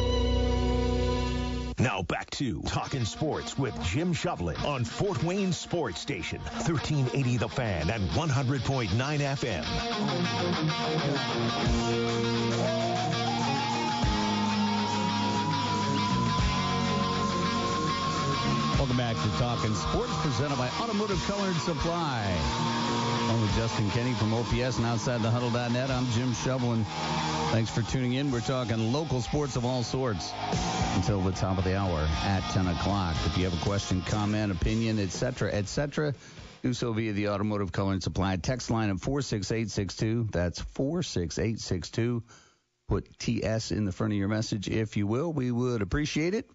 Now 1.78 2.02
back 2.02 2.30
to 2.30 2.62
Talkin' 2.62 3.04
Sports 3.04 3.58
with 3.58 3.74
Jim 3.82 4.14
Shovlin 4.14 4.62
on 4.64 4.84
Fort 4.84 5.22
Wayne 5.24 5.52
Sports 5.52 6.00
Station, 6.00 6.38
1380 6.38 7.36
The 7.36 7.48
Fan 7.48 7.90
and 7.90 8.08
100.9 8.10 8.88
FM. 8.88 9.64
Welcome 18.78 18.96
back 18.96 19.16
to 19.16 19.28
Talkin' 19.38 19.74
Sports, 19.74 20.12
presented 20.22 20.56
by 20.56 20.68
Automotive 20.80 21.24
Color 21.26 21.48
and 21.48 21.56
Supply. 21.56 22.93
I'm 23.34 23.40
with 23.40 23.56
Justin 23.56 23.90
Kenny 23.90 24.12
from 24.12 24.32
OPS 24.32 24.76
and 24.78 24.86
outside 24.86 25.20
the 25.20 25.28
huddle.net. 25.28 25.90
I'm 25.90 26.06
Jim 26.12 26.30
Shovlin. 26.34 26.84
Thanks 27.50 27.68
for 27.68 27.82
tuning 27.82 28.12
in. 28.12 28.30
We're 28.30 28.40
talking 28.40 28.92
local 28.92 29.20
sports 29.22 29.56
of 29.56 29.64
all 29.64 29.82
sorts 29.82 30.32
until 30.94 31.20
the 31.20 31.32
top 31.32 31.58
of 31.58 31.64
the 31.64 31.76
hour 31.76 31.98
at 32.22 32.48
10 32.52 32.68
o'clock. 32.68 33.16
If 33.26 33.36
you 33.36 33.42
have 33.46 33.60
a 33.60 33.64
question, 33.64 34.02
comment, 34.02 34.52
opinion, 34.52 35.00
etc., 35.00 35.50
etc., 35.52 36.14
do 36.62 36.72
so 36.72 36.92
via 36.92 37.12
the 37.12 37.30
Automotive 37.30 37.72
Color 37.72 37.94
and 37.94 38.02
Supply 38.04 38.36
text 38.36 38.70
line 38.70 38.90
of 38.90 39.00
46862. 39.00 40.28
That's 40.30 40.60
46862. 40.60 42.22
Put 42.86 43.18
TS 43.18 43.72
in 43.72 43.84
the 43.84 43.90
front 43.90 44.12
of 44.12 44.16
your 44.16 44.28
message 44.28 44.68
if 44.68 44.96
you 44.96 45.08
will. 45.08 45.32
We 45.32 45.50
would 45.50 45.82
appreciate 45.82 46.34
it. 46.34 46.48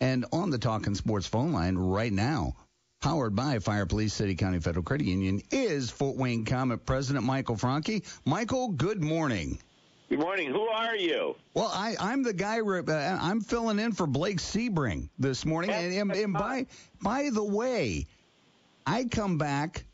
And 0.00 0.24
on 0.32 0.48
the 0.48 0.58
Talkin' 0.58 0.94
Sports 0.94 1.26
phone 1.26 1.52
line 1.52 1.76
right 1.76 2.12
now, 2.12 2.54
powered 3.02 3.36
by 3.36 3.58
Fire 3.58 3.84
Police 3.84 4.14
City 4.14 4.34
County 4.34 4.60
Federal 4.60 4.84
Credit 4.84 5.06
Union, 5.06 5.42
is 5.50 5.90
Fort 5.90 6.16
Wayne 6.16 6.46
Komet 6.46 6.86
President 6.86 7.24
Michael 7.24 7.56
Franke. 7.56 8.04
Michael, 8.24 8.68
good 8.68 9.02
morning. 9.02 9.58
Good 10.08 10.20
morning. 10.20 10.50
Who 10.50 10.60
are 10.68 10.94
you? 10.94 11.36
Well, 11.52 11.70
I, 11.72 11.96
I'm 11.98 12.22
the 12.22 12.32
guy. 12.32 12.60
Uh, 12.60 13.18
I'm 13.20 13.40
filling 13.40 13.78
in 13.78 13.92
for 13.92 14.06
Blake 14.06 14.38
Sebring 14.38 15.08
this 15.18 15.44
morning. 15.44 15.70
And, 15.70 15.92
and, 15.92 16.12
and 16.12 16.32
by 16.32 16.66
by 17.00 17.30
the 17.30 17.44
way, 17.44 18.06
I 18.86 19.04
come 19.04 19.36
back. 19.38 19.84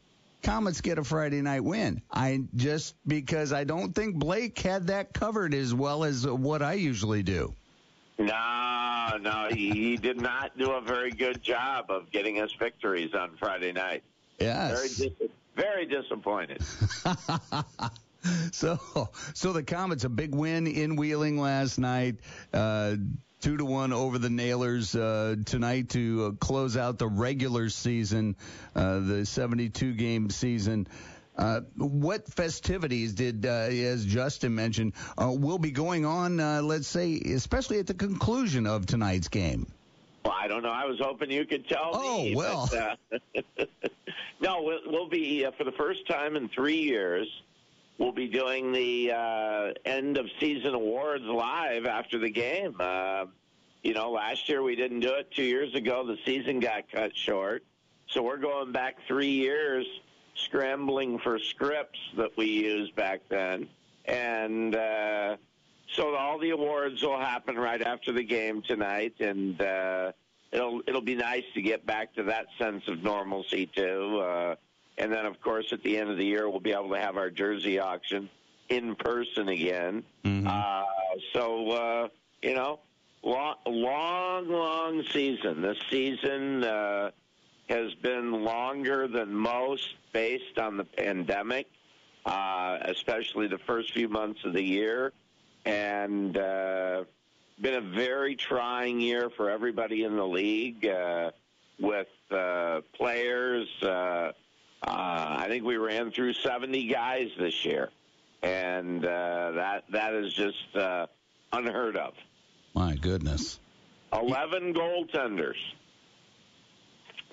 Komets 0.42 0.82
get 0.82 0.98
a 0.98 1.04
Friday 1.04 1.42
night 1.42 1.64
win. 1.64 2.02
I 2.10 2.42
just 2.54 2.94
because 3.06 3.52
I 3.52 3.64
don't 3.64 3.92
think 3.92 4.16
Blake 4.16 4.58
had 4.58 4.88
that 4.88 5.12
covered 5.12 5.54
as 5.54 5.74
well 5.74 6.04
as 6.04 6.26
what 6.26 6.62
I 6.62 6.74
usually 6.74 7.22
do. 7.22 7.54
No, 8.18 9.16
no, 9.20 9.48
he, 9.50 9.70
he 9.70 9.96
did 9.96 10.20
not 10.20 10.56
do 10.58 10.72
a 10.72 10.80
very 10.80 11.10
good 11.10 11.42
job 11.42 11.86
of 11.90 12.10
getting 12.10 12.40
us 12.40 12.52
victories 12.58 13.14
on 13.14 13.36
Friday 13.38 13.72
night. 13.72 14.02
Yes. 14.40 14.98
Very, 14.98 15.10
dis- 15.10 15.30
very 15.56 15.86
disappointed. 15.86 16.62
so, 18.52 19.08
so 19.34 19.52
the 19.52 19.62
Komets 19.62 20.04
a 20.04 20.08
big 20.08 20.34
win 20.34 20.66
in 20.66 20.96
Wheeling 20.96 21.38
last 21.40 21.78
night. 21.78 22.16
Uh, 22.52 22.96
two 23.40 23.56
to 23.56 23.64
one 23.64 23.92
over 23.92 24.18
the 24.18 24.30
Nailers 24.30 24.96
uh, 24.96 25.36
tonight 25.44 25.90
to 25.90 26.26
uh, 26.26 26.44
close 26.44 26.76
out 26.76 26.98
the 26.98 27.06
regular 27.06 27.68
season, 27.68 28.36
uh, 28.74 28.98
the 29.00 29.26
72 29.26 29.94
game 29.94 30.30
season. 30.30 30.88
Uh, 31.38 31.60
what 31.76 32.26
festivities 32.26 33.14
did, 33.14 33.46
uh, 33.46 33.68
as 33.70 34.04
Justin 34.04 34.54
mentioned, 34.54 34.92
uh, 35.16 35.30
will 35.30 35.58
be 35.58 35.70
going 35.70 36.04
on, 36.04 36.40
uh, 36.40 36.60
let's 36.62 36.88
say, 36.88 37.14
especially 37.14 37.78
at 37.78 37.86
the 37.86 37.94
conclusion 37.94 38.66
of 38.66 38.86
tonight's 38.86 39.28
game? 39.28 39.66
Well, 40.24 40.34
I 40.36 40.48
don't 40.48 40.64
know. 40.64 40.70
I 40.70 40.84
was 40.84 40.98
hoping 41.00 41.30
you 41.30 41.44
could 41.44 41.68
tell 41.68 41.90
oh, 41.92 42.24
me. 42.24 42.34
well. 42.34 42.68
But, 42.70 43.20
uh, 43.38 43.66
no, 44.40 44.62
we'll, 44.62 44.80
we'll 44.86 45.08
be 45.08 45.46
uh, 45.46 45.52
for 45.52 45.62
the 45.62 45.72
first 45.72 46.08
time 46.08 46.34
in 46.34 46.48
three 46.48 46.82
years. 46.82 47.28
We'll 47.98 48.12
be 48.12 48.28
doing 48.28 48.72
the 48.72 49.12
uh, 49.12 49.72
end 49.84 50.18
of 50.18 50.26
season 50.40 50.74
awards 50.74 51.24
live 51.24 51.86
after 51.86 52.18
the 52.18 52.30
game. 52.30 52.76
You 53.82 53.94
know, 53.94 54.10
last 54.10 54.48
year 54.48 54.62
we 54.62 54.74
didn't 54.74 55.00
do 55.00 55.14
it. 55.14 55.30
Two 55.30 55.44
years 55.44 55.74
ago, 55.74 56.04
the 56.04 56.18
season 56.26 56.58
got 56.60 56.90
cut 56.90 57.16
short. 57.16 57.64
So 58.08 58.22
we're 58.22 58.38
going 58.38 58.72
back 58.72 58.96
three 59.06 59.30
years, 59.30 59.86
scrambling 60.44 61.18
for 61.18 61.38
scripts 61.38 61.98
that 62.16 62.36
we 62.36 62.46
used 62.46 62.94
back 62.94 63.20
then, 63.28 63.68
and. 64.04 64.74
Uh, 64.74 65.36
so 65.94 66.14
all 66.14 66.38
the 66.38 66.50
awards 66.50 67.02
will 67.02 67.18
happen 67.18 67.56
right 67.56 67.80
after 67.80 68.12
the 68.12 68.22
game 68.22 68.62
tonight, 68.62 69.14
and 69.20 69.60
uh, 69.60 70.12
it'll 70.52 70.82
it'll 70.86 71.00
be 71.00 71.14
nice 71.14 71.44
to 71.54 71.62
get 71.62 71.86
back 71.86 72.14
to 72.14 72.22
that 72.24 72.46
sense 72.58 72.86
of 72.88 73.02
normalcy 73.02 73.66
too. 73.66 74.20
Uh, 74.22 74.54
and 74.98 75.12
then, 75.12 75.26
of 75.26 75.40
course, 75.40 75.72
at 75.72 75.82
the 75.82 75.96
end 75.96 76.10
of 76.10 76.16
the 76.16 76.24
year, 76.24 76.48
we'll 76.48 76.60
be 76.60 76.72
able 76.72 76.90
to 76.90 76.98
have 76.98 77.16
our 77.16 77.30
jersey 77.30 77.78
auction 77.78 78.28
in 78.68 78.96
person 78.96 79.48
again. 79.48 80.02
Mm-hmm. 80.24 80.46
Uh, 80.46 80.84
so 81.32 81.70
uh, 81.70 82.08
you 82.42 82.54
know, 82.54 82.80
long, 83.22 83.56
long, 83.66 84.48
long 84.48 85.02
season. 85.10 85.62
This 85.62 85.78
season 85.90 86.64
uh, 86.64 87.10
has 87.68 87.94
been 87.94 88.44
longer 88.44 89.08
than 89.08 89.34
most 89.34 89.94
based 90.12 90.58
on 90.58 90.76
the 90.76 90.84
pandemic, 90.84 91.66
uh, 92.26 92.78
especially 92.82 93.48
the 93.48 93.58
first 93.58 93.92
few 93.92 94.08
months 94.08 94.40
of 94.44 94.52
the 94.52 94.62
year 94.62 95.12
and 95.68 96.36
uh, 96.36 97.04
been 97.60 97.74
a 97.74 97.80
very 97.80 98.36
trying 98.36 99.00
year 99.00 99.30
for 99.30 99.50
everybody 99.50 100.04
in 100.04 100.16
the 100.16 100.26
league 100.26 100.86
uh, 100.86 101.30
with 101.78 102.08
uh, 102.30 102.80
players. 102.94 103.68
Uh, 103.82 103.86
uh, 103.86 104.32
I 104.82 105.46
think 105.48 105.64
we 105.64 105.76
ran 105.76 106.10
through 106.10 106.34
70 106.34 106.86
guys 106.86 107.28
this 107.38 107.64
year, 107.64 107.90
and 108.42 109.04
uh, 109.04 109.50
that 109.52 109.84
that 109.90 110.14
is 110.14 110.32
just 110.32 110.76
uh, 110.76 111.06
unheard 111.52 111.96
of. 111.96 112.14
My 112.74 112.94
goodness. 112.94 113.58
11 114.12 114.72
goaltenders. 114.72 115.58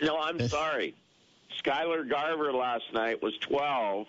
No, 0.01 0.19
I'm 0.19 0.45
sorry. 0.49 0.93
Skylar 1.66 2.07
Garver 2.07 2.53
last 2.53 2.93
night 2.93 3.22
was 3.22 3.38
12, 3.39 4.07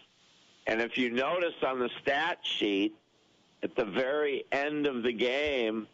and 0.66 0.80
if 0.80 0.98
you 0.98 1.10
notice 1.10 1.54
on 1.66 1.78
the 1.78 1.90
stat 2.02 2.38
sheet, 2.42 2.94
at 3.62 3.74
the 3.74 3.84
very 3.84 4.44
end 4.52 4.86
of 4.86 5.02
the 5.02 5.12
game, 5.12 5.86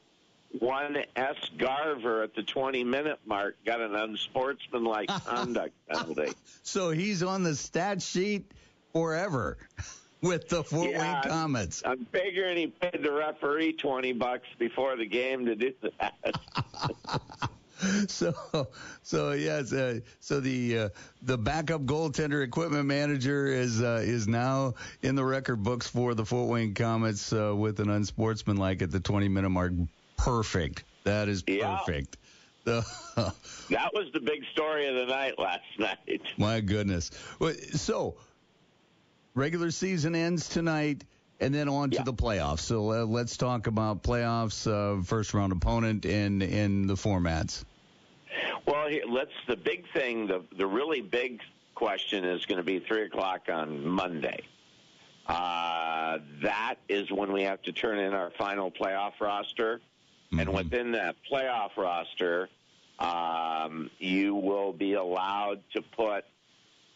one 0.59 0.99
S. 1.17 1.37
Garver 1.57 2.23
at 2.25 2.35
the 2.35 2.43
20 2.43 2.85
minute 2.85 3.21
mark 3.25 3.57
got 3.65 3.81
an 3.81 3.95
unsportsmanlike 3.95 5.09
conduct 5.25 5.73
penalty. 5.89 6.33
So 6.63 6.91
he's 6.91 7.23
on 7.23 7.43
the 7.45 7.55
stat 7.55 8.03
sheet 8.03 8.51
forever 8.93 9.57
with 10.21 10.49
the 10.49 10.65
Fort 10.65 10.91
Yeah, 10.91 11.23
Wayne 11.23 11.33
Komets. 11.33 11.83
I'm 11.85 12.07
figuring 12.07 12.57
he 12.57 12.67
paid 12.67 13.03
the 13.03 13.13
referee 13.13 13.75
20 13.75 14.13
bucks 14.15 14.49
before 14.59 14.97
the 14.97 15.07
game 15.07 15.47
to 15.47 15.55
do 15.55 15.73
that. 16.01 16.15
so 18.09 18.35
so 19.03 19.33
yes 19.33 19.72
uh, 19.72 20.01
so 20.20 20.41
the 20.41 20.78
uh, 20.78 20.89
the 21.22 21.37
backup 21.39 21.83
goaltender 21.83 22.45
equipment 22.45 22.87
manager 22.87 23.47
is 23.47 23.83
uh, 23.83 24.03
is 24.05 24.28
now 24.28 24.74
in 25.03 25.14
the 25.14 25.24
record 25.24 25.62
books 25.62 25.87
for 25.89 26.14
the 26.14 26.24
Fort 26.24 26.49
Wayne 26.49 26.74
Komets 26.74 27.33
uh, 27.33 27.55
with 27.57 27.80
an 27.80 27.91
unsportsmanlike 27.91 28.83
at 28.83 28.91
the 28.91 29.01
20 29.01 29.28
minute 29.28 29.51
mark. 29.51 29.72
Perfect. 30.16 30.85
That 31.05 31.28
is 31.28 31.45
Yeah. 31.47 31.78
perfect. 31.78 32.16
The, 32.64 32.87
that 33.70 33.93
was 33.93 34.12
the 34.12 34.20
big 34.20 34.45
story 34.53 34.87
of 34.87 34.95
the 34.95 35.07
night 35.07 35.37
last 35.37 35.62
night. 35.80 36.22
my 36.39 36.61
goodness. 36.61 37.11
So 37.72 38.18
regular 39.35 39.72
season 39.72 40.14
ends 40.14 40.49
tonight 40.49 41.03
and 41.41 41.53
then 41.53 41.68
on 41.68 41.91
to 41.91 42.05
the 42.05 42.12
playoffs. 42.14 42.61
So 42.61 42.93
uh, 42.93 43.05
let's 43.05 43.37
talk 43.37 43.66
about 43.66 44.05
playoffs 44.05 44.64
uh, 44.70 45.03
first 45.03 45.35
round 45.35 45.53
opponent 45.53 46.07
and 46.07 46.41
in 46.41 46.87
the 46.87 46.95
formats 46.95 47.64
Well, 48.67 48.89
let's. 49.09 49.33
The 49.49 49.57
big 49.57 49.85
thing, 49.93 50.27
the 50.27 50.45
the 50.57 50.67
really 50.67 51.01
big 51.01 51.41
question 51.75 52.25
is 52.25 52.47
going 52.47 52.59
to 52.59 52.65
be 52.65 52.79
three 52.79 53.03
o'clock 53.03 53.49
on 53.53 53.87
Monday. 53.87 54.41
Uh, 55.27 56.19
that 56.43 56.77
is 56.89 57.11
when 57.11 57.33
we 57.33 57.43
have 57.43 57.63
to 57.63 57.73
turn 57.73 57.99
in 57.99 58.13
our 58.13 58.31
final 58.39 58.71
playoff 58.71 59.13
roster, 59.21 59.81
and 60.37 60.53
within 60.53 60.93
that 60.93 61.17
playoff 61.31 61.77
roster, 61.77 62.49
um, 62.99 63.91
you 63.99 64.35
will 64.35 64.73
be 64.73 64.95
allowed 64.95 65.61
to 65.73 65.83
put 65.83 66.25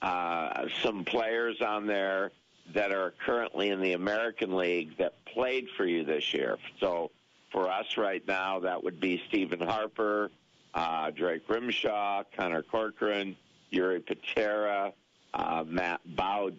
uh, 0.03 0.67
some 0.83 1.05
players 1.05 1.61
on 1.61 1.87
there 1.87 2.33
that 2.75 2.93
are 2.93 3.15
currently 3.25 3.71
in 3.71 3.81
the 3.81 3.93
American 3.93 4.57
League 4.57 4.97
that 4.99 5.15
played 5.25 5.69
for 5.77 5.85
you 5.87 6.05
this 6.05 6.35
year. 6.35 6.59
So 6.81 7.11
for 7.53 7.71
us 7.71 7.97
right 7.97 8.27
now, 8.27 8.61
that 8.61 8.83
would 8.83 9.01
be 9.01 9.23
Stephen 9.29 9.61
Harper, 9.61 10.31
uh, 10.77 11.11
Drake 11.11 11.47
Grimshaw, 11.49 12.23
Connor 12.37 12.63
Corcoran, 12.63 13.35
Yuri 13.71 14.01
Patera, 14.01 14.93
uh, 15.33 15.65
Matt 15.67 16.01
Bowd. 16.15 16.55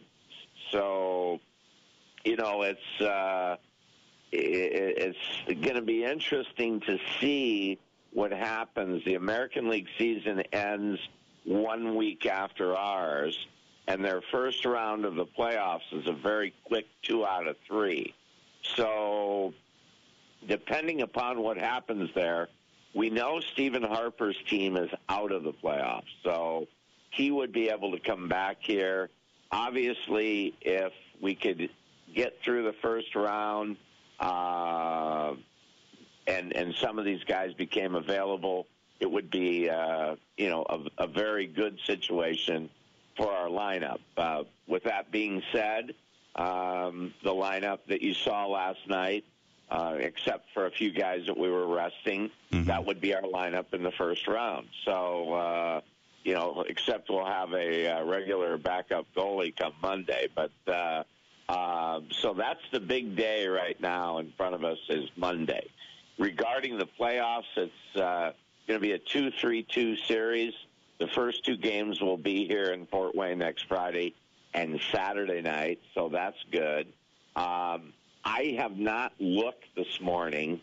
So, 0.72 1.39
you 2.26 2.36
know, 2.36 2.63
it's 2.63 3.01
uh, 3.01 3.57
it, 4.32 5.15
it's 5.47 5.61
going 5.61 5.76
to 5.76 5.84
be 5.84 6.03
interesting 6.03 6.82
to 6.82 6.97
see 7.22 7.80
what 8.11 8.32
happens. 8.32 9.05
The 9.05 9.13
American 9.13 9.70
League 9.70 9.88
season 9.97 10.41
ends 10.51 10.99
one 11.45 11.95
week 11.95 12.26
after 12.26 12.76
ours, 12.76 13.38
and 13.88 14.03
their 14.03 14.22
first 14.32 14.65
round 14.65 15.05
of 15.05 15.13
the 15.15 15.28
playoffs 15.28 15.93
is 15.93 16.07
a 16.07 16.13
very 16.13 16.53
quick 16.65 16.88
two 17.03 17.24
out 17.24 17.47
of 17.47 17.55
three. 17.68 18.15
So, 18.76 19.53
depending 20.47 21.03
upon 21.03 21.41
what 21.41 21.57
happens 21.57 22.09
there, 22.15 22.49
we 22.97 23.11
know 23.11 23.39
Stephen 23.53 23.83
Harper's 23.83 24.35
team 24.49 24.75
is 24.75 24.89
out 25.07 25.31
of 25.31 25.43
the 25.43 25.53
playoffs, 25.53 26.09
so 26.23 26.67
he 27.11 27.29
would 27.29 27.53
be 27.53 27.69
able 27.69 27.91
to 27.91 27.99
come 27.99 28.27
back 28.27 28.57
here. 28.59 29.11
Obviously, 29.51 30.55
if 30.61 30.91
we 31.21 31.35
could 31.35 31.69
get 32.15 32.39
through 32.43 32.63
the 32.63 32.73
first 32.81 33.13
round, 33.15 33.77
uh, 34.19 35.35
and 36.25 36.55
and 36.55 36.73
some 36.73 36.97
of 36.97 37.05
these 37.05 37.23
guys 37.25 37.53
became 37.53 37.93
available, 37.93 38.65
it 38.99 39.09
would 39.09 39.29
be 39.29 39.69
uh, 39.69 40.15
you 40.35 40.49
know 40.49 40.65
a, 40.67 41.03
a 41.03 41.07
very 41.07 41.45
good 41.45 41.79
situation 41.85 42.67
for 43.15 43.31
our 43.31 43.47
lineup. 43.47 43.99
Uh, 44.17 44.43
with 44.67 44.83
that 44.85 45.11
being 45.11 45.43
said, 45.51 45.93
um, 46.35 47.13
the 47.23 47.31
lineup 47.31 47.79
that 47.89 48.01
you 48.01 48.15
saw 48.15 48.47
last 48.47 48.79
night, 48.87 49.23
uh, 49.70 49.95
except 49.99 50.47
for 50.53 50.65
a 50.65 50.72
few 50.72 50.91
guys 50.91 51.26
that 51.28 51.38
we 51.38 51.49
were 51.49 51.68
resting, 51.68 52.30
that 52.51 52.86
would 52.86 53.01
be 53.01 53.13
our 53.13 53.22
lineup 53.22 53.74
in 53.74 53.84
the 53.84 53.91
first 53.91 54.28
round. 54.28 54.68
So. 54.86 55.34
Uh, 55.34 55.82
you 56.24 56.34
know, 56.34 56.65
except 56.68 57.09
we'll 57.09 57.26
have 57.26 57.53
a 57.53 57.88
uh, 57.88 58.03
regular 58.03 58.57
backup 58.57 59.05
goalie 59.15 59.55
come 59.55 59.72
Monday. 59.82 60.28
But 60.36 60.51
uh, 60.68 61.03
uh, 61.47 62.01
so 62.11 62.34
that's 62.34 62.59
the 62.74 62.82
big 62.82 63.15
day 63.15 63.47
right 63.47 63.80
now 63.80 64.18
in 64.18 64.34
front 64.36 64.53
of 64.53 64.65
us 64.65 64.78
is 64.89 65.09
Monday. 65.15 65.65
Regarding 66.20 66.78
the 66.78 66.88
playoffs, 66.99 67.43
it's 67.55 67.95
uh, 67.95 68.34
going 68.68 68.78
to 68.78 68.80
be 68.80 68.91
a 68.91 68.99
two-three-two 68.99 69.95
series. 69.95 70.53
The 70.99 71.07
first 71.07 71.45
two 71.45 71.55
games 71.55 72.01
will 72.01 72.18
be 72.18 72.45
here 72.45 72.72
in 72.72 72.88
Fort 72.88 73.15
Wayne 73.15 73.38
next 73.38 73.65
Friday 73.70 74.13
and 74.53 74.82
Saturday 74.91 75.41
night, 75.41 75.80
so 75.95 76.09
that's 76.09 76.43
good. 76.51 76.88
Um, 77.38 77.93
I 78.24 78.55
have 78.57 78.78
not 78.78 79.13
looked 79.20 79.65
this 79.76 80.01
morning. 80.01 80.59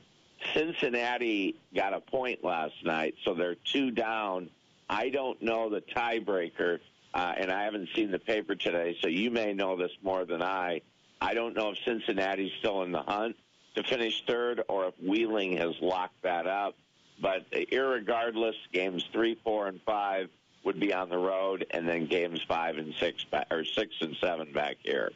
Cincinnati 0.52 1.56
got 1.74 1.94
a 1.94 2.00
point 2.00 2.44
last 2.44 2.84
night, 2.84 3.14
so 3.24 3.34
they're 3.34 3.54
two 3.54 3.90
down. 3.90 4.50
I 4.88 5.08
don't 5.08 5.40
know 5.40 5.70
the 5.70 5.80
tiebreaker, 5.80 6.80
uh, 7.14 7.32
and 7.36 7.50
I 7.50 7.64
haven't 7.64 7.88
seen 7.94 8.10
the 8.10 8.18
paper 8.18 8.54
today, 8.54 8.96
so 9.00 9.08
you 9.08 9.30
may 9.30 9.54
know 9.54 9.76
this 9.76 9.92
more 10.02 10.24
than 10.24 10.42
I. 10.42 10.82
I 11.20 11.32
don't 11.32 11.54
know 11.54 11.70
if 11.70 11.78
Cincinnati's 11.84 12.52
still 12.58 12.82
in 12.82 12.92
the 12.92 13.02
hunt 13.02 13.36
to 13.76 13.82
finish 13.82 14.22
third 14.26 14.62
or 14.68 14.86
if 14.88 14.94
Wheeling 15.02 15.56
has 15.56 15.74
locked 15.80 16.22
that 16.22 16.46
up. 16.46 16.74
But 17.20 17.50
irregardless, 17.50 18.56
games 18.72 19.08
three, 19.12 19.38
four, 19.42 19.68
and 19.68 19.80
five 19.82 20.28
would 20.64 20.80
be 20.80 20.92
on 20.92 21.08
the 21.08 21.18
road, 21.18 21.66
and 21.70 21.88
then 21.88 22.06
games 22.06 22.40
five 22.46 22.76
and 22.76 22.94
six, 22.98 23.24
or 23.50 23.64
six 23.64 23.94
and 24.00 24.16
seven 24.20 24.52
back 24.52 24.76
here. 24.82 25.12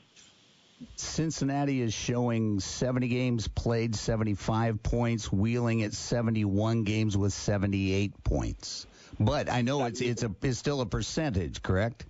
Cincinnati 0.96 1.80
is 1.80 1.92
showing 1.92 2.60
70 2.60 3.08
games 3.08 3.48
played, 3.48 3.94
75 3.94 4.82
points. 4.82 5.32
Wheeling 5.32 5.82
at 5.82 5.92
71 5.92 6.84
games 6.84 7.16
with 7.16 7.32
78 7.32 8.22
points. 8.24 8.86
But 9.18 9.50
I 9.50 9.62
know 9.62 9.84
it's 9.86 10.00
it's 10.00 10.22
a 10.22 10.34
it's 10.42 10.58
still 10.58 10.80
a 10.80 10.86
percentage, 10.86 11.62
correct? 11.62 12.04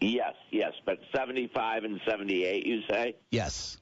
Yes, 0.00 0.34
yes, 0.50 0.72
but 0.84 0.98
75 1.14 1.84
and 1.84 2.00
78, 2.06 2.66
you 2.66 2.82
say? 2.90 3.16
Yes. 3.30 3.78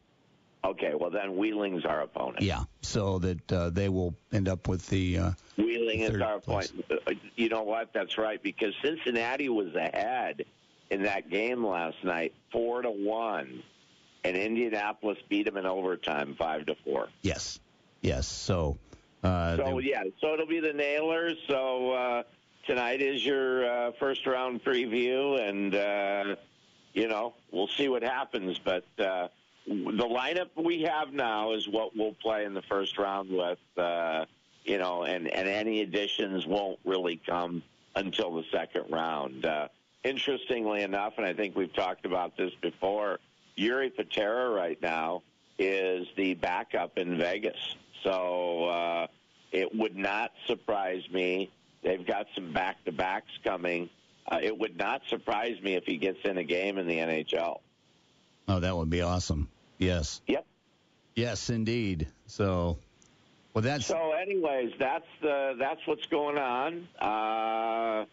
Okay, 0.64 0.94
well 0.94 1.10
then 1.10 1.36
Wheeling's 1.36 1.84
our 1.84 2.02
opponent. 2.02 2.42
Yeah, 2.42 2.64
so 2.82 3.18
that 3.18 3.52
uh, 3.52 3.70
they 3.70 3.88
will 3.88 4.14
end 4.32 4.48
up 4.48 4.68
with 4.68 4.86
the. 4.88 5.18
Uh, 5.18 5.30
Wheeling 5.56 6.00
is 6.00 6.20
our 6.20 6.38
place. 6.38 6.70
point. 6.70 7.02
Uh, 7.08 7.12
You 7.34 7.48
know 7.48 7.62
what? 7.64 7.92
That's 7.92 8.16
right 8.16 8.40
because 8.40 8.72
Cincinnati 8.84 9.48
was 9.48 9.74
ahead 9.74 10.44
in 10.90 11.02
that 11.02 11.28
game 11.30 11.66
last 11.66 11.96
night, 12.04 12.32
four 12.52 12.82
to 12.82 12.90
one, 12.90 13.64
and 14.24 14.36
Indianapolis 14.36 15.18
beat 15.28 15.44
them 15.44 15.56
in 15.56 15.66
overtime, 15.66 16.34
five 16.38 16.66
to 16.66 16.74
four. 16.84 17.08
Yes, 17.22 17.58
yes. 18.02 18.26
So. 18.26 18.78
Uh, 19.22 19.56
So 19.56 19.80
they- 19.80 19.88
yeah, 19.90 20.02
so 20.20 20.34
it'll 20.34 20.46
be 20.46 20.60
the 20.60 20.72
Nailers. 20.72 21.36
So 21.46 21.92
uh, 21.92 22.22
tonight 22.66 23.00
is 23.00 23.24
your 23.24 23.64
uh, 23.88 23.92
first 23.98 24.26
round 24.26 24.64
preview, 24.64 25.40
and 25.48 25.74
uh, 25.74 26.36
you 26.92 27.08
know 27.08 27.34
we'll 27.50 27.68
see 27.68 27.88
what 27.88 28.02
happens. 28.02 28.58
But 28.58 28.84
uh, 28.98 29.28
the 29.66 30.08
lineup 30.08 30.48
we 30.56 30.82
have 30.82 31.12
now 31.12 31.52
is 31.52 31.68
what 31.68 31.96
we'll 31.96 32.14
play 32.14 32.44
in 32.44 32.54
the 32.54 32.62
first 32.62 32.98
round 32.98 33.30
with. 33.30 33.58
Uh, 33.76 34.24
you 34.64 34.78
know, 34.78 35.02
and 35.04 35.28
and 35.28 35.48
any 35.48 35.82
additions 35.82 36.46
won't 36.46 36.78
really 36.84 37.16
come 37.24 37.62
until 37.96 38.34
the 38.34 38.44
second 38.50 38.84
round. 38.90 39.44
Uh, 39.44 39.68
interestingly 40.04 40.82
enough, 40.82 41.14
and 41.16 41.26
I 41.26 41.32
think 41.32 41.54
we've 41.56 41.72
talked 41.72 42.06
about 42.06 42.36
this 42.36 42.52
before, 42.60 43.20
Yuri 43.56 43.90
Patera 43.90 44.50
right 44.50 44.80
now 44.80 45.22
is 45.58 46.06
the 46.16 46.34
backup 46.34 46.98
in 46.98 47.18
Vegas. 47.18 47.76
So 48.02 48.64
uh, 48.64 49.06
it 49.52 49.74
would 49.74 49.96
not 49.96 50.32
surprise 50.46 51.02
me. 51.12 51.50
They've 51.82 52.06
got 52.06 52.26
some 52.34 52.52
back 52.52 52.84
to 52.84 52.92
backs 52.92 53.30
coming. 53.44 53.90
Uh, 54.30 54.38
it 54.42 54.56
would 54.56 54.76
not 54.76 55.02
surprise 55.08 55.60
me 55.62 55.74
if 55.74 55.84
he 55.84 55.96
gets 55.96 56.18
in 56.24 56.38
a 56.38 56.44
game 56.44 56.78
in 56.78 56.86
the 56.86 56.96
NHL. 56.96 57.60
oh, 58.48 58.60
that 58.60 58.76
would 58.76 58.90
be 58.90 59.02
awesome. 59.02 59.48
Yes. 59.78 60.20
Yep. 60.26 60.46
Yes, 61.14 61.50
indeed. 61.50 62.08
So, 62.26 62.78
well, 63.52 63.62
that's 63.62 63.86
So, 63.86 64.12
anyways, 64.12 64.72
that's 64.78 65.06
the 65.20 65.54
that's 65.58 65.80
what's 65.86 66.06
going 66.06 66.38
on. 66.38 66.88
Uh, 66.98 68.06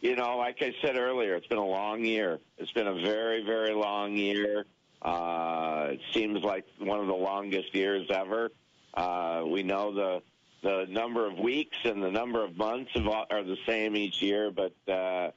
you 0.00 0.16
know, 0.16 0.36
like 0.36 0.62
I 0.62 0.74
said 0.80 0.96
earlier, 0.96 1.34
it's 1.34 1.46
been 1.46 1.58
a 1.58 1.66
long 1.66 2.04
year. 2.04 2.38
It's 2.56 2.72
been 2.72 2.86
a 2.86 2.94
very, 2.94 3.44
very 3.44 3.74
long 3.74 4.16
year. 4.16 4.64
Uh, 5.02 5.88
it 5.90 6.00
seems 6.12 6.42
like 6.42 6.64
one 6.78 7.00
of 7.00 7.06
the 7.06 7.14
longest 7.14 7.74
years 7.74 8.06
ever. 8.10 8.50
Uh, 8.94 9.44
we 9.46 9.62
know 9.62 9.94
the 9.94 10.22
the 10.60 10.86
number 10.88 11.24
of 11.24 11.38
weeks 11.38 11.76
and 11.84 12.02
the 12.02 12.10
number 12.10 12.42
of 12.42 12.56
months 12.56 12.90
of, 12.96 13.06
are 13.06 13.44
the 13.44 13.58
same 13.64 13.94
each 13.94 14.20
year, 14.20 14.50
but 14.50 14.72
uh, 14.88 15.30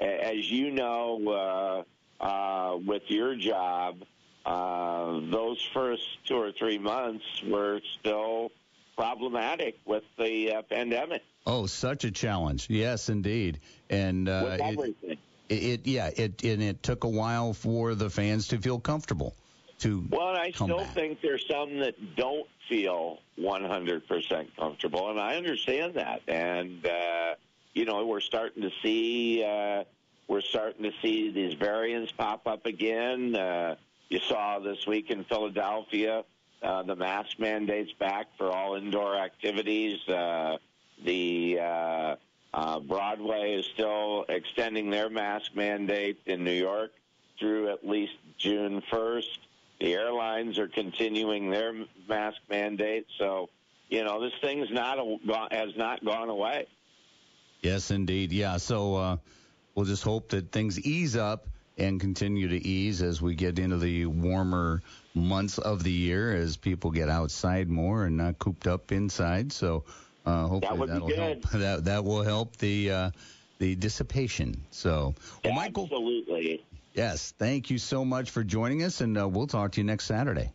as 0.00 0.48
you 0.50 0.70
know, 0.70 1.84
uh, 2.22 2.24
uh, 2.24 2.76
with 2.76 3.02
your 3.08 3.34
job, 3.34 4.04
uh, 4.46 5.20
those 5.30 5.60
first 5.74 6.04
two 6.26 6.36
or 6.36 6.52
three 6.52 6.78
months 6.78 7.24
were 7.44 7.80
still 7.98 8.52
problematic 8.98 9.78
with 9.84 10.02
the 10.18 10.54
uh, 10.54 10.62
pandemic. 10.62 11.22
oh, 11.46 11.66
such 11.66 12.04
a 12.04 12.10
challenge. 12.10 12.68
Yes, 12.68 13.08
indeed. 13.08 13.60
And 13.88 14.28
uh, 14.28 14.42
with 14.44 14.52
it, 14.52 14.60
everything. 14.60 15.18
it, 15.48 15.54
it, 15.54 15.86
yeah, 15.86 16.10
it 16.16 16.44
and 16.44 16.60
it 16.60 16.82
took 16.82 17.04
a 17.04 17.08
while 17.08 17.54
for 17.54 17.94
the 17.94 18.10
fans 18.10 18.48
to 18.48 18.58
feel 18.58 18.80
comfortable 18.80 19.36
to. 19.78 20.04
Well, 20.10 20.36
I 20.36 20.50
still 20.50 20.78
back. 20.78 20.94
think 20.94 21.20
there's 21.22 21.46
some 21.48 21.78
that 21.78 22.16
don't 22.16 22.48
feel 22.68 23.20
100% 23.38 24.46
comfortable, 24.58 25.10
and 25.10 25.20
I 25.20 25.36
understand 25.36 25.94
that. 25.94 26.22
And 26.26 26.84
uh, 26.84 27.34
you 27.74 27.84
know, 27.84 28.04
we're 28.04 28.20
starting 28.20 28.62
to 28.62 28.72
see 28.82 29.44
uh, 29.44 29.84
we're 30.26 30.40
starting 30.40 30.82
to 30.82 30.92
see 31.00 31.30
these 31.30 31.54
variants 31.54 32.10
pop 32.10 32.48
up 32.48 32.66
again. 32.66 33.36
Uh, 33.36 33.76
you 34.08 34.18
saw 34.18 34.58
this 34.58 34.88
week 34.88 35.10
in 35.10 35.22
Philadelphia 35.22 36.24
uh, 36.62 36.82
the 36.82 36.96
mask 36.96 37.38
mandates 37.38 37.92
back 37.92 38.26
for 38.36 38.50
all 38.50 38.74
indoor 38.74 39.16
activities. 39.16 40.06
Uh, 40.08 40.58
the 41.04 41.58
uh, 41.60 42.16
uh, 42.54 42.80
Broadway 42.80 43.54
is 43.54 43.66
still 43.66 44.24
extending 44.28 44.90
their 44.90 45.08
mask 45.08 45.54
mandate 45.54 46.18
in 46.26 46.44
New 46.44 46.52
York 46.52 46.92
through 47.38 47.68
at 47.68 47.86
least 47.86 48.14
June 48.38 48.82
1st. 48.90 49.38
The 49.80 49.94
airlines 49.94 50.58
are 50.58 50.66
continuing 50.66 51.50
their 51.50 51.72
mask 52.08 52.38
mandate. 52.50 53.06
So, 53.16 53.48
you 53.88 54.02
know, 54.02 54.20
this 54.20 54.32
thing's 54.40 54.70
not 54.70 54.98
a, 54.98 55.48
has 55.52 55.76
not 55.76 56.04
gone 56.04 56.28
away. 56.28 56.66
Yes, 57.62 57.90
indeed. 57.90 58.32
Yeah. 58.32 58.56
So 58.56 58.96
uh, 58.96 59.16
we'll 59.74 59.86
just 59.86 60.02
hope 60.02 60.30
that 60.30 60.50
things 60.50 60.80
ease 60.80 61.16
up 61.16 61.46
and 61.78 62.00
continue 62.00 62.48
to 62.48 62.66
ease 62.66 63.02
as 63.02 63.22
we 63.22 63.34
get 63.34 63.58
into 63.58 63.78
the 63.78 64.06
warmer 64.06 64.82
months 65.14 65.58
of 65.58 65.82
the 65.82 65.92
year, 65.92 66.34
as 66.34 66.56
people 66.56 66.90
get 66.90 67.08
outside 67.08 67.68
more 67.68 68.04
and 68.04 68.16
not 68.16 68.38
cooped 68.38 68.66
up 68.66 68.92
inside. 68.92 69.52
So 69.52 69.84
uh, 70.26 70.46
hopefully 70.46 70.80
would 70.80 70.88
that'll 70.90 71.14
help. 71.14 71.50
That 71.52 71.84
that 71.86 72.04
will 72.04 72.22
help 72.22 72.56
the 72.56 72.90
uh, 72.90 73.10
the 73.58 73.74
dissipation. 73.74 74.64
So, 74.70 75.14
well, 75.44 75.54
Michael. 75.54 75.84
Absolutely. 75.84 76.64
Yes. 76.94 77.32
Thank 77.38 77.70
you 77.70 77.78
so 77.78 78.04
much 78.04 78.30
for 78.30 78.42
joining 78.42 78.82
us, 78.82 79.00
and 79.00 79.18
uh, 79.18 79.28
we'll 79.28 79.46
talk 79.46 79.72
to 79.72 79.80
you 79.80 79.84
next 79.84 80.04
Saturday. 80.04 80.52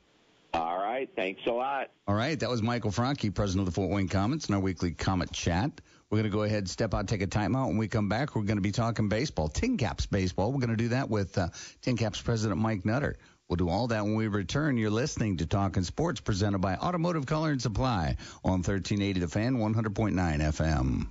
All 0.54 0.78
right. 0.78 1.10
Thanks 1.16 1.42
a 1.48 1.52
lot. 1.52 1.90
All 2.06 2.16
right, 2.16 2.38
that 2.38 2.50
was 2.50 2.62
Michael 2.62 2.92
Franke, 2.92 3.34
president 3.34 3.66
of 3.66 3.74
the 3.74 3.76
Fort 3.80 3.90
Wayne 3.90 4.10
Komets, 4.10 4.50
in 4.50 4.56
our 4.56 4.62
weekly 4.62 4.92
Komet 4.92 5.32
Chat. 5.32 5.72
We're 6.14 6.20
going 6.20 6.32
to 6.32 6.38
go 6.38 6.44
ahead, 6.44 6.70
step 6.70 6.94
out, 6.94 7.08
take 7.08 7.24
a 7.24 7.28
timeout. 7.28 7.70
When 7.70 7.78
we 7.78 7.88
come 7.88 8.08
back, 8.08 8.36
we're 8.36 8.44
going 8.44 8.58
to 8.58 8.62
be 8.62 8.72
talking 8.72 9.10
baseball, 9.10 9.48
Tin 9.50 9.78
Caps 9.78 10.06
baseball. 10.06 10.52
We're 10.52 10.60
going 10.60 10.70
to 10.70 10.76
do 10.76 10.90
that 10.90 11.10
with 11.10 11.36
uh, 11.40 11.48
Tin 11.82 11.98
Caps 11.98 12.22
president 12.22 12.62
Mike 12.62 12.86
Nutter. 12.86 13.18
We'll 13.50 13.56
do 13.56 13.68
all 13.68 13.88
that 13.88 14.04
when 14.04 14.14
we 14.14 14.28
return. 14.28 14.78
You're 14.78 14.92
listening 14.92 15.38
to 15.38 15.48
Talkin' 15.48 15.84
Sports, 15.84 16.22
presented 16.22 16.60
by 16.60 16.76
Automotive 16.76 17.26
Color 17.26 17.54
and 17.54 17.62
Supply 17.64 18.18
on 18.44 18.62
1380 18.62 19.22
The 19.22 19.28
Fan, 19.28 19.56
100.9 19.56 20.14
FM. 20.14 21.08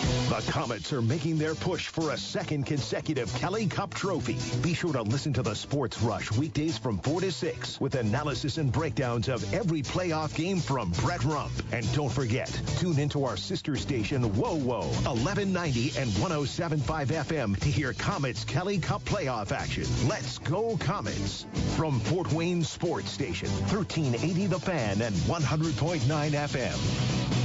The 0.00 0.52
Komets 0.52 0.92
are 0.92 1.02
making 1.02 1.38
their 1.38 1.54
push 1.54 1.88
for 1.88 2.12
a 2.12 2.16
second 2.16 2.64
consecutive 2.64 3.34
Kelly 3.34 3.66
Cup 3.66 3.92
trophy. 3.92 4.38
Be 4.62 4.74
sure 4.74 4.92
to 4.92 5.02
listen 5.02 5.32
to 5.34 5.42
the 5.42 5.54
Sports 5.54 6.00
Rush 6.00 6.30
weekdays 6.32 6.78
from 6.78 6.98
4 6.98 7.20
to 7.22 7.32
6 7.32 7.80
with 7.80 7.94
analysis 7.96 8.56
and 8.56 8.72
breakdowns 8.72 9.28
of 9.28 9.52
every 9.52 9.82
playoff 9.82 10.34
game 10.34 10.60
from 10.60 10.92
Brett 11.02 11.24
Rump. 11.24 11.52
And 11.72 11.90
don't 11.94 12.12
forget, 12.12 12.48
tune 12.78 12.98
into 12.98 13.24
our 13.24 13.36
sister 13.36 13.76
station, 13.76 14.22
WOWO, 14.22 14.86
1190 15.04 15.98
and 15.98 16.10
1075 16.18 17.08
FM 17.08 17.58
to 17.58 17.68
hear 17.68 17.92
Komets 17.92 18.46
Kelly 18.46 18.78
Cup 18.78 19.04
playoff 19.04 19.52
action. 19.52 19.84
Let's 20.08 20.38
go 20.38 20.76
Komets. 20.76 21.44
From 21.76 22.00
Fort 22.00 22.32
Wayne 22.32 22.62
Sports 22.62 23.10
Station, 23.10 23.50
1380 23.50 24.46
The 24.46 24.58
Fan 24.60 25.02
and 25.02 25.14
100.9 25.14 26.00
FM. 26.30 27.39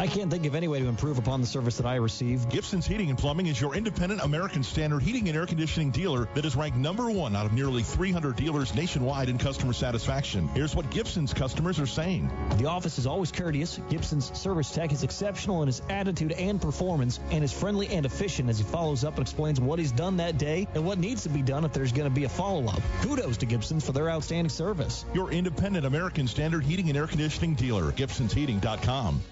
I 0.00 0.06
can't 0.06 0.30
think 0.30 0.46
of 0.46 0.54
any 0.54 0.68
way 0.68 0.78
to 0.78 0.86
improve 0.86 1.18
upon 1.18 1.40
the 1.40 1.46
service 1.48 1.78
that 1.78 1.86
I 1.86 1.96
receive. 1.96 2.48
Gibson's 2.48 2.86
Heating 2.86 3.10
and 3.10 3.18
Plumbing 3.18 3.48
is 3.48 3.60
your 3.60 3.74
independent 3.74 4.20
American 4.20 4.62
Standard 4.62 5.02
heating 5.02 5.26
and 5.28 5.36
air 5.36 5.44
conditioning 5.44 5.90
dealer 5.90 6.28
that 6.36 6.44
is 6.44 6.54
ranked 6.54 6.78
number 6.78 7.10
one 7.10 7.34
out 7.34 7.46
of 7.46 7.52
nearly 7.52 7.82
300 7.82 8.36
dealers 8.36 8.72
nationwide 8.76 9.28
in 9.28 9.38
customer 9.38 9.72
satisfaction. 9.72 10.46
Here's 10.54 10.76
what 10.76 10.88
Gibson's 10.90 11.34
customers 11.34 11.80
are 11.80 11.86
saying. 11.86 12.30
The 12.58 12.66
office 12.66 12.98
is 12.98 13.08
always 13.08 13.32
courteous. 13.32 13.80
Gibson's 13.90 14.38
service 14.38 14.70
tech 14.70 14.92
is 14.92 15.02
exceptional 15.02 15.62
in 15.62 15.66
his 15.66 15.82
attitude 15.90 16.30
and 16.30 16.62
performance, 16.62 17.18
and 17.32 17.42
is 17.42 17.52
friendly 17.52 17.88
and 17.88 18.06
efficient 18.06 18.48
as 18.48 18.58
he 18.58 18.64
follows 18.64 19.02
up 19.02 19.14
and 19.14 19.22
explains 19.22 19.60
what 19.60 19.80
he's 19.80 19.90
done 19.90 20.18
that 20.18 20.38
day 20.38 20.68
and 20.76 20.86
what 20.86 20.98
needs 20.98 21.24
to 21.24 21.28
be 21.28 21.42
done 21.42 21.64
if 21.64 21.72
there's 21.72 21.90
going 21.90 22.08
to 22.08 22.14
be 22.14 22.22
a 22.22 22.28
follow-up. 22.28 22.80
Kudos 23.02 23.38
to 23.38 23.46
Gibson's 23.46 23.84
for 23.84 23.90
their 23.90 24.08
outstanding 24.08 24.48
service. 24.48 25.04
Your 25.12 25.32
independent 25.32 25.84
American 25.84 26.28
Standard 26.28 26.62
heating 26.62 26.88
and 26.88 26.96
air 26.96 27.08
conditioning 27.08 27.54
dealer, 27.54 27.90
Gibson'sHeating.com. 27.90 29.22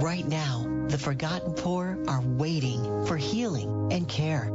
Right 0.00 0.26
now, 0.26 0.66
the 0.88 0.98
forgotten 0.98 1.52
poor 1.52 1.98
are 2.08 2.22
waiting 2.22 3.06
for 3.06 3.16
healing 3.16 3.92
and 3.92 4.08
care, 4.08 4.46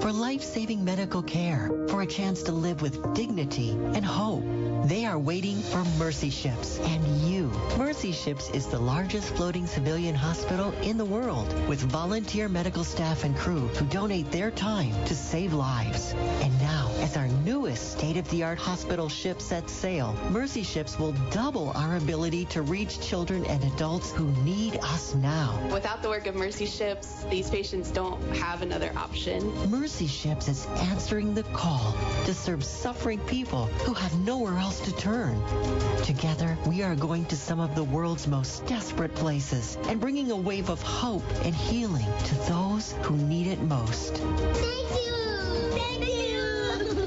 for 0.00 0.12
life-saving 0.12 0.84
medical 0.84 1.22
care, 1.22 1.70
for 1.88 2.02
a 2.02 2.06
chance 2.06 2.44
to 2.44 2.52
live 2.52 2.80
with 2.80 3.14
dignity 3.14 3.70
and 3.70 4.04
hope. 4.04 4.53
They 4.84 5.06
are 5.06 5.18
waiting 5.18 5.62
for 5.62 5.82
Mercy 5.98 6.28
Ships 6.28 6.78
and 6.78 7.02
you. 7.22 7.50
Mercy 7.78 8.12
Ships 8.12 8.50
is 8.50 8.66
the 8.66 8.78
largest 8.78 9.34
floating 9.34 9.66
civilian 9.66 10.14
hospital 10.14 10.72
in 10.82 10.98
the 10.98 11.04
world 11.06 11.50
with 11.66 11.80
volunteer 11.80 12.50
medical 12.50 12.84
staff 12.84 13.24
and 13.24 13.34
crew 13.34 13.68
who 13.68 13.86
donate 13.86 14.30
their 14.30 14.50
time 14.50 14.92
to 15.06 15.14
save 15.14 15.54
lives. 15.54 16.12
And 16.42 16.52
now, 16.60 16.90
as 16.98 17.16
our 17.16 17.28
newest 17.28 17.92
state-of-the-art 17.92 18.58
hospital 18.58 19.08
ship 19.08 19.40
sets 19.40 19.72
sail, 19.72 20.14
Mercy 20.28 20.62
Ships 20.62 20.98
will 20.98 21.12
double 21.30 21.70
our 21.70 21.96
ability 21.96 22.44
to 22.46 22.60
reach 22.60 23.00
children 23.00 23.46
and 23.46 23.64
adults 23.64 24.12
who 24.12 24.30
need 24.42 24.76
us 24.82 25.14
now. 25.14 25.66
Without 25.72 26.02
the 26.02 26.10
work 26.10 26.26
of 26.26 26.34
Mercy 26.34 26.66
Ships, 26.66 27.24
these 27.30 27.48
patients 27.48 27.90
don't 27.90 28.20
have 28.36 28.60
another 28.60 28.92
option. 28.96 29.50
Mercy 29.70 30.06
Ships 30.06 30.46
is 30.46 30.66
answering 30.90 31.32
the 31.32 31.44
call 31.54 31.96
to 32.26 32.34
serve 32.34 32.62
suffering 32.62 33.20
people 33.20 33.64
who 33.86 33.94
have 33.94 34.14
nowhere 34.18 34.58
else 34.58 34.73
to 34.80 34.92
turn. 34.96 35.42
Together, 36.02 36.56
we 36.66 36.82
are 36.82 36.94
going 36.94 37.24
to 37.26 37.36
some 37.36 37.60
of 37.60 37.74
the 37.74 37.84
world's 37.84 38.26
most 38.26 38.66
desperate 38.66 39.14
places 39.14 39.76
and 39.88 40.00
bringing 40.00 40.30
a 40.30 40.36
wave 40.36 40.70
of 40.70 40.82
hope 40.82 41.24
and 41.44 41.54
healing 41.54 42.06
to 42.24 42.34
those 42.48 42.92
who 43.02 43.16
need 43.16 43.46
it 43.46 43.60
most. 43.60 44.16
Thank 44.16 44.90
you. 44.90 45.14
Thank 45.78 46.06
you. 46.06 47.06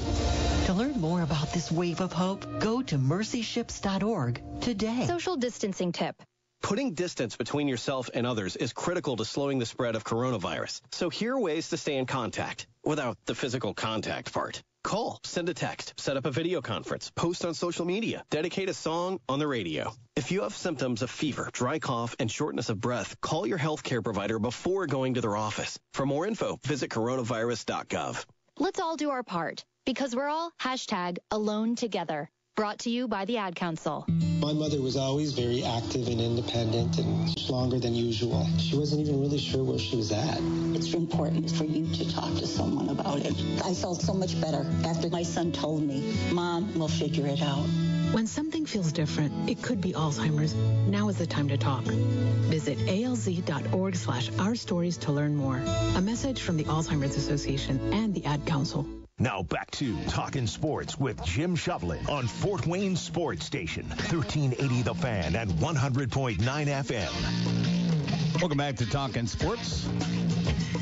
To 0.66 0.74
learn 0.74 1.00
more 1.00 1.22
about 1.22 1.52
this 1.52 1.72
wave 1.72 2.00
of 2.00 2.12
hope, 2.12 2.60
go 2.60 2.82
to 2.82 2.96
mercyships.org 2.98 4.42
today. 4.60 5.06
Social 5.06 5.36
distancing 5.36 5.92
tip. 5.92 6.22
Putting 6.60 6.94
distance 6.94 7.36
between 7.36 7.68
yourself 7.68 8.10
and 8.12 8.26
others 8.26 8.56
is 8.56 8.72
critical 8.72 9.16
to 9.16 9.24
slowing 9.24 9.58
the 9.58 9.66
spread 9.66 9.94
of 9.94 10.04
coronavirus. 10.04 10.80
So 10.92 11.08
here 11.08 11.34
are 11.34 11.40
ways 11.40 11.68
to 11.70 11.76
stay 11.76 11.96
in 11.96 12.06
contact 12.06 12.66
without 12.84 13.16
the 13.26 13.34
physical 13.34 13.74
contact 13.74 14.32
part. 14.32 14.62
Call, 14.88 15.20
send 15.22 15.50
a 15.50 15.52
text, 15.52 15.92
set 16.00 16.16
up 16.16 16.24
a 16.24 16.30
video 16.30 16.62
conference, 16.62 17.10
post 17.14 17.44
on 17.44 17.52
social 17.52 17.84
media, 17.84 18.24
dedicate 18.30 18.70
a 18.70 18.72
song 18.72 19.20
on 19.28 19.38
the 19.38 19.46
radio. 19.46 19.92
If 20.16 20.32
you 20.32 20.40
have 20.44 20.54
symptoms 20.54 21.02
of 21.02 21.10
fever, 21.10 21.50
dry 21.52 21.78
cough, 21.78 22.16
and 22.18 22.30
shortness 22.30 22.70
of 22.70 22.80
breath, 22.80 23.14
call 23.20 23.46
your 23.46 23.58
healthcare 23.58 24.02
provider 24.02 24.38
before 24.38 24.86
going 24.86 25.12
to 25.12 25.20
their 25.20 25.36
office. 25.36 25.78
For 25.92 26.06
more 26.06 26.26
info, 26.26 26.58
visit 26.64 26.88
coronavirus.gov. 26.88 28.24
Let's 28.56 28.80
all 28.80 28.96
do 28.96 29.10
our 29.10 29.22
part 29.22 29.62
because 29.84 30.16
we're 30.16 30.26
all 30.26 30.52
hashtag 30.58 31.18
alone 31.30 31.76
together. 31.76 32.30
Brought 32.58 32.80
to 32.80 32.90
you 32.90 33.06
by 33.06 33.24
the 33.24 33.36
Ad 33.36 33.54
Council. 33.54 34.04
My 34.40 34.52
mother 34.52 34.82
was 34.82 34.96
always 34.96 35.32
very 35.32 35.62
active 35.62 36.08
and 36.08 36.20
independent 36.20 36.98
and 36.98 37.48
longer 37.48 37.78
than 37.78 37.94
usual. 37.94 38.48
She 38.58 38.76
wasn't 38.76 39.02
even 39.02 39.20
really 39.20 39.38
sure 39.38 39.62
where 39.62 39.78
she 39.78 39.94
was 39.94 40.10
at. 40.10 40.40
It's 40.74 40.92
important 40.92 41.52
for 41.52 41.62
you 41.62 41.86
to 41.94 42.12
talk 42.12 42.34
to 42.38 42.48
someone 42.48 42.88
about 42.88 43.20
it. 43.20 43.40
I 43.64 43.74
felt 43.74 44.02
so 44.02 44.12
much 44.12 44.40
better 44.40 44.66
after 44.84 45.08
my 45.08 45.22
son 45.22 45.52
told 45.52 45.84
me, 45.84 46.12
Mom, 46.32 46.76
we'll 46.76 46.88
figure 46.88 47.28
it 47.28 47.42
out. 47.42 47.64
When 48.10 48.26
something 48.26 48.66
feels 48.66 48.90
different, 48.90 49.48
it 49.48 49.62
could 49.62 49.80
be 49.80 49.92
Alzheimer's. 49.92 50.52
Now 50.88 51.10
is 51.10 51.18
the 51.18 51.28
time 51.28 51.46
to 51.50 51.58
talk. 51.58 51.84
Visit 51.84 52.78
alz.org 52.78 53.94
slash 53.94 54.32
our 54.40 54.56
stories 54.56 54.96
to 54.96 55.12
learn 55.12 55.36
more. 55.36 55.62
A 55.94 56.00
message 56.00 56.42
from 56.42 56.56
the 56.56 56.64
Alzheimer's 56.64 57.16
Association 57.16 57.92
and 57.92 58.12
the 58.12 58.24
Ad 58.24 58.46
Council. 58.46 58.84
Now 59.20 59.42
back 59.42 59.68
to 59.72 60.00
Talkin' 60.04 60.46
Sports 60.46 60.96
with 60.96 61.20
Jim 61.24 61.56
Shovlin 61.56 62.08
on 62.08 62.28
Fort 62.28 62.68
Wayne 62.68 62.94
Sports 62.94 63.44
Station, 63.44 63.88
1380 63.88 64.82
The 64.82 64.94
Fan 64.94 65.34
and 65.34 65.50
100.9 65.50 66.38
FM. 66.38 68.40
Welcome 68.40 68.58
back 68.58 68.76
to 68.76 68.88
Talkin' 68.88 69.26
Sports. 69.26 69.88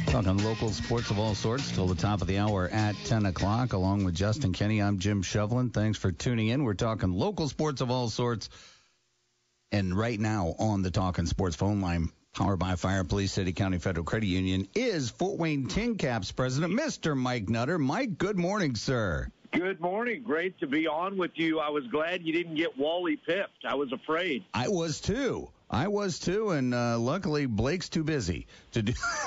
Talking 0.08 0.36
local 0.44 0.68
sports 0.68 1.10
of 1.10 1.18
all 1.18 1.34
sorts 1.34 1.70
till 1.70 1.86
the 1.86 1.94
top 1.94 2.20
of 2.20 2.28
the 2.28 2.36
hour 2.36 2.68
at 2.68 2.94
10 3.06 3.24
o'clock. 3.24 3.72
Along 3.72 4.04
with 4.04 4.14
Justin 4.14 4.52
Kenny, 4.52 4.82
I'm 4.82 4.98
Jim 4.98 5.22
Shovlin. 5.22 5.72
Thanks 5.72 5.96
for 5.96 6.12
tuning 6.12 6.48
in. 6.48 6.62
We're 6.62 6.74
talking 6.74 7.12
local 7.12 7.48
sports 7.48 7.80
of 7.80 7.90
all 7.90 8.10
sorts. 8.10 8.50
And 9.72 9.96
right 9.96 10.20
now 10.20 10.54
on 10.58 10.82
the 10.82 10.90
Talkin' 10.90 11.26
Sports 11.26 11.56
phone 11.56 11.80
line, 11.80 12.10
Powered 12.36 12.58
by 12.58 12.76
Fire 12.76 13.02
Police 13.02 13.32
City 13.32 13.54
County 13.54 13.78
Federal 13.78 14.04
Credit 14.04 14.26
Union 14.26 14.68
is 14.74 15.08
Fort 15.08 15.38
Wayne 15.38 15.68
Tin 15.68 15.96
Caps 15.96 16.32
president, 16.32 16.78
Mr. 16.78 17.16
Mike 17.16 17.48
Nutter. 17.48 17.78
Mike, 17.78 18.18
good 18.18 18.36
morning, 18.36 18.76
sir. 18.76 19.30
Good 19.52 19.80
morning. 19.80 20.22
Great 20.22 20.60
to 20.60 20.66
be 20.66 20.86
on 20.86 21.16
with 21.16 21.30
you. 21.36 21.60
I 21.60 21.70
was 21.70 21.86
glad 21.86 22.24
you 22.24 22.34
didn't 22.34 22.56
get 22.56 22.76
Wally 22.76 23.16
pipped. 23.16 23.64
I 23.66 23.76
was 23.76 23.90
afraid. 23.90 24.44
I 24.52 24.68
was 24.68 25.00
too. 25.00 25.48
I 25.70 25.88
was 25.88 26.18
too, 26.18 26.50
and 26.50 26.74
uh, 26.74 26.98
luckily 26.98 27.46
Blake's 27.46 27.88
too 27.88 28.04
busy 28.04 28.46
to 28.72 28.82
do 28.82 28.92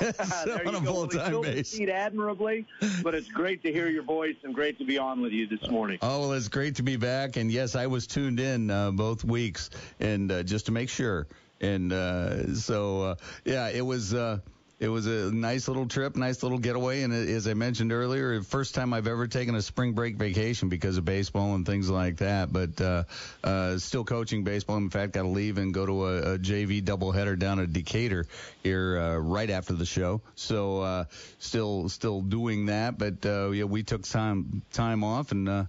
on 0.64 0.74
a 0.76 0.80
full 0.80 1.08
time 1.08 1.40
basis. 1.42 1.80
admirably, 1.80 2.64
but 3.02 3.16
it's 3.16 3.28
great 3.28 3.64
to 3.64 3.72
hear 3.72 3.88
your 3.88 4.04
voice 4.04 4.36
and 4.44 4.54
great 4.54 4.78
to 4.78 4.84
be 4.84 4.98
on 4.98 5.20
with 5.20 5.32
you 5.32 5.48
this 5.48 5.68
morning. 5.68 5.98
Oh, 6.00 6.20
well, 6.20 6.32
it's 6.34 6.46
great 6.46 6.76
to 6.76 6.84
be 6.84 6.94
back, 6.94 7.36
and 7.36 7.50
yes, 7.50 7.74
I 7.74 7.88
was 7.88 8.06
tuned 8.06 8.38
in 8.38 8.70
uh, 8.70 8.92
both 8.92 9.24
weeks, 9.24 9.70
and 9.98 10.30
uh, 10.30 10.44
just 10.44 10.66
to 10.66 10.72
make 10.72 10.88
sure 10.88 11.26
and 11.60 11.92
uh, 11.92 12.54
so 12.54 13.02
uh, 13.02 13.14
yeah, 13.44 13.68
it 13.68 13.82
was. 13.82 14.14
Uh, 14.14 14.38
it 14.80 14.88
was 14.88 15.06
a 15.06 15.30
nice 15.30 15.68
little 15.68 15.86
trip, 15.86 16.16
nice 16.16 16.42
little 16.42 16.56
getaway, 16.56 17.02
and 17.02 17.12
as 17.12 17.46
I 17.46 17.52
mentioned 17.52 17.92
earlier, 17.92 18.40
first 18.40 18.74
time 18.74 18.94
I've 18.94 19.06
ever 19.06 19.26
taken 19.26 19.54
a 19.54 19.60
spring 19.60 19.92
break 19.92 20.16
vacation 20.16 20.70
because 20.70 20.96
of 20.96 21.04
baseball 21.04 21.54
and 21.54 21.66
things 21.66 21.90
like 21.90 22.16
that. 22.16 22.50
But 22.50 22.80
uh, 22.80 23.04
uh, 23.44 23.76
still 23.76 24.04
coaching 24.04 24.42
baseball. 24.42 24.78
In 24.78 24.88
fact, 24.88 25.12
got 25.12 25.22
to 25.22 25.28
leave 25.28 25.58
and 25.58 25.74
go 25.74 25.84
to 25.84 26.06
a, 26.06 26.34
a 26.34 26.38
JV 26.38 26.82
doubleheader 26.82 27.38
down 27.38 27.60
at 27.60 27.74
Decatur 27.74 28.24
here 28.62 28.98
uh, 28.98 29.16
right 29.18 29.50
after 29.50 29.74
the 29.74 29.84
show. 29.84 30.22
So 30.34 30.80
uh, 30.80 31.04
still 31.40 31.90
still 31.90 32.22
doing 32.22 32.66
that, 32.66 32.96
but 32.96 33.26
uh, 33.26 33.50
yeah, 33.50 33.64
we 33.64 33.82
took 33.82 34.02
time 34.04 34.62
time 34.72 35.04
off 35.04 35.30
and. 35.30 35.46
Uh, 35.46 35.64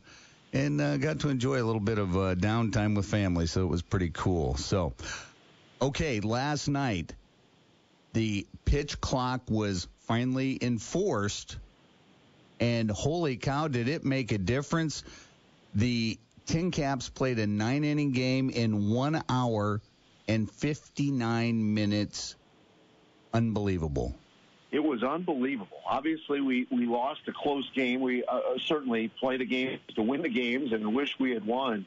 and 0.53 0.81
uh, 0.81 0.97
got 0.97 1.19
to 1.19 1.29
enjoy 1.29 1.61
a 1.61 1.63
little 1.63 1.79
bit 1.79 1.97
of 1.97 2.13
uh, 2.17 2.35
downtime 2.35 2.93
with 2.93 3.05
family, 3.05 3.47
so 3.47 3.61
it 3.61 3.67
was 3.67 3.81
pretty 3.81 4.09
cool. 4.09 4.57
So, 4.57 4.93
okay, 5.81 6.19
last 6.19 6.67
night 6.67 7.13
the 8.13 8.45
pitch 8.65 8.99
clock 9.01 9.41
was 9.49 9.87
finally 9.99 10.57
enforced, 10.61 11.57
and 12.59 12.91
holy 12.91 13.37
cow, 13.37 13.67
did 13.67 13.87
it 13.87 14.03
make 14.03 14.31
a 14.31 14.37
difference! 14.37 15.03
The 15.73 16.19
Tin 16.45 16.71
Caps 16.71 17.09
played 17.09 17.39
a 17.39 17.47
nine 17.47 17.83
inning 17.83 18.11
game 18.11 18.49
in 18.49 18.89
one 18.89 19.23
hour 19.29 19.81
and 20.27 20.49
59 20.51 21.73
minutes. 21.73 22.35
Unbelievable. 23.33 24.13
It 24.71 24.83
was 24.83 25.03
unbelievable. 25.03 25.79
Obviously, 25.85 26.41
we, 26.41 26.67
we 26.71 26.85
lost 26.85 27.21
a 27.27 27.33
close 27.33 27.69
game. 27.71 28.01
We 28.01 28.23
uh, 28.23 28.39
certainly 28.59 29.09
played 29.09 29.41
the 29.41 29.45
game 29.45 29.79
to 29.95 30.01
win 30.01 30.21
the 30.21 30.29
games 30.29 30.71
and 30.71 30.93
wish 30.93 31.19
we 31.19 31.31
had 31.31 31.45
won. 31.45 31.85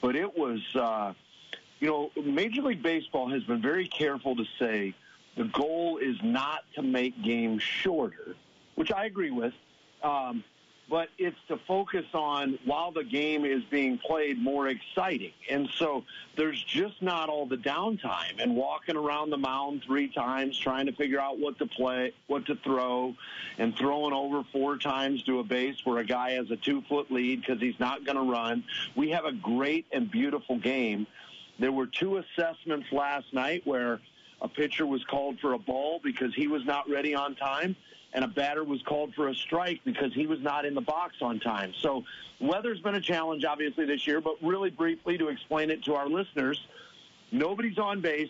But 0.00 0.16
it 0.16 0.36
was, 0.36 0.60
uh, 0.74 1.14
you 1.82 1.88
know, 1.88 2.12
Major 2.22 2.62
League 2.62 2.80
Baseball 2.80 3.28
has 3.28 3.42
been 3.42 3.60
very 3.60 3.88
careful 3.88 4.36
to 4.36 4.44
say 4.56 4.94
the 5.36 5.44
goal 5.46 5.98
is 5.98 6.16
not 6.22 6.60
to 6.76 6.82
make 6.82 7.20
games 7.24 7.60
shorter, 7.60 8.36
which 8.76 8.92
I 8.92 9.06
agree 9.06 9.32
with. 9.32 9.52
Um, 10.00 10.44
but 10.88 11.08
it's 11.18 11.38
to 11.48 11.56
focus 11.66 12.04
on 12.12 12.58
while 12.66 12.92
the 12.92 13.02
game 13.02 13.44
is 13.44 13.64
being 13.64 13.98
played 13.98 14.38
more 14.38 14.68
exciting. 14.68 15.32
And 15.48 15.68
so 15.70 16.04
there's 16.36 16.62
just 16.62 17.00
not 17.00 17.28
all 17.28 17.46
the 17.46 17.56
downtime 17.56 18.38
and 18.38 18.54
walking 18.54 18.96
around 18.96 19.30
the 19.30 19.38
mound 19.38 19.82
three 19.84 20.08
times 20.08 20.58
trying 20.58 20.86
to 20.86 20.92
figure 20.92 21.18
out 21.18 21.38
what 21.38 21.58
to 21.58 21.66
play, 21.66 22.12
what 22.26 22.46
to 22.46 22.56
throw, 22.56 23.16
and 23.58 23.74
throwing 23.74 24.12
over 24.12 24.44
four 24.52 24.76
times 24.76 25.22
to 25.24 25.38
a 25.40 25.44
base 25.44 25.76
where 25.84 25.98
a 25.98 26.04
guy 26.04 26.32
has 26.32 26.50
a 26.50 26.56
two 26.56 26.82
foot 26.82 27.10
lead 27.10 27.40
because 27.40 27.60
he's 27.60 27.80
not 27.80 28.04
going 28.04 28.16
to 28.16 28.30
run. 28.30 28.62
We 28.94 29.10
have 29.10 29.24
a 29.24 29.32
great 29.32 29.86
and 29.92 30.10
beautiful 30.10 30.58
game. 30.58 31.06
There 31.62 31.70
were 31.70 31.86
two 31.86 32.16
assessments 32.16 32.88
last 32.90 33.32
night 33.32 33.64
where 33.64 34.00
a 34.40 34.48
pitcher 34.48 34.84
was 34.84 35.04
called 35.04 35.38
for 35.38 35.52
a 35.52 35.58
ball 35.58 36.00
because 36.02 36.34
he 36.34 36.48
was 36.48 36.64
not 36.64 36.90
ready 36.90 37.14
on 37.14 37.36
time 37.36 37.76
and 38.14 38.24
a 38.24 38.28
batter 38.28 38.64
was 38.64 38.82
called 38.82 39.14
for 39.14 39.28
a 39.28 39.34
strike 39.36 39.80
because 39.84 40.12
he 40.12 40.26
was 40.26 40.40
not 40.40 40.64
in 40.64 40.74
the 40.74 40.80
box 40.80 41.14
on 41.22 41.38
time. 41.38 41.72
So 41.80 42.02
weather's 42.40 42.80
been 42.80 42.96
a 42.96 43.00
challenge, 43.00 43.44
obviously, 43.44 43.86
this 43.86 44.08
year, 44.08 44.20
but 44.20 44.42
really 44.42 44.70
briefly 44.70 45.16
to 45.18 45.28
explain 45.28 45.70
it 45.70 45.84
to 45.84 45.94
our 45.94 46.08
listeners, 46.08 46.66
nobody's 47.30 47.78
on 47.78 48.00
base. 48.00 48.28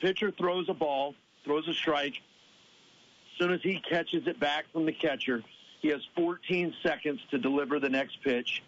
Pitcher 0.00 0.32
throws 0.32 0.68
a 0.68 0.74
ball, 0.74 1.14
throws 1.44 1.68
a 1.68 1.72
strike. 1.72 2.14
As 2.16 3.38
soon 3.38 3.52
as 3.52 3.62
he 3.62 3.80
catches 3.88 4.26
it 4.26 4.40
back 4.40 4.64
from 4.72 4.86
the 4.86 4.92
catcher, 4.92 5.44
he 5.82 5.88
has 5.90 6.00
14 6.16 6.74
seconds 6.82 7.20
to 7.30 7.38
deliver 7.38 7.78
the 7.78 7.88
next 7.88 8.20
pitch. 8.24 8.64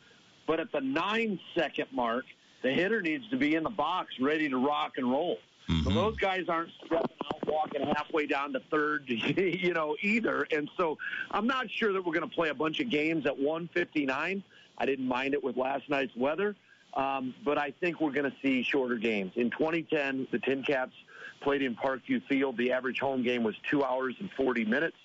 But 0.47 0.61
at 0.61 0.71
the 0.71 0.81
nine 0.81 1.41
second 1.57 1.89
mark, 1.91 2.27
the 2.63 2.71
hitter 2.71 3.03
needs 3.03 3.29
to 3.31 3.37
be 3.37 3.55
in 3.55 3.63
the 3.63 3.71
box 3.71 4.15
ready 4.21 4.49
to 4.49 4.57
rock 4.57 4.93
and 4.97 5.11
roll. 5.11 5.39
Mm-hmm. 5.69 5.85
So 5.85 5.91
those 5.91 6.17
guys 6.17 6.49
aren't 6.49 6.71
stepping 6.79 7.17
out, 7.25 7.47
walking 7.47 7.83
halfway 7.87 8.27
down 8.27 8.53
to 8.53 8.61
third, 8.71 9.05
you 9.09 9.73
know, 9.75 9.97
either. 10.03 10.47
And 10.51 10.69
so 10.77 10.99
I'm 11.31 11.47
not 11.47 11.71
sure 11.71 11.93
that 11.93 12.05
we're 12.05 12.13
going 12.13 12.29
to 12.29 12.35
play 12.35 12.49
a 12.49 12.55
bunch 12.55 12.81
of 12.81 12.91
games 12.91 13.27
at 13.27 13.37
159. 13.37 14.43
I 14.79 14.87
didn't 14.87 15.07
mind 15.07 15.35
it 15.35 15.43
with 15.43 15.57
last 15.57 15.89
night's 15.89 16.15
weather, 16.17 16.57
um, 16.95 17.35
but 17.45 17.59
I 17.59 17.73
think 17.81 18.01
we're 18.01 18.13
going 18.13 18.31
to 18.31 18.37
see 18.43 18.63
shorter 18.63 18.97
games. 18.97 19.33
In 19.37 19.51
2010, 19.51 20.29
the 20.31 20.39
Tin 20.39 20.63
Caps 20.63 20.95
played 21.41 21.63
in 21.63 21.75
Parkview 21.75 22.23
Field. 22.27 22.57
The 22.57 22.73
average 22.73 23.01
home 23.01 23.23
game 23.23 23.43
was 23.43 23.55
two 23.71 23.85
hours 23.85 24.15
and 24.19 24.31
40 24.33 24.65
minutes. 24.65 24.97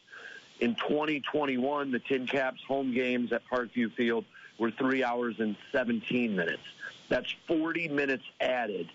In 0.59 0.73
2021, 0.75 1.91
the 1.91 1.99
Tin 1.99 2.25
Caps 2.25 2.61
home 2.67 2.93
games 2.93 3.31
at 3.31 3.43
Parkview 3.51 3.93
Field 3.93 4.25
were 4.57 4.71
three 4.71 5.03
hours 5.03 5.35
and 5.39 5.55
17 5.71 6.35
minutes. 6.35 6.63
That's 7.09 7.33
40 7.47 7.87
minutes 7.89 8.23
added 8.41 8.89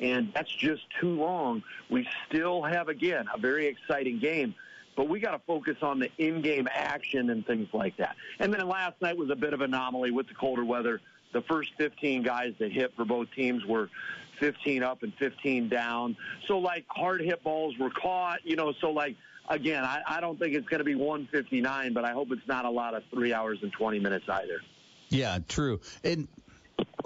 and 0.00 0.32
that's 0.34 0.54
just 0.54 0.82
too 1.00 1.10
long. 1.10 1.62
We 1.90 2.08
still 2.28 2.62
have, 2.62 2.88
again, 2.88 3.26
a 3.34 3.38
very 3.38 3.66
exciting 3.66 4.18
game, 4.18 4.54
but 4.96 5.08
we 5.08 5.20
got 5.20 5.32
to 5.32 5.40
focus 5.46 5.76
on 5.82 5.98
the 5.98 6.10
in-game 6.18 6.68
action 6.72 7.30
and 7.30 7.46
things 7.46 7.68
like 7.72 7.96
that. 7.96 8.16
And 8.38 8.52
then 8.52 8.66
last 8.68 9.00
night 9.00 9.16
was 9.16 9.30
a 9.30 9.36
bit 9.36 9.52
of 9.52 9.60
an 9.60 9.72
anomaly 9.74 10.10
with 10.10 10.28
the 10.28 10.34
colder 10.34 10.64
weather. 10.64 11.00
The 11.32 11.42
first 11.42 11.72
15 11.78 12.22
guys 12.22 12.54
that 12.58 12.72
hit 12.72 12.94
for 12.94 13.04
both 13.04 13.28
teams 13.34 13.64
were 13.64 13.90
15 14.38 14.82
up 14.82 15.02
and 15.02 15.12
15 15.14 15.68
down. 15.68 16.16
So, 16.46 16.58
like, 16.58 16.84
hard 16.88 17.20
hit 17.20 17.42
balls 17.42 17.76
were 17.78 17.90
caught, 17.90 18.40
you 18.44 18.56
know, 18.56 18.72
so, 18.80 18.90
like, 18.90 19.16
again, 19.48 19.84
I, 19.84 20.02
I 20.06 20.20
don't 20.20 20.38
think 20.38 20.54
it's 20.54 20.68
going 20.68 20.78
to 20.78 20.84
be 20.84 20.94
159, 20.94 21.92
but 21.92 22.04
I 22.04 22.12
hope 22.12 22.28
it's 22.32 22.46
not 22.46 22.64
a 22.64 22.70
lot 22.70 22.94
of 22.94 23.02
three 23.10 23.32
hours 23.32 23.58
and 23.62 23.72
20 23.72 23.98
minutes 23.98 24.26
either. 24.28 24.60
Yeah, 25.08 25.38
true. 25.48 25.80
And 26.04 26.26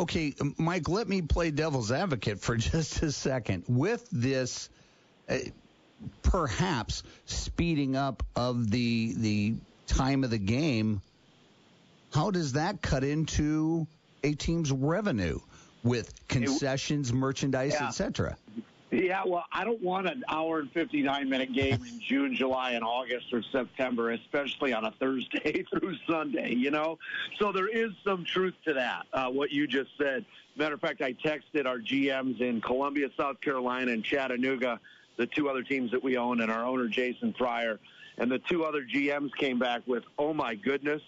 okay, 0.00 0.34
Mike, 0.58 0.88
let 0.88 1.08
me 1.08 1.22
play 1.22 1.50
devil's 1.50 1.92
advocate 1.92 2.40
for 2.40 2.56
just 2.70 3.02
a 3.02 3.12
second. 3.12 3.64
With 3.68 4.08
this, 4.10 4.68
uh, 5.28 5.38
perhaps 6.22 7.02
speeding 7.26 7.96
up 7.96 8.22
of 8.34 8.70
the 8.70 9.14
the 9.16 9.54
time 9.86 10.24
of 10.24 10.30
the 10.30 10.38
game, 10.38 11.02
how 12.12 12.30
does 12.30 12.52
that 12.54 12.80
cut 12.82 13.04
into 13.04 13.86
a 14.24 14.34
team's 14.34 14.70
revenue 14.72 15.38
with 15.82 16.12
concessions, 16.28 17.12
merchandise, 17.12 17.74
Yeah. 17.78 17.88
etc.? 17.88 18.36
Yeah, 18.90 19.22
well, 19.24 19.44
I 19.52 19.64
don't 19.64 19.80
want 19.80 20.08
an 20.08 20.24
hour 20.28 20.58
and 20.58 20.70
59 20.72 21.28
minute 21.28 21.52
game 21.52 21.74
in 21.74 22.00
June, 22.00 22.34
July, 22.34 22.72
and 22.72 22.82
August 22.82 23.32
or 23.32 23.40
September, 23.52 24.10
especially 24.10 24.72
on 24.72 24.84
a 24.84 24.90
Thursday 24.98 25.64
through 25.70 25.96
Sunday, 26.08 26.54
you 26.54 26.72
know? 26.72 26.98
So 27.38 27.52
there 27.52 27.68
is 27.68 27.90
some 28.04 28.24
truth 28.24 28.54
to 28.64 28.74
that, 28.74 29.06
uh, 29.12 29.28
what 29.28 29.52
you 29.52 29.68
just 29.68 29.90
said. 29.96 30.24
Matter 30.56 30.74
of 30.74 30.80
fact, 30.80 31.02
I 31.02 31.12
texted 31.12 31.66
our 31.66 31.78
GMs 31.78 32.40
in 32.40 32.60
Columbia, 32.60 33.08
South 33.16 33.40
Carolina, 33.40 33.92
and 33.92 34.02
Chattanooga, 34.02 34.80
the 35.18 35.26
two 35.26 35.48
other 35.48 35.62
teams 35.62 35.92
that 35.92 36.02
we 36.02 36.16
own, 36.16 36.40
and 36.40 36.50
our 36.50 36.64
owner, 36.64 36.88
Jason 36.88 37.32
Freier. 37.38 37.78
And 38.18 38.30
the 38.30 38.40
two 38.40 38.64
other 38.64 38.82
GMs 38.82 39.30
came 39.36 39.60
back 39.60 39.82
with, 39.86 40.02
oh 40.18 40.34
my 40.34 40.56
goodness, 40.56 41.02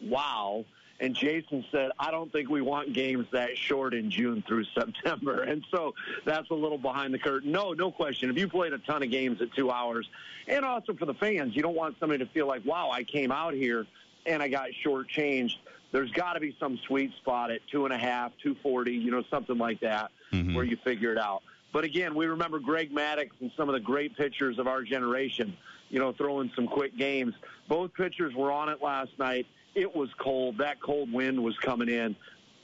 wow. 0.00 0.64
And 1.00 1.14
Jason 1.14 1.64
said, 1.70 1.90
I 1.98 2.10
don't 2.10 2.32
think 2.32 2.48
we 2.48 2.62
want 2.62 2.92
games 2.92 3.26
that 3.32 3.56
short 3.56 3.94
in 3.94 4.10
June 4.10 4.42
through 4.46 4.64
September. 4.74 5.42
And 5.42 5.64
so 5.70 5.94
that's 6.24 6.50
a 6.50 6.54
little 6.54 6.78
behind 6.78 7.12
the 7.12 7.18
curtain. 7.18 7.52
No, 7.52 7.72
no 7.72 7.90
question. 7.90 8.30
If 8.30 8.38
you 8.38 8.48
played 8.48 8.72
a 8.72 8.78
ton 8.78 9.02
of 9.02 9.10
games 9.10 9.40
at 9.42 9.52
two 9.54 9.70
hours, 9.70 10.08
and 10.48 10.64
also 10.64 10.94
for 10.94 11.06
the 11.06 11.14
fans, 11.14 11.54
you 11.54 11.62
don't 11.62 11.76
want 11.76 11.96
somebody 11.98 12.24
to 12.24 12.30
feel 12.30 12.46
like, 12.46 12.64
wow, 12.64 12.90
I 12.90 13.02
came 13.02 13.32
out 13.32 13.54
here 13.54 13.86
and 14.24 14.42
I 14.42 14.48
got 14.48 14.70
shortchanged. 14.84 15.56
There's 15.92 16.10
got 16.12 16.34
to 16.34 16.40
be 16.40 16.54
some 16.58 16.78
sweet 16.86 17.14
spot 17.16 17.50
at 17.50 17.60
two 17.70 17.84
and 17.84 17.94
a 17.94 17.98
half, 17.98 18.32
240, 18.42 18.92
you 18.92 19.10
know, 19.10 19.22
something 19.30 19.56
like 19.56 19.80
that, 19.80 20.10
mm-hmm. 20.32 20.54
where 20.54 20.64
you 20.64 20.76
figure 20.84 21.12
it 21.12 21.18
out. 21.18 21.42
But 21.72 21.84
again, 21.84 22.14
we 22.14 22.26
remember 22.26 22.58
Greg 22.58 22.92
Maddux 22.92 23.30
and 23.40 23.50
some 23.56 23.68
of 23.68 23.74
the 23.74 23.80
great 23.80 24.16
pitchers 24.16 24.58
of 24.58 24.66
our 24.66 24.82
generation, 24.82 25.56
you 25.90 25.98
know, 25.98 26.12
throwing 26.12 26.50
some 26.56 26.66
quick 26.66 26.96
games. 26.96 27.34
Both 27.68 27.94
pitchers 27.94 28.34
were 28.34 28.50
on 28.50 28.68
it 28.68 28.82
last 28.82 29.10
night. 29.18 29.46
It 29.76 29.94
was 29.94 30.08
cold. 30.18 30.58
That 30.58 30.80
cold 30.80 31.12
wind 31.12 31.42
was 31.42 31.56
coming 31.58 31.90
in. 31.90 32.16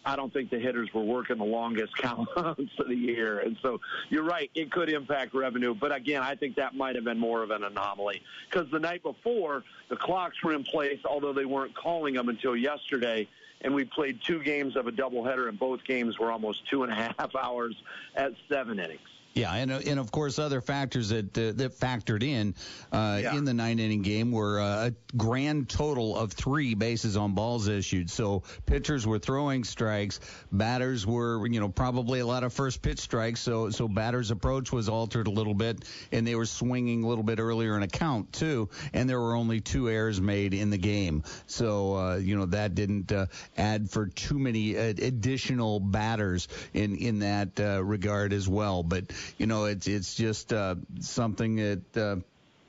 I 0.04 0.16
don't 0.16 0.32
think 0.32 0.50
the 0.50 0.58
hitters 0.58 0.92
were 0.92 1.02
working 1.04 1.36
the 1.36 1.44
longest 1.44 1.94
counts 1.98 2.32
of 2.36 2.56
the 2.88 2.94
year. 2.94 3.38
And 3.40 3.56
so 3.62 3.80
you're 4.08 4.24
right, 4.24 4.50
it 4.54 4.72
could 4.72 4.88
impact 4.88 5.34
revenue. 5.34 5.74
But 5.74 5.94
again, 5.94 6.22
I 6.22 6.34
think 6.34 6.56
that 6.56 6.74
might 6.74 6.96
have 6.96 7.04
been 7.04 7.18
more 7.18 7.42
of 7.42 7.50
an 7.50 7.62
anomaly 7.62 8.22
because 8.50 8.68
the 8.70 8.80
night 8.80 9.02
before, 9.02 9.62
the 9.90 9.96
clocks 9.96 10.42
were 10.42 10.54
in 10.54 10.64
place, 10.64 10.98
although 11.04 11.34
they 11.34 11.44
weren't 11.44 11.74
calling 11.74 12.14
them 12.14 12.28
until 12.30 12.56
yesterday. 12.56 13.28
And 13.60 13.72
we 13.74 13.84
played 13.84 14.20
two 14.24 14.42
games 14.42 14.74
of 14.74 14.88
a 14.88 14.90
doubleheader, 14.90 15.48
and 15.48 15.56
both 15.56 15.84
games 15.84 16.18
were 16.18 16.32
almost 16.32 16.66
two 16.68 16.82
and 16.82 16.90
a 16.90 16.96
half 16.96 17.36
hours 17.40 17.76
at 18.16 18.32
seven 18.48 18.80
innings. 18.80 19.00
Yeah, 19.34 19.52
and 19.54 19.72
uh, 19.72 19.80
and 19.86 19.98
of 19.98 20.12
course 20.12 20.38
other 20.38 20.60
factors 20.60 21.08
that 21.08 21.36
uh, 21.38 21.52
that 21.52 21.78
factored 21.78 22.22
in 22.22 22.54
uh, 22.92 23.22
in 23.32 23.44
the 23.44 23.54
nine 23.54 23.78
inning 23.78 24.02
game 24.02 24.30
were 24.30 24.60
uh, 24.60 24.88
a 24.88 25.16
grand 25.16 25.70
total 25.70 26.18
of 26.18 26.32
three 26.32 26.74
bases 26.74 27.16
on 27.16 27.32
balls 27.32 27.66
issued. 27.66 28.10
So 28.10 28.42
pitchers 28.66 29.06
were 29.06 29.18
throwing 29.18 29.64
strikes, 29.64 30.20
batters 30.50 31.06
were 31.06 31.46
you 31.46 31.60
know 31.60 31.70
probably 31.70 32.20
a 32.20 32.26
lot 32.26 32.44
of 32.44 32.52
first 32.52 32.82
pitch 32.82 32.98
strikes. 32.98 33.40
So 33.40 33.70
so 33.70 33.88
batters' 33.88 34.30
approach 34.30 34.70
was 34.70 34.90
altered 34.90 35.26
a 35.28 35.30
little 35.30 35.54
bit, 35.54 35.82
and 36.10 36.26
they 36.26 36.34
were 36.34 36.46
swinging 36.46 37.04
a 37.04 37.08
little 37.08 37.24
bit 37.24 37.38
earlier 37.38 37.74
in 37.76 37.82
a 37.82 37.88
count 37.88 38.34
too. 38.34 38.68
And 38.92 39.08
there 39.08 39.20
were 39.20 39.34
only 39.34 39.60
two 39.60 39.88
errors 39.88 40.20
made 40.20 40.52
in 40.52 40.68
the 40.68 40.78
game. 40.78 41.22
So 41.46 41.96
uh, 41.96 42.16
you 42.16 42.36
know 42.36 42.46
that 42.46 42.74
didn't 42.74 43.10
uh, 43.10 43.26
add 43.56 43.88
for 43.88 44.08
too 44.08 44.38
many 44.38 44.76
uh, 44.76 44.82
additional 44.82 45.80
batters 45.80 46.48
in 46.74 46.96
in 46.96 47.20
that 47.20 47.58
uh, 47.58 47.82
regard 47.82 48.34
as 48.34 48.46
well. 48.46 48.82
But 48.82 49.10
you 49.38 49.46
know, 49.46 49.64
it's 49.66 49.86
it's 49.86 50.14
just 50.14 50.52
uh, 50.52 50.76
something 51.00 51.56
that 51.56 51.96
uh, 51.96 52.16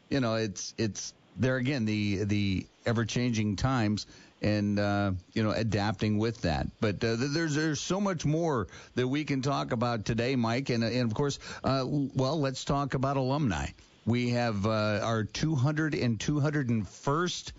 you 0.10 0.20
know 0.20 0.36
it's 0.36 0.74
it's 0.78 1.14
there 1.38 1.58
again 1.58 1.86
the 1.86 2.24
the 2.24 2.66
ever 2.86 3.06
changing 3.06 3.56
times 3.56 4.06
and 4.42 4.78
uh, 4.78 5.12
you 5.34 5.44
know 5.44 5.52
adapting 5.52 6.18
with 6.18 6.42
that. 6.42 6.68
But 6.80 7.04
uh, 7.04 7.16
there's 7.18 7.56
there's 7.56 7.80
so 7.80 8.00
much 8.00 8.26
more 8.26 8.68
that 8.96 9.08
we 9.08 9.24
can 9.24 9.42
talk 9.42 9.72
about 9.72 10.06
today, 10.06 10.36
Mike, 10.36 10.70
and 10.70 10.84
and 10.84 11.10
of 11.10 11.16
course, 11.16 11.40
uh, 11.64 11.86
well, 11.88 12.40
let's 12.40 12.66
talk 12.66 12.94
about 12.94 13.18
alumni. 13.18 13.68
We 14.06 14.32
have 14.32 14.66
uh, 14.66 15.00
our 15.02 15.24
200 15.24 15.96
and 15.96 16.20
201st 16.20 17.54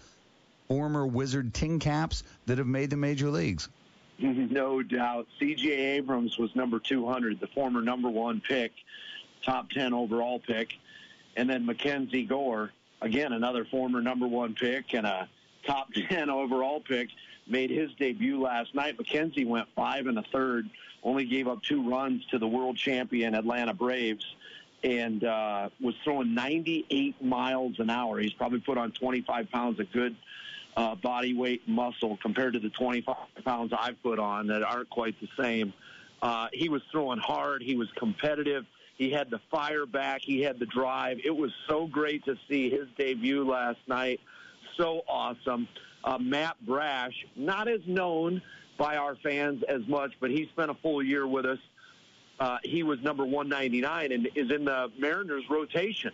former 0.69 1.07
Wizard 1.07 1.55
Tin 1.55 1.79
Caps 1.79 2.23
that 2.47 2.59
have 2.59 2.67
made 2.67 2.91
the 2.91 2.97
major 2.97 3.31
leagues. 3.31 3.69
No 4.19 4.83
doubt. 4.83 5.27
C.J. 5.39 5.71
Abrams 5.71 6.39
was 6.39 6.55
number 6.55 6.79
200, 6.79 7.41
the 7.41 7.47
former 7.49 7.83
number 7.83 8.09
one 8.09 8.41
pick, 8.41 8.73
top 9.45 9.71
10 9.71 9.93
overall 9.93 10.39
pick. 10.39 10.75
And 11.37 11.51
then 11.51 11.67
Mackenzie 11.67 12.25
Gore, 12.25 12.71
again, 13.01 13.33
another 13.33 13.65
former 13.65 14.01
number 14.01 14.27
one 14.27 14.55
pick 14.55 14.95
and 14.95 15.07
a 15.07 15.29
top 15.67 15.93
10 16.09 16.31
overall 16.31 16.81
pick, 16.81 17.09
made 17.47 17.71
his 17.71 17.93
debut 17.95 18.41
last 18.41 18.75
night. 18.75 18.97
Mackenzie 18.99 19.45
went 19.45 19.69
five 19.75 20.07
and 20.07 20.19
a 20.19 20.25
third, 20.33 20.69
only 21.03 21.25
gave 21.25 21.49
up 21.49 21.63
two 21.63 21.89
runs 21.89 22.25
to 22.27 22.39
the 22.39 22.49
world 22.49 22.77
champion 22.77 23.35
Atlanta 23.35 23.75
Braves, 23.75 24.25
and 24.83 25.25
uh, 25.25 25.69
was 25.81 25.95
throwing 26.05 26.35
98 26.35 27.23
miles 27.23 27.79
an 27.81 27.91
hour. 27.91 28.19
He's 28.19 28.33
probably 28.33 28.61
put 28.61 28.79
on 28.79 28.93
25 28.93 29.51
pounds 29.51 29.81
of 29.81 29.91
good 29.93 30.17
uh, 30.77 30.95
body 30.97 31.35
weight 31.35 31.69
muscle 31.69 32.19
compared 32.21 32.55
to 32.55 32.59
the 32.59 32.71
25 32.71 33.17
pounds 33.45 33.73
I've 33.77 34.03
put 34.03 34.19
on 34.19 34.49
that 34.49 34.63
aren't 34.63 34.91
quite 34.91 35.15
the 35.21 35.29
same. 35.41 35.73
Uh, 36.21 36.49
he 36.53 36.69
was 36.69 36.83
throwing 36.91 37.19
hard. 37.19 37.63
He 37.63 37.77
was 37.77 37.89
competitive. 37.97 38.65
He 38.97 39.11
had 39.11 39.31
the 39.31 39.41
fire 39.51 39.87
back. 39.87 40.21
He 40.23 40.41
had 40.41 40.59
the 40.59 40.67
drive. 40.67 41.19
It 41.25 41.37
was 41.37 41.53
so 41.69 41.87
great 41.87 42.25
to 42.25 42.37
see 42.49 42.71
his 42.71 42.87
debut 42.97 43.45
last 43.45 43.81
night. 43.87 44.21
So 44.77 45.03
awesome. 45.09 45.69
Uh, 46.03 46.19
Matt 46.19 46.57
Brash, 46.65 47.15
not 47.37 47.69
as 47.69 47.81
known 47.87 48.43
by 48.79 48.97
our 48.97 49.17
fans 49.17 49.63
as 49.69 49.87
much, 49.87 50.13
but 50.21 50.31
he 50.31 50.49
spent 50.53 50.71
a 50.71 50.75
full 50.75 51.03
year 51.03 51.27
with 51.27 51.47
us. 51.47 51.59
Uh, 52.41 52.59
he 52.65 52.83
was 52.83 53.01
number 53.01 53.25
199 53.25 54.13
and 54.13 54.29
is 54.35 54.51
in 54.51 54.65
the 54.65 54.91
Mariners 54.99 55.45
rotation 55.49 56.13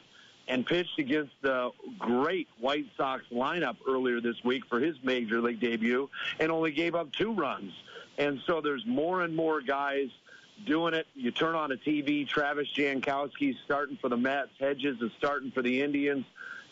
and 0.51 0.66
pitched 0.66 0.98
against 0.98 1.32
the 1.42 1.70
great 1.96 2.48
White 2.59 2.86
Sox 2.96 3.22
lineup 3.32 3.76
earlier 3.88 4.20
this 4.20 4.34
week 4.44 4.64
for 4.68 4.80
his 4.80 4.96
major 5.05 5.40
league 5.40 5.61
debut 5.61 6.11
and 6.40 6.51
only 6.51 6.72
gave 6.72 6.96
up 6.96 7.12
two 7.12 7.32
runs. 7.32 7.72
And 8.18 8.40
so 8.46 8.61
there's 8.61 8.84
more 8.84 9.22
and 9.22 9.34
more 9.34 9.61
guys 9.61 10.09
doing 10.66 10.92
it. 10.92 11.07
You 11.14 11.30
turn 11.30 11.55
on 11.55 11.70
a 11.70 11.76
TV, 11.76 12.28
Travis 12.28 12.66
Jankowski's 12.76 13.57
starting 13.64 13.96
for 13.98 14.09
the 14.09 14.16
Mets, 14.16 14.51
Hedges 14.59 15.01
is 15.01 15.12
starting 15.16 15.53
for 15.53 15.62
the 15.62 15.80
Indians, 15.82 16.26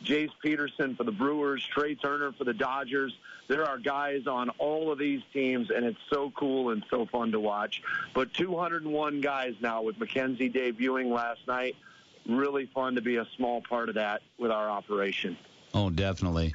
Jace 0.05 0.33
Peterson 0.43 0.97
for 0.97 1.05
the 1.05 1.13
Brewers, 1.13 1.65
Trea 1.65 1.95
Turner 1.95 2.33
for 2.33 2.43
the 2.43 2.53
Dodgers. 2.53 3.17
There 3.47 3.65
are 3.65 3.79
guys 3.79 4.27
on 4.27 4.51
all 4.59 4.91
of 4.91 4.99
these 4.99 5.23
teams, 5.33 5.71
and 5.71 5.87
it's 5.87 5.99
so 6.11 6.33
cool 6.37 6.71
and 6.71 6.85
so 6.91 7.07
fun 7.07 7.31
to 7.31 7.41
watch. 7.41 7.81
But 8.13 8.35
201 8.35 9.21
guys 9.21 9.55
now 9.61 9.83
with 9.83 9.99
MacKenzie 10.01 10.53
debuting 10.53 11.11
last 11.15 11.41
night 11.47 11.77
really 12.29 12.67
fun 12.67 12.95
to 12.95 13.01
be 13.01 13.17
a 13.17 13.27
small 13.37 13.63
part 13.63 13.89
of 13.89 13.95
that 13.97 14.23
with 14.39 14.51
our 14.51 14.69
operation. 14.69 15.37
Oh, 15.75 15.91
definitely. 15.91 16.53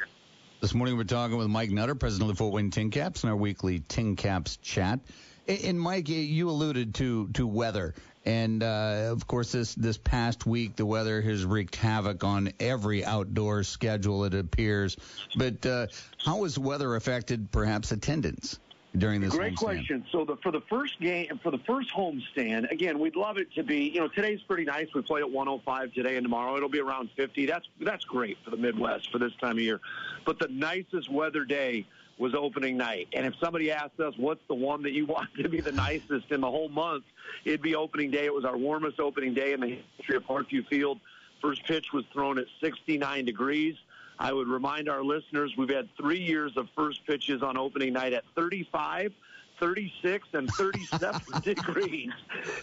This 0.62 0.74
morning 0.74 0.96
we're 0.96 1.04
talking 1.04 1.38
with 1.38 1.48
Mike 1.48 1.72
Nutter, 1.72 1.96
president 1.96 2.30
of 2.30 2.38
the 2.38 2.40
Fort 2.40 2.54
Wayne 2.54 2.72
Tin 2.72 2.90
Caps, 2.90 3.24
in 3.24 3.30
our 3.30 3.36
weekly 3.36 3.80
Tin 3.80 4.16
Caps 4.16 4.58
chat. 4.58 5.00
And, 5.46 5.78
Mike, 5.78 6.08
you 6.08 6.50
alluded 6.50 6.96
to 6.96 7.28
to 7.34 7.46
weather, 7.46 7.96
and 8.24 8.64
uh, 8.64 9.10
of 9.12 9.28
course 9.28 9.52
this 9.52 9.76
this 9.76 9.98
past 9.98 10.46
week 10.46 10.78
the 10.78 10.86
weather 10.86 11.22
has 11.22 11.44
wreaked 11.44 11.76
havoc 11.76 12.24
on 12.24 12.54
every 12.62 13.04
outdoor 13.04 13.64
schedule. 13.64 14.24
It 14.24 14.34
appears, 14.36 14.96
but 15.36 15.66
uh, 15.66 15.88
how 16.24 16.44
has 16.44 16.58
weather 16.58 16.96
affected 16.96 17.52
perhaps 17.52 17.92
attendance? 17.92 18.58
During 18.98 19.22
this 19.22 19.34
Great 19.34 19.56
question. 19.56 20.06
So 20.12 20.24
the, 20.24 20.38
for 20.38 20.52
the 20.52 20.62
first 20.70 21.00
game, 21.00 21.40
for 21.42 21.52
the 21.52 21.58
first 21.60 21.90
homestand, 21.92 22.70
again, 22.72 23.00
we'd 23.00 23.16
love 23.16 23.38
it 23.38 23.52
to 23.56 23.64
be. 23.64 23.90
You 23.90 24.02
know, 24.02 24.08
today's 24.08 24.42
pretty 24.42 24.66
nice. 24.66 24.88
We 24.94 25.02
play 25.02 25.22
at 25.22 25.30
105 25.30 25.94
today 25.94 26.16
and 26.16 26.24
tomorrow. 26.24 26.56
It'll 26.56 26.70
be 26.70 26.80
around 26.80 27.10
50. 27.16 27.46
That's 27.46 27.66
that's 27.82 28.06
great 28.06 28.38
for 28.44 28.52
the 28.52 28.58
Midwest 28.58 29.12
for 29.12 29.18
this 29.18 29.34
time 29.42 29.58
of 29.58 29.60
year. 29.60 29.80
But 30.26 30.40
the 30.40 30.48
nicest 30.50 31.12
weather 31.12 31.44
day 31.44 31.86
was 32.20 32.36
opening 32.36 32.78
night. 32.78 33.08
And 33.14 33.26
if 33.26 33.34
somebody 33.42 33.72
asked 33.72 34.00
us 34.00 34.14
what's 34.18 34.44
the 34.48 34.54
one 34.54 34.84
that 34.84 34.92
you 34.92 35.06
want 35.08 35.30
to 35.42 35.50
be 35.50 35.60
the 35.60 35.72
nicest 35.72 36.32
in 36.32 36.42
the 36.42 36.50
whole 36.50 36.70
month, 36.70 37.04
it'd 37.46 37.62
be 37.62 37.76
opening 37.76 38.12
day. 38.12 38.26
It 38.26 38.34
was 38.34 38.46
our 38.46 38.58
warmest 38.58 39.00
opening 39.00 39.34
day 39.34 39.54
in 39.54 39.60
the 39.60 39.80
history 39.98 40.18
of 40.18 40.24
Parkview 40.24 40.68
Field. 40.68 41.00
First 41.42 41.66
pitch 41.66 41.92
was 41.92 42.06
thrown 42.14 42.38
at 42.38 42.46
69 42.62 43.26
degrees. 43.26 43.76
I 44.20 44.32
would 44.34 44.48
remind 44.48 44.90
our 44.90 45.04
listeners 45.04 45.54
we've 45.58 45.70
had 45.70 45.90
three 45.98 46.22
years 46.22 46.56
of 46.58 46.68
first 46.76 47.06
pitches 47.06 47.42
on 47.42 47.58
opening 47.58 47.94
night 47.94 48.14
at 48.14 48.24
35, 48.36 49.12
36, 49.60 50.28
and 50.34 50.50
37 50.52 51.22
degrees. 51.42 52.12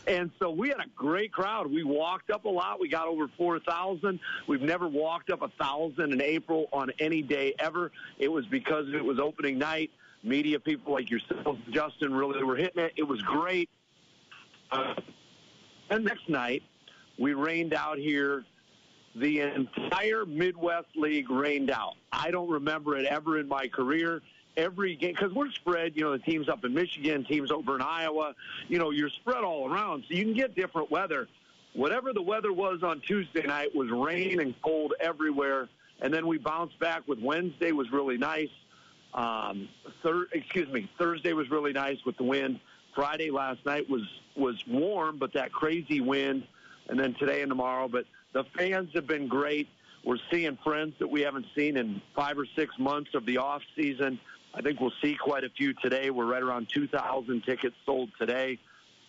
And 0.07 0.30
so 0.38 0.51
we 0.51 0.68
had 0.68 0.80
a 0.80 0.88
great 0.94 1.32
crowd. 1.32 1.70
We 1.70 1.84
walked 1.84 2.30
up 2.30 2.44
a 2.44 2.48
lot. 2.48 2.80
We 2.80 2.88
got 2.88 3.07
over 3.07 3.28
4,000. 3.36 4.20
We've 4.46 4.62
never 4.62 4.88
walked 4.88 5.30
up 5.30 5.40
a 5.40 5.51
1,000 5.59 6.12
in 6.12 6.20
April 6.20 6.68
on 6.72 6.90
any 6.98 7.22
day 7.22 7.55
ever. 7.59 7.90
It 8.18 8.28
was 8.28 8.46
because 8.46 8.86
it 8.92 9.05
was 9.05 9.18
opening 9.18 9.59
night. 9.59 9.90
Media 10.22 10.61
people 10.61 10.92
like 10.92 11.11
yourself, 11.11 11.57
Justin, 11.70 12.12
really 12.12 12.42
were 12.44 12.57
hitting 12.57 12.84
it. 12.84 12.92
It 12.96 13.05
was 13.05 13.22
great. 13.22 13.70
Uh, 14.70 14.94
and 15.88 16.05
next 16.05 16.28
night, 16.28 16.62
we 17.18 17.32
rained 17.34 17.72
out 17.72 17.98
here 17.98 18.44
the 19.20 19.40
entire 19.40 20.24
Midwest 20.26 20.88
League 20.96 21.30
rained 21.30 21.70
out. 21.70 21.94
I 22.12 22.30
don't 22.30 22.50
remember 22.50 22.96
it 22.96 23.04
ever 23.06 23.38
in 23.38 23.46
my 23.48 23.68
career. 23.68 24.22
every 24.56 24.96
game 24.96 25.14
because 25.14 25.32
we're 25.32 25.50
spread. 25.52 25.92
You 25.94 26.02
know, 26.02 26.12
the 26.12 26.18
teams 26.18 26.48
up 26.48 26.64
in 26.64 26.74
Michigan, 26.74 27.24
teams 27.24 27.50
over 27.50 27.76
in 27.76 27.82
Iowa. 27.82 28.34
You 28.68 28.78
know, 28.78 28.90
you're 28.90 29.10
spread 29.10 29.44
all 29.44 29.72
around, 29.72 30.04
so 30.08 30.14
you 30.14 30.24
can 30.24 30.34
get 30.34 30.54
different 30.54 30.90
weather. 30.90 31.28
Whatever 31.74 32.12
the 32.12 32.22
weather 32.22 32.52
was 32.52 32.82
on 32.82 33.00
Tuesday 33.00 33.46
night 33.46 33.74
was 33.74 33.90
rain 33.90 34.40
and 34.40 34.54
cold 34.60 34.94
everywhere, 35.00 35.68
and 36.00 36.12
then 36.12 36.26
we 36.26 36.36
bounced 36.36 36.78
back 36.80 37.06
with 37.06 37.20
Wednesday 37.20 37.70
was 37.72 37.92
really 37.92 38.18
nice. 38.18 38.50
Um, 39.14 39.68
thir- 40.02 40.28
excuse 40.32 40.68
me, 40.68 40.90
Thursday 40.98 41.32
was 41.32 41.48
really 41.50 41.72
nice 41.72 41.98
with 42.04 42.16
the 42.16 42.24
wind. 42.24 42.58
Friday 42.94 43.30
last 43.30 43.64
night 43.64 43.88
was 43.88 44.02
was 44.36 44.66
warm, 44.66 45.16
but 45.18 45.32
that 45.34 45.52
crazy 45.52 46.00
wind, 46.00 46.42
and 46.88 46.98
then 46.98 47.14
today 47.14 47.42
and 47.42 47.50
tomorrow. 47.50 47.86
But 47.86 48.04
the 48.33 48.45
fans 48.57 48.91
have 48.95 49.07
been 49.07 49.28
great. 49.28 49.68
We're 50.05 50.18
seeing 50.31 50.57
friends 50.64 50.95
that 50.99 51.09
we 51.09 51.22
haven't 51.22 51.47
seen 51.55 51.76
in 51.76 52.01
five 52.14 52.39
or 52.39 52.47
six 52.57 52.78
months 52.78 53.14
of 53.14 53.26
the 53.26 53.39
off 53.39 53.62
season. 53.76 54.18
I 54.55 54.62
think 54.62 54.81
we'll 54.81 54.93
see 55.03 55.14
quite 55.14 55.45
a 55.45 55.51
few 55.51 55.74
today. 55.74 56.11
We're 56.11 56.26
right 56.26 56.43
around 56.43 56.68
2,000 56.70 57.43
tickets 57.45 57.76
sold 57.85 58.11
today. 58.18 58.59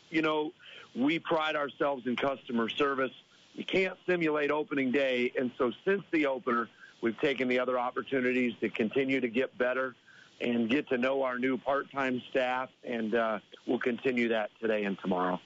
You 0.10 0.22
know, 0.22 0.52
we 0.96 1.20
pride 1.20 1.56
ourselves 1.56 2.06
in 2.06 2.16
customer 2.16 2.70
service. 2.70 3.12
You 3.54 3.66
can't 3.66 3.98
simulate 4.08 4.52
opening 4.52 4.92
day, 4.92 5.32
and 5.38 5.52
so 5.58 5.72
since 5.86 6.04
the 6.12 6.28
opener, 6.28 6.70
we've 7.02 7.20
taken 7.20 7.48
the 7.48 7.60
other 7.60 7.80
opportunities 7.80 8.54
to 8.62 8.70
continue 8.70 9.20
to 9.20 9.28
get 9.28 9.58
better 9.58 9.96
and 10.40 10.70
get 10.70 10.90
to 10.90 10.98
know 10.98 11.24
our 11.24 11.38
new 11.38 11.58
part-time 11.58 12.22
staff, 12.30 12.70
and 12.84 13.14
uh, 13.16 13.40
we'll 13.68 13.80
continue 13.80 14.30
that 14.30 14.50
today 14.60 14.84
and 14.84 14.98
tomorrow. 15.00 15.40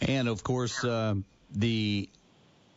And 0.00 0.28
of 0.28 0.42
course, 0.42 0.82
uh, 0.84 1.14
the 1.50 2.08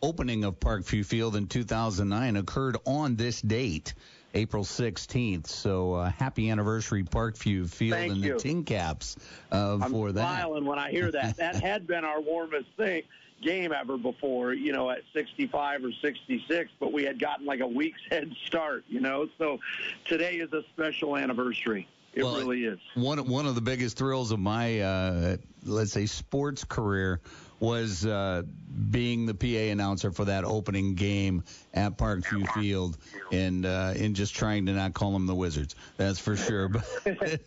opening 0.01 0.43
of 0.43 0.59
Parkview 0.59 1.05
Field 1.05 1.35
in 1.35 1.47
2009 1.47 2.35
occurred 2.35 2.77
on 2.85 3.15
this 3.15 3.41
date. 3.41 3.93
April 4.33 4.63
16th. 4.63 5.47
So 5.47 5.93
uh, 5.95 6.09
happy 6.11 6.49
anniversary, 6.49 7.03
Parkview 7.03 7.69
Field 7.69 7.97
Thank 7.97 8.11
and 8.13 8.23
you. 8.23 8.33
the 8.33 8.39
Tin 8.39 8.63
Caps 8.63 9.15
uh, 9.51 9.79
I'm 9.81 9.91
for 9.91 10.11
that. 10.11 10.23
I'm 10.23 10.41
smiling 10.41 10.65
when 10.65 10.77
I 10.77 10.91
hear 10.91 11.09
that. 11.11 11.37
that 11.37 11.55
had 11.63 11.87
been 11.87 12.05
our 12.05 12.21
warmest 12.21 12.67
thing 12.75 13.03
game 13.41 13.71
ever 13.71 13.97
before, 13.97 14.53
you 14.53 14.71
know, 14.71 14.89
at 14.89 15.01
65 15.13 15.85
or 15.85 15.91
66, 16.01 16.71
but 16.79 16.91
we 16.91 17.03
had 17.03 17.19
gotten 17.19 17.45
like 17.45 17.59
a 17.59 17.67
week's 17.67 18.01
head 18.09 18.33
start, 18.45 18.83
you 18.87 18.99
know. 18.99 19.27
So 19.37 19.59
today 20.05 20.35
is 20.35 20.51
a 20.53 20.63
special 20.73 21.17
anniversary. 21.17 21.87
It 22.13 22.23
Well, 22.23 22.37
really 22.37 22.63
is. 22.63 22.79
One 22.95 23.27
one 23.27 23.45
of 23.45 23.53
the 23.53 23.61
biggest 23.61 23.97
thrills 23.97 24.31
of 24.31 24.39
my 24.39 24.79
uh, 24.79 25.37
let's 25.63 25.91
say 25.91 26.07
sports 26.07 26.63
career 26.63 27.21
was 27.59 28.05
uh, 28.05 28.43
being 28.91 29.25
the 29.25 29.33
PA 29.33 29.71
announcer 29.71 30.11
for 30.11 30.25
that 30.25 30.43
opening 30.43 30.95
game 30.95 31.43
at 31.73 31.97
Parkview 31.97 32.47
Field, 32.53 32.97
and 33.31 33.65
uh, 33.65 33.93
and 33.95 34.15
just 34.15 34.35
trying 34.35 34.67
to 34.67 34.73
not 34.73 34.93
call 34.93 35.11
them 35.13 35.25
the 35.25 35.35
Wizards. 35.35 35.75
That's 35.97 36.19
for 36.19 36.35
sure. 36.35 36.69
But 37.19 37.41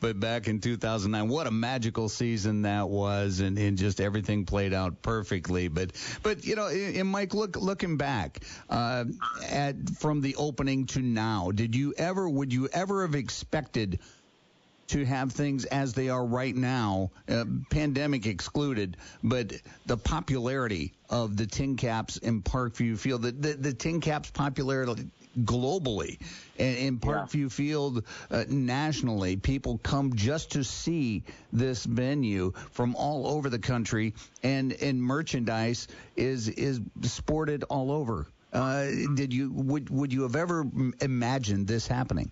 but 0.00 0.18
back 0.18 0.48
in 0.48 0.60
2009, 0.60 1.28
what 1.28 1.46
a 1.46 1.50
magical 1.50 2.08
season 2.08 2.62
that 2.62 2.88
was, 2.88 3.40
and, 3.40 3.58
and 3.58 3.76
just 3.76 4.00
everything 4.00 4.46
played 4.46 4.72
out 4.72 5.02
perfectly. 5.02 5.68
But 5.68 5.92
but 6.22 6.44
you 6.44 6.56
know, 6.56 6.68
and 6.68 7.08
Mike, 7.08 7.34
look 7.34 7.56
looking 7.56 7.96
back 7.96 8.40
uh, 8.70 9.04
at 9.46 9.76
from 9.98 10.20
the 10.20 10.36
opening 10.36 10.86
to 10.86 11.00
now, 11.00 11.50
did 11.50 11.74
you 11.74 11.94
ever 11.96 12.28
would 12.28 12.52
you 12.52 12.68
ever 12.72 13.02
have 13.02 13.14
expected? 13.14 14.00
To 14.88 15.04
have 15.04 15.32
things 15.32 15.64
as 15.66 15.92
they 15.92 16.08
are 16.08 16.24
right 16.24 16.54
now, 16.54 17.10
uh, 17.28 17.44
pandemic 17.70 18.26
excluded, 18.26 18.96
but 19.22 19.52
the 19.86 19.96
popularity 19.96 20.92
of 21.10 21.36
the 21.36 21.46
Tin 21.46 21.76
Caps 21.76 22.16
in 22.16 22.42
Parkview 22.42 22.98
Field, 22.98 23.22
the, 23.22 23.32
the, 23.32 23.54
the 23.54 23.72
Tin 23.72 24.00
Caps 24.00 24.30
popularity 24.30 25.06
globally 25.44 26.18
and 26.58 26.76
in 26.78 26.98
Parkview 26.98 27.52
Field 27.52 28.04
uh, 28.30 28.44
nationally, 28.48 29.36
people 29.36 29.78
come 29.82 30.14
just 30.14 30.52
to 30.52 30.64
see 30.64 31.22
this 31.52 31.84
venue 31.84 32.52
from 32.72 32.96
all 32.96 33.26
over 33.26 33.50
the 33.50 33.58
country, 33.58 34.14
and 34.42 34.72
and 34.72 35.02
merchandise 35.02 35.88
is 36.16 36.48
is 36.48 36.80
sported 37.02 37.64
all 37.64 37.92
over. 37.92 38.26
Uh, 38.52 38.86
did 39.14 39.34
you 39.34 39.50
would 39.52 39.90
would 39.90 40.12
you 40.12 40.22
have 40.22 40.36
ever 40.36 40.64
imagined 41.00 41.66
this 41.66 41.86
happening? 41.86 42.30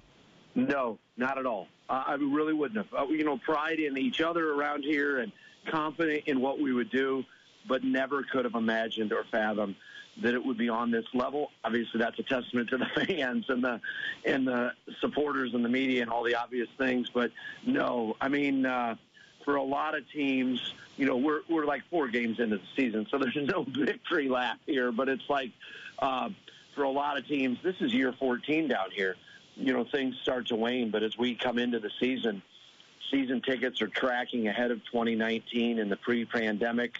No, 0.54 0.98
not 1.16 1.38
at 1.38 1.46
all. 1.46 1.68
Uh, 1.88 2.04
I 2.06 2.14
really 2.14 2.52
wouldn't 2.52 2.86
have. 2.86 3.08
Uh, 3.08 3.12
you 3.12 3.24
know, 3.24 3.38
pride 3.38 3.78
in 3.78 3.98
each 3.98 4.20
other 4.20 4.52
around 4.52 4.84
here 4.84 5.18
and 5.18 5.32
confident 5.70 6.24
in 6.26 6.40
what 6.40 6.60
we 6.60 6.72
would 6.72 6.90
do, 6.90 7.24
but 7.68 7.84
never 7.84 8.22
could 8.22 8.44
have 8.44 8.54
imagined 8.54 9.12
or 9.12 9.24
fathomed 9.30 9.76
that 10.22 10.34
it 10.34 10.44
would 10.44 10.56
be 10.56 10.68
on 10.68 10.90
this 10.90 11.04
level. 11.12 11.50
Obviously, 11.64 11.98
that's 11.98 12.18
a 12.18 12.22
testament 12.22 12.70
to 12.70 12.78
the 12.78 12.86
fans 13.06 13.46
and 13.48 13.62
the 13.62 13.80
and 14.24 14.46
the 14.46 14.72
supporters 15.00 15.54
and 15.54 15.64
the 15.64 15.68
media 15.68 16.02
and 16.02 16.10
all 16.10 16.22
the 16.22 16.34
obvious 16.34 16.68
things. 16.78 17.10
But 17.12 17.32
no, 17.66 18.16
I 18.20 18.28
mean, 18.28 18.64
uh, 18.66 18.96
for 19.44 19.56
a 19.56 19.62
lot 19.62 19.96
of 19.96 20.08
teams, 20.10 20.74
you 20.96 21.06
know, 21.06 21.16
we're 21.16 21.40
we're 21.48 21.64
like 21.64 21.82
four 21.90 22.08
games 22.08 22.38
into 22.38 22.58
the 22.58 22.62
season, 22.76 23.06
so 23.10 23.18
there's 23.20 23.36
no 23.36 23.64
victory 23.64 24.28
lap 24.28 24.58
here. 24.66 24.92
But 24.92 25.08
it's 25.08 25.28
like 25.28 25.50
uh, 25.98 26.30
for 26.74 26.84
a 26.84 26.90
lot 26.90 27.18
of 27.18 27.26
teams, 27.26 27.58
this 27.62 27.76
is 27.80 27.92
year 27.92 28.12
14 28.12 28.68
down 28.68 28.90
here. 28.92 29.16
You 29.56 29.72
know, 29.72 29.84
things 29.84 30.16
start 30.22 30.48
to 30.48 30.56
wane, 30.56 30.90
but 30.90 31.02
as 31.02 31.16
we 31.16 31.34
come 31.34 31.58
into 31.58 31.78
the 31.78 31.90
season, 32.00 32.42
season 33.10 33.40
tickets 33.40 33.80
are 33.82 33.88
tracking 33.88 34.48
ahead 34.48 34.70
of 34.70 34.84
2019 34.84 35.78
in 35.78 35.88
the 35.88 35.96
pre-pandemic. 35.96 36.98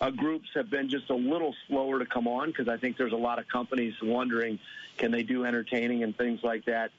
Uh, 0.00 0.10
groups 0.10 0.48
have 0.54 0.70
been 0.70 0.88
just 0.88 1.10
a 1.10 1.14
little 1.14 1.54
slower 1.66 1.98
to 1.98 2.06
come 2.06 2.28
on 2.28 2.48
because 2.48 2.68
I 2.68 2.76
think 2.76 2.96
there's 2.96 3.12
a 3.12 3.16
lot 3.16 3.38
of 3.38 3.48
companies 3.48 3.94
wondering 4.02 4.58
can 4.98 5.10
they 5.10 5.22
do 5.22 5.44
entertaining 5.44 6.02
and 6.02 6.16
things 6.16 6.42
like 6.42 6.66
that. 6.66 6.90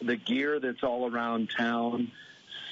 The 0.00 0.16
gear 0.16 0.58
that's 0.58 0.82
all 0.82 1.10
around 1.10 1.50
town 1.50 2.10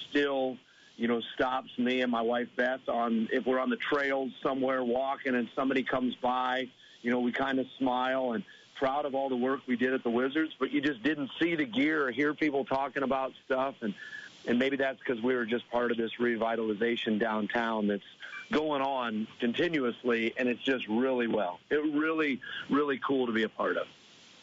still, 0.09 0.57
you 0.97 1.09
know, 1.09 1.20
stops 1.34 1.76
me 1.78 2.01
and 2.01 2.11
my 2.11 2.22
wife 2.22 2.49
Beth 2.57 2.89
on 2.89 3.28
if 3.32 3.47
we're 3.47 3.61
on 3.61 3.70
the 3.70 3.76
trails 3.76 4.30
somewhere 4.43 4.82
walking 4.82 5.34
and 5.34 5.49
somebody 5.55 5.82
comes 5.82 6.14
by, 6.16 6.68
you 7.03 7.11
know, 7.11 7.20
we 7.20 7.32
kind 7.32 7.59
of 7.59 7.66
smile 7.78 8.32
and 8.32 8.45
proud 8.77 9.05
of 9.05 9.14
all 9.14 9.29
the 9.29 9.37
work 9.37 9.61
we 9.66 9.77
did 9.77 9.93
at 9.93 10.03
the 10.03 10.11
Wizards, 10.11 10.55
but 10.59 10.70
you 10.70 10.81
just 10.81 11.03
didn't 11.03 11.31
see 11.41 11.55
the 11.55 11.64
gear 11.64 12.07
or 12.07 12.11
hear 12.11 12.35
people 12.35 12.64
talking 12.64 13.03
about 13.03 13.33
stuff 13.45 13.77
and 13.83 13.95
and 14.47 14.59
maybe 14.59 14.77
that's 14.77 14.99
because 14.99 15.20
we 15.20 15.35
were 15.35 15.45
just 15.45 15.68
part 15.70 15.91
of 15.91 15.97
this 15.97 16.12
revitalization 16.20 17.18
downtown 17.18 17.89
that's 17.89 18.05
going 18.53 18.81
on 18.81 19.27
continuously, 19.41 20.33
and 20.37 20.49
it's 20.49 20.62
just 20.62 20.87
really 20.87 21.27
well. 21.27 21.59
It 21.70 21.83
really, 21.83 22.41
really 22.70 22.99
cool 22.99 23.27
to 23.27 23.33
be 23.33 23.43
a 23.43 23.49
part 23.49 23.77
of. 23.77 23.87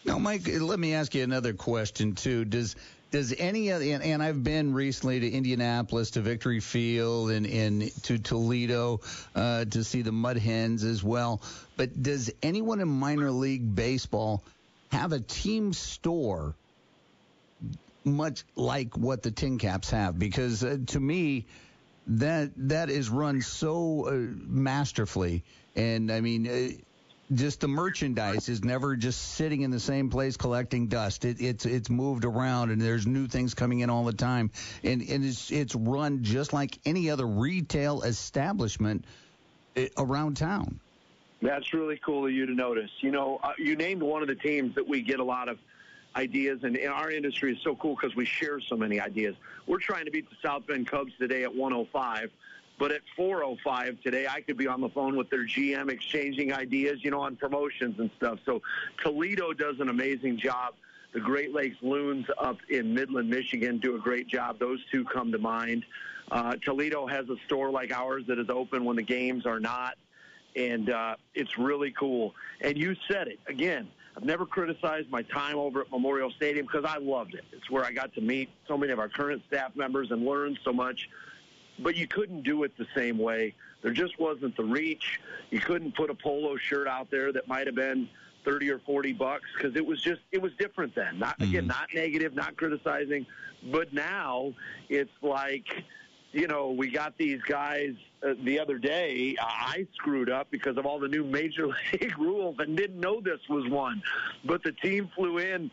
Now, 0.05 0.19
Mike, 0.19 0.41
let 0.45 0.79
me 0.79 0.93
ask 0.93 1.15
you 1.15 1.23
another 1.23 1.53
question 1.53 2.13
too. 2.13 2.43
Does 2.43 2.75
does 3.13 3.31
any 3.37 3.69
of 3.69 3.83
and, 3.83 4.01
and 4.03 4.23
I've 4.23 4.43
been 4.43 4.73
recently 4.73 5.19
to 5.19 5.29
Indianapolis, 5.29 6.11
to 6.11 6.21
Victory 6.21 6.59
Field, 6.59 7.29
and, 7.29 7.45
and 7.45 8.03
to 8.05 8.17
Toledo 8.17 9.01
uh, 9.35 9.65
to 9.65 9.83
see 9.83 10.01
the 10.01 10.11
Mud 10.11 10.37
Hens 10.37 10.83
as 10.83 11.03
well. 11.03 11.39
But 11.77 12.01
does 12.01 12.31
anyone 12.41 12.81
in 12.81 12.87
minor 12.87 13.29
league 13.29 13.75
baseball 13.75 14.43
have 14.91 15.11
a 15.11 15.19
team 15.19 15.73
store 15.73 16.55
much 18.03 18.45
like 18.55 18.97
what 18.97 19.21
the 19.21 19.29
Tin 19.29 19.59
Caps 19.59 19.91
have? 19.91 20.17
Because 20.17 20.63
uh, 20.63 20.77
to 20.87 20.99
me, 20.99 21.45
that 22.07 22.49
that 22.57 22.89
is 22.89 23.11
run 23.11 23.43
so 23.43 24.07
uh, 24.07 24.11
masterfully, 24.47 25.43
and 25.75 26.11
I 26.11 26.19
mean. 26.19 26.83
Just 27.33 27.61
the 27.61 27.67
merchandise 27.67 28.49
is 28.49 28.63
never 28.63 28.95
just 28.95 29.35
sitting 29.35 29.61
in 29.61 29.71
the 29.71 29.79
same 29.79 30.09
place 30.09 30.37
collecting 30.37 30.87
dust. 30.87 31.25
It, 31.25 31.41
it's 31.41 31.65
it's 31.65 31.89
moved 31.89 32.25
around 32.25 32.71
and 32.71 32.81
there's 32.81 33.07
new 33.07 33.27
things 33.27 33.53
coming 33.53 33.79
in 33.79 33.89
all 33.89 34.03
the 34.03 34.13
time, 34.13 34.51
and 34.83 35.01
and 35.01 35.25
it's 35.25 35.51
it's 35.51 35.75
run 35.75 36.23
just 36.23 36.53
like 36.53 36.77
any 36.85 37.09
other 37.09 37.25
retail 37.25 38.01
establishment 38.01 39.05
eh, 39.75 39.87
around 39.97 40.37
town. 40.37 40.79
That's 41.41 41.73
really 41.73 41.99
cool 42.05 42.25
of 42.25 42.31
you 42.31 42.45
to 42.45 42.53
notice. 42.53 42.91
You 42.99 43.11
know, 43.11 43.39
uh, 43.43 43.51
you 43.57 43.75
named 43.75 44.01
one 44.01 44.21
of 44.21 44.27
the 44.27 44.35
teams 44.35 44.75
that 44.75 44.87
we 44.87 45.01
get 45.01 45.19
a 45.19 45.23
lot 45.23 45.49
of 45.49 45.59
ideas, 46.15 46.63
and 46.63 46.75
in 46.75 46.89
our 46.89 47.11
industry 47.11 47.53
is 47.53 47.61
so 47.63 47.75
cool 47.75 47.95
because 47.95 48.15
we 48.15 48.25
share 48.25 48.59
so 48.61 48.75
many 48.75 48.99
ideas. 48.99 49.35
We're 49.67 49.79
trying 49.79 50.05
to 50.05 50.11
beat 50.11 50.29
the 50.29 50.35
South 50.41 50.67
Bend 50.67 50.87
Cubs 50.87 51.11
today 51.19 51.43
at 51.43 51.53
105. 51.53 52.31
But 52.83 52.91
at 52.91 53.01
4:05 53.17 54.01
today, 54.01 54.27
I 54.29 54.41
could 54.41 54.57
be 54.57 54.67
on 54.67 54.81
the 54.81 54.89
phone 54.89 55.15
with 55.15 55.29
their 55.29 55.45
GM 55.45 55.89
exchanging 55.89 56.51
ideas, 56.51 56.99
you 57.01 57.11
know, 57.11 57.21
on 57.21 57.37
promotions 57.37 57.97
and 57.97 58.11
stuff. 58.17 58.39
So 58.45 58.61
Toledo 59.01 59.53
does 59.53 59.79
an 59.79 59.87
amazing 59.87 60.37
job. 60.37 60.73
The 61.13 61.21
Great 61.21 61.53
Lakes 61.53 61.77
Loons 61.81 62.25
up 62.37 62.57
in 62.69 62.93
Midland, 62.93 63.29
Michigan, 63.29 63.79
do 63.79 63.95
a 63.95 63.99
great 63.99 64.27
job. 64.27 64.59
Those 64.59 64.83
two 64.91 65.05
come 65.05 65.31
to 65.31 65.37
mind. 65.37 65.85
Uh, 66.29 66.57
Toledo 66.57 67.07
has 67.07 67.29
a 67.29 67.37
store 67.45 67.71
like 67.71 67.93
ours 67.93 68.25
that 68.27 68.37
is 68.37 68.49
open 68.49 68.83
when 68.83 68.97
the 68.97 69.01
games 69.01 69.45
are 69.45 69.61
not, 69.61 69.97
and 70.57 70.89
uh, 70.89 71.15
it's 71.33 71.57
really 71.57 71.93
cool. 71.97 72.35
And 72.59 72.77
you 72.77 72.97
said 73.09 73.29
it 73.29 73.39
again. 73.47 73.87
I've 74.17 74.25
never 74.25 74.45
criticized 74.45 75.09
my 75.09 75.21
time 75.21 75.55
over 75.55 75.83
at 75.83 75.89
Memorial 75.89 76.31
Stadium 76.31 76.65
because 76.65 76.83
I 76.85 76.97
loved 76.97 77.33
it. 77.33 77.45
It's 77.53 77.71
where 77.71 77.85
I 77.85 77.93
got 77.93 78.13
to 78.15 78.21
meet 78.21 78.49
so 78.67 78.77
many 78.77 78.91
of 78.91 78.99
our 78.99 79.07
current 79.07 79.41
staff 79.47 79.73
members 79.73 80.11
and 80.11 80.25
learn 80.25 80.57
so 80.65 80.73
much 80.73 81.07
but 81.79 81.95
you 81.95 82.07
couldn't 82.07 82.43
do 82.43 82.63
it 82.63 82.77
the 82.77 82.87
same 82.95 83.17
way. 83.17 83.53
There 83.81 83.91
just 83.91 84.19
wasn't 84.19 84.55
the 84.55 84.63
reach. 84.63 85.19
You 85.51 85.59
couldn't 85.59 85.95
put 85.95 86.09
a 86.09 86.13
polo 86.13 86.55
shirt 86.57 86.87
out 86.87 87.11
there 87.11 87.31
that 87.33 87.47
might 87.47 87.67
have 87.67 87.75
been 87.75 88.07
thirty 88.45 88.69
or 88.69 88.79
forty 88.79 89.13
bucks 89.13 89.45
because 89.55 89.75
it 89.75 89.85
was 89.85 90.01
just 90.01 90.21
it 90.31 90.41
was 90.41 90.51
different 90.57 90.95
then. 90.95 91.19
Not 91.19 91.41
again, 91.41 91.67
not 91.67 91.89
negative, 91.93 92.33
not 92.33 92.55
criticizing, 92.55 93.25
but 93.71 93.93
now 93.93 94.53
it's 94.89 95.11
like 95.21 95.83
you 96.33 96.47
know, 96.47 96.71
we 96.71 96.89
got 96.89 97.15
these 97.17 97.39
guys 97.43 97.93
uh, 98.27 98.33
the 98.43 98.59
other 98.59 98.77
day. 98.79 99.35
I 99.39 99.87
screwed 99.95 100.29
up 100.29 100.47
because 100.49 100.77
of 100.77 100.85
all 100.85 100.99
the 100.99 101.07
new 101.07 101.23
major 101.23 101.67
league 101.93 102.17
rules 102.17 102.55
and 102.59 102.75
didn't 102.75 102.99
know 102.99 103.21
this 103.21 103.39
was 103.49 103.69
one. 103.69 104.01
But 104.43 104.63
the 104.63 104.71
team 104.71 105.09
flew 105.15 105.37
in, 105.37 105.69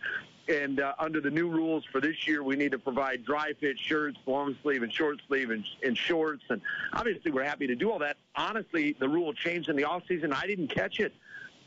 and 0.51 0.81
uh, 0.81 0.95
under 0.99 1.21
the 1.21 1.31
new 1.31 1.49
rules 1.49 1.85
for 1.93 2.01
this 2.01 2.27
year, 2.27 2.43
we 2.43 2.57
need 2.57 2.73
to 2.73 2.79
provide 2.79 3.25
dry 3.25 3.53
fit 3.61 3.79
shirts, 3.79 4.19
long 4.27 4.57
sleeve 4.63 4.83
and 4.83 4.93
short 4.93 5.21
sleeve, 5.29 5.51
and, 5.51 5.65
and 5.85 5.97
shorts. 5.97 6.43
And 6.51 6.61
obviously, 6.93 7.31
we're 7.31 7.45
happy 7.45 7.67
to 7.69 7.77
do 7.77 7.91
all 7.91 7.99
that. 8.01 8.17
Honestly, 8.35 8.97
the 8.99 9.09
rule 9.09 9.33
changed 9.33 9.69
in 9.69 9.77
the 9.77 9.85
off 9.85 10.03
season. 10.09 10.33
I 10.33 10.47
didn't 10.47 10.69
catch 10.69 11.01
it, 11.01 11.13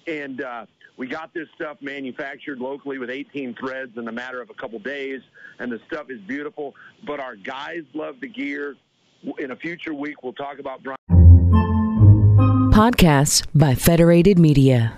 and. 0.07 0.41
Uh, 0.41 0.65
we 0.95 1.07
got 1.07 1.34
this 1.34 1.47
stuff 1.55 1.77
manufactured 1.81 2.59
locally 2.59 2.99
with 2.99 3.09
18 3.09 3.55
threads 3.55 3.97
in 3.97 4.07
a 4.07 4.11
matter 4.11 4.41
of 4.43 4.51
a 4.51 4.53
couple 4.53 4.77
days, 4.77 5.21
and 5.57 5.71
the 5.71 5.81
stuff 5.88 6.11
is 6.11 6.21
beautiful. 6.21 6.75
But 7.03 7.19
our 7.19 7.36
guys 7.36 7.81
love 7.95 8.19
the 8.21 8.27
gear. 8.27 8.75
In 9.39 9.49
a 9.49 9.55
future 9.55 9.95
week, 9.95 10.21
we'll 10.21 10.34
talk 10.34 10.59
about 10.59 10.84
Brian. 10.84 10.99
Podcasts 12.71 13.43
by 13.55 13.73
Federated 13.73 14.38
Media. 14.38 14.95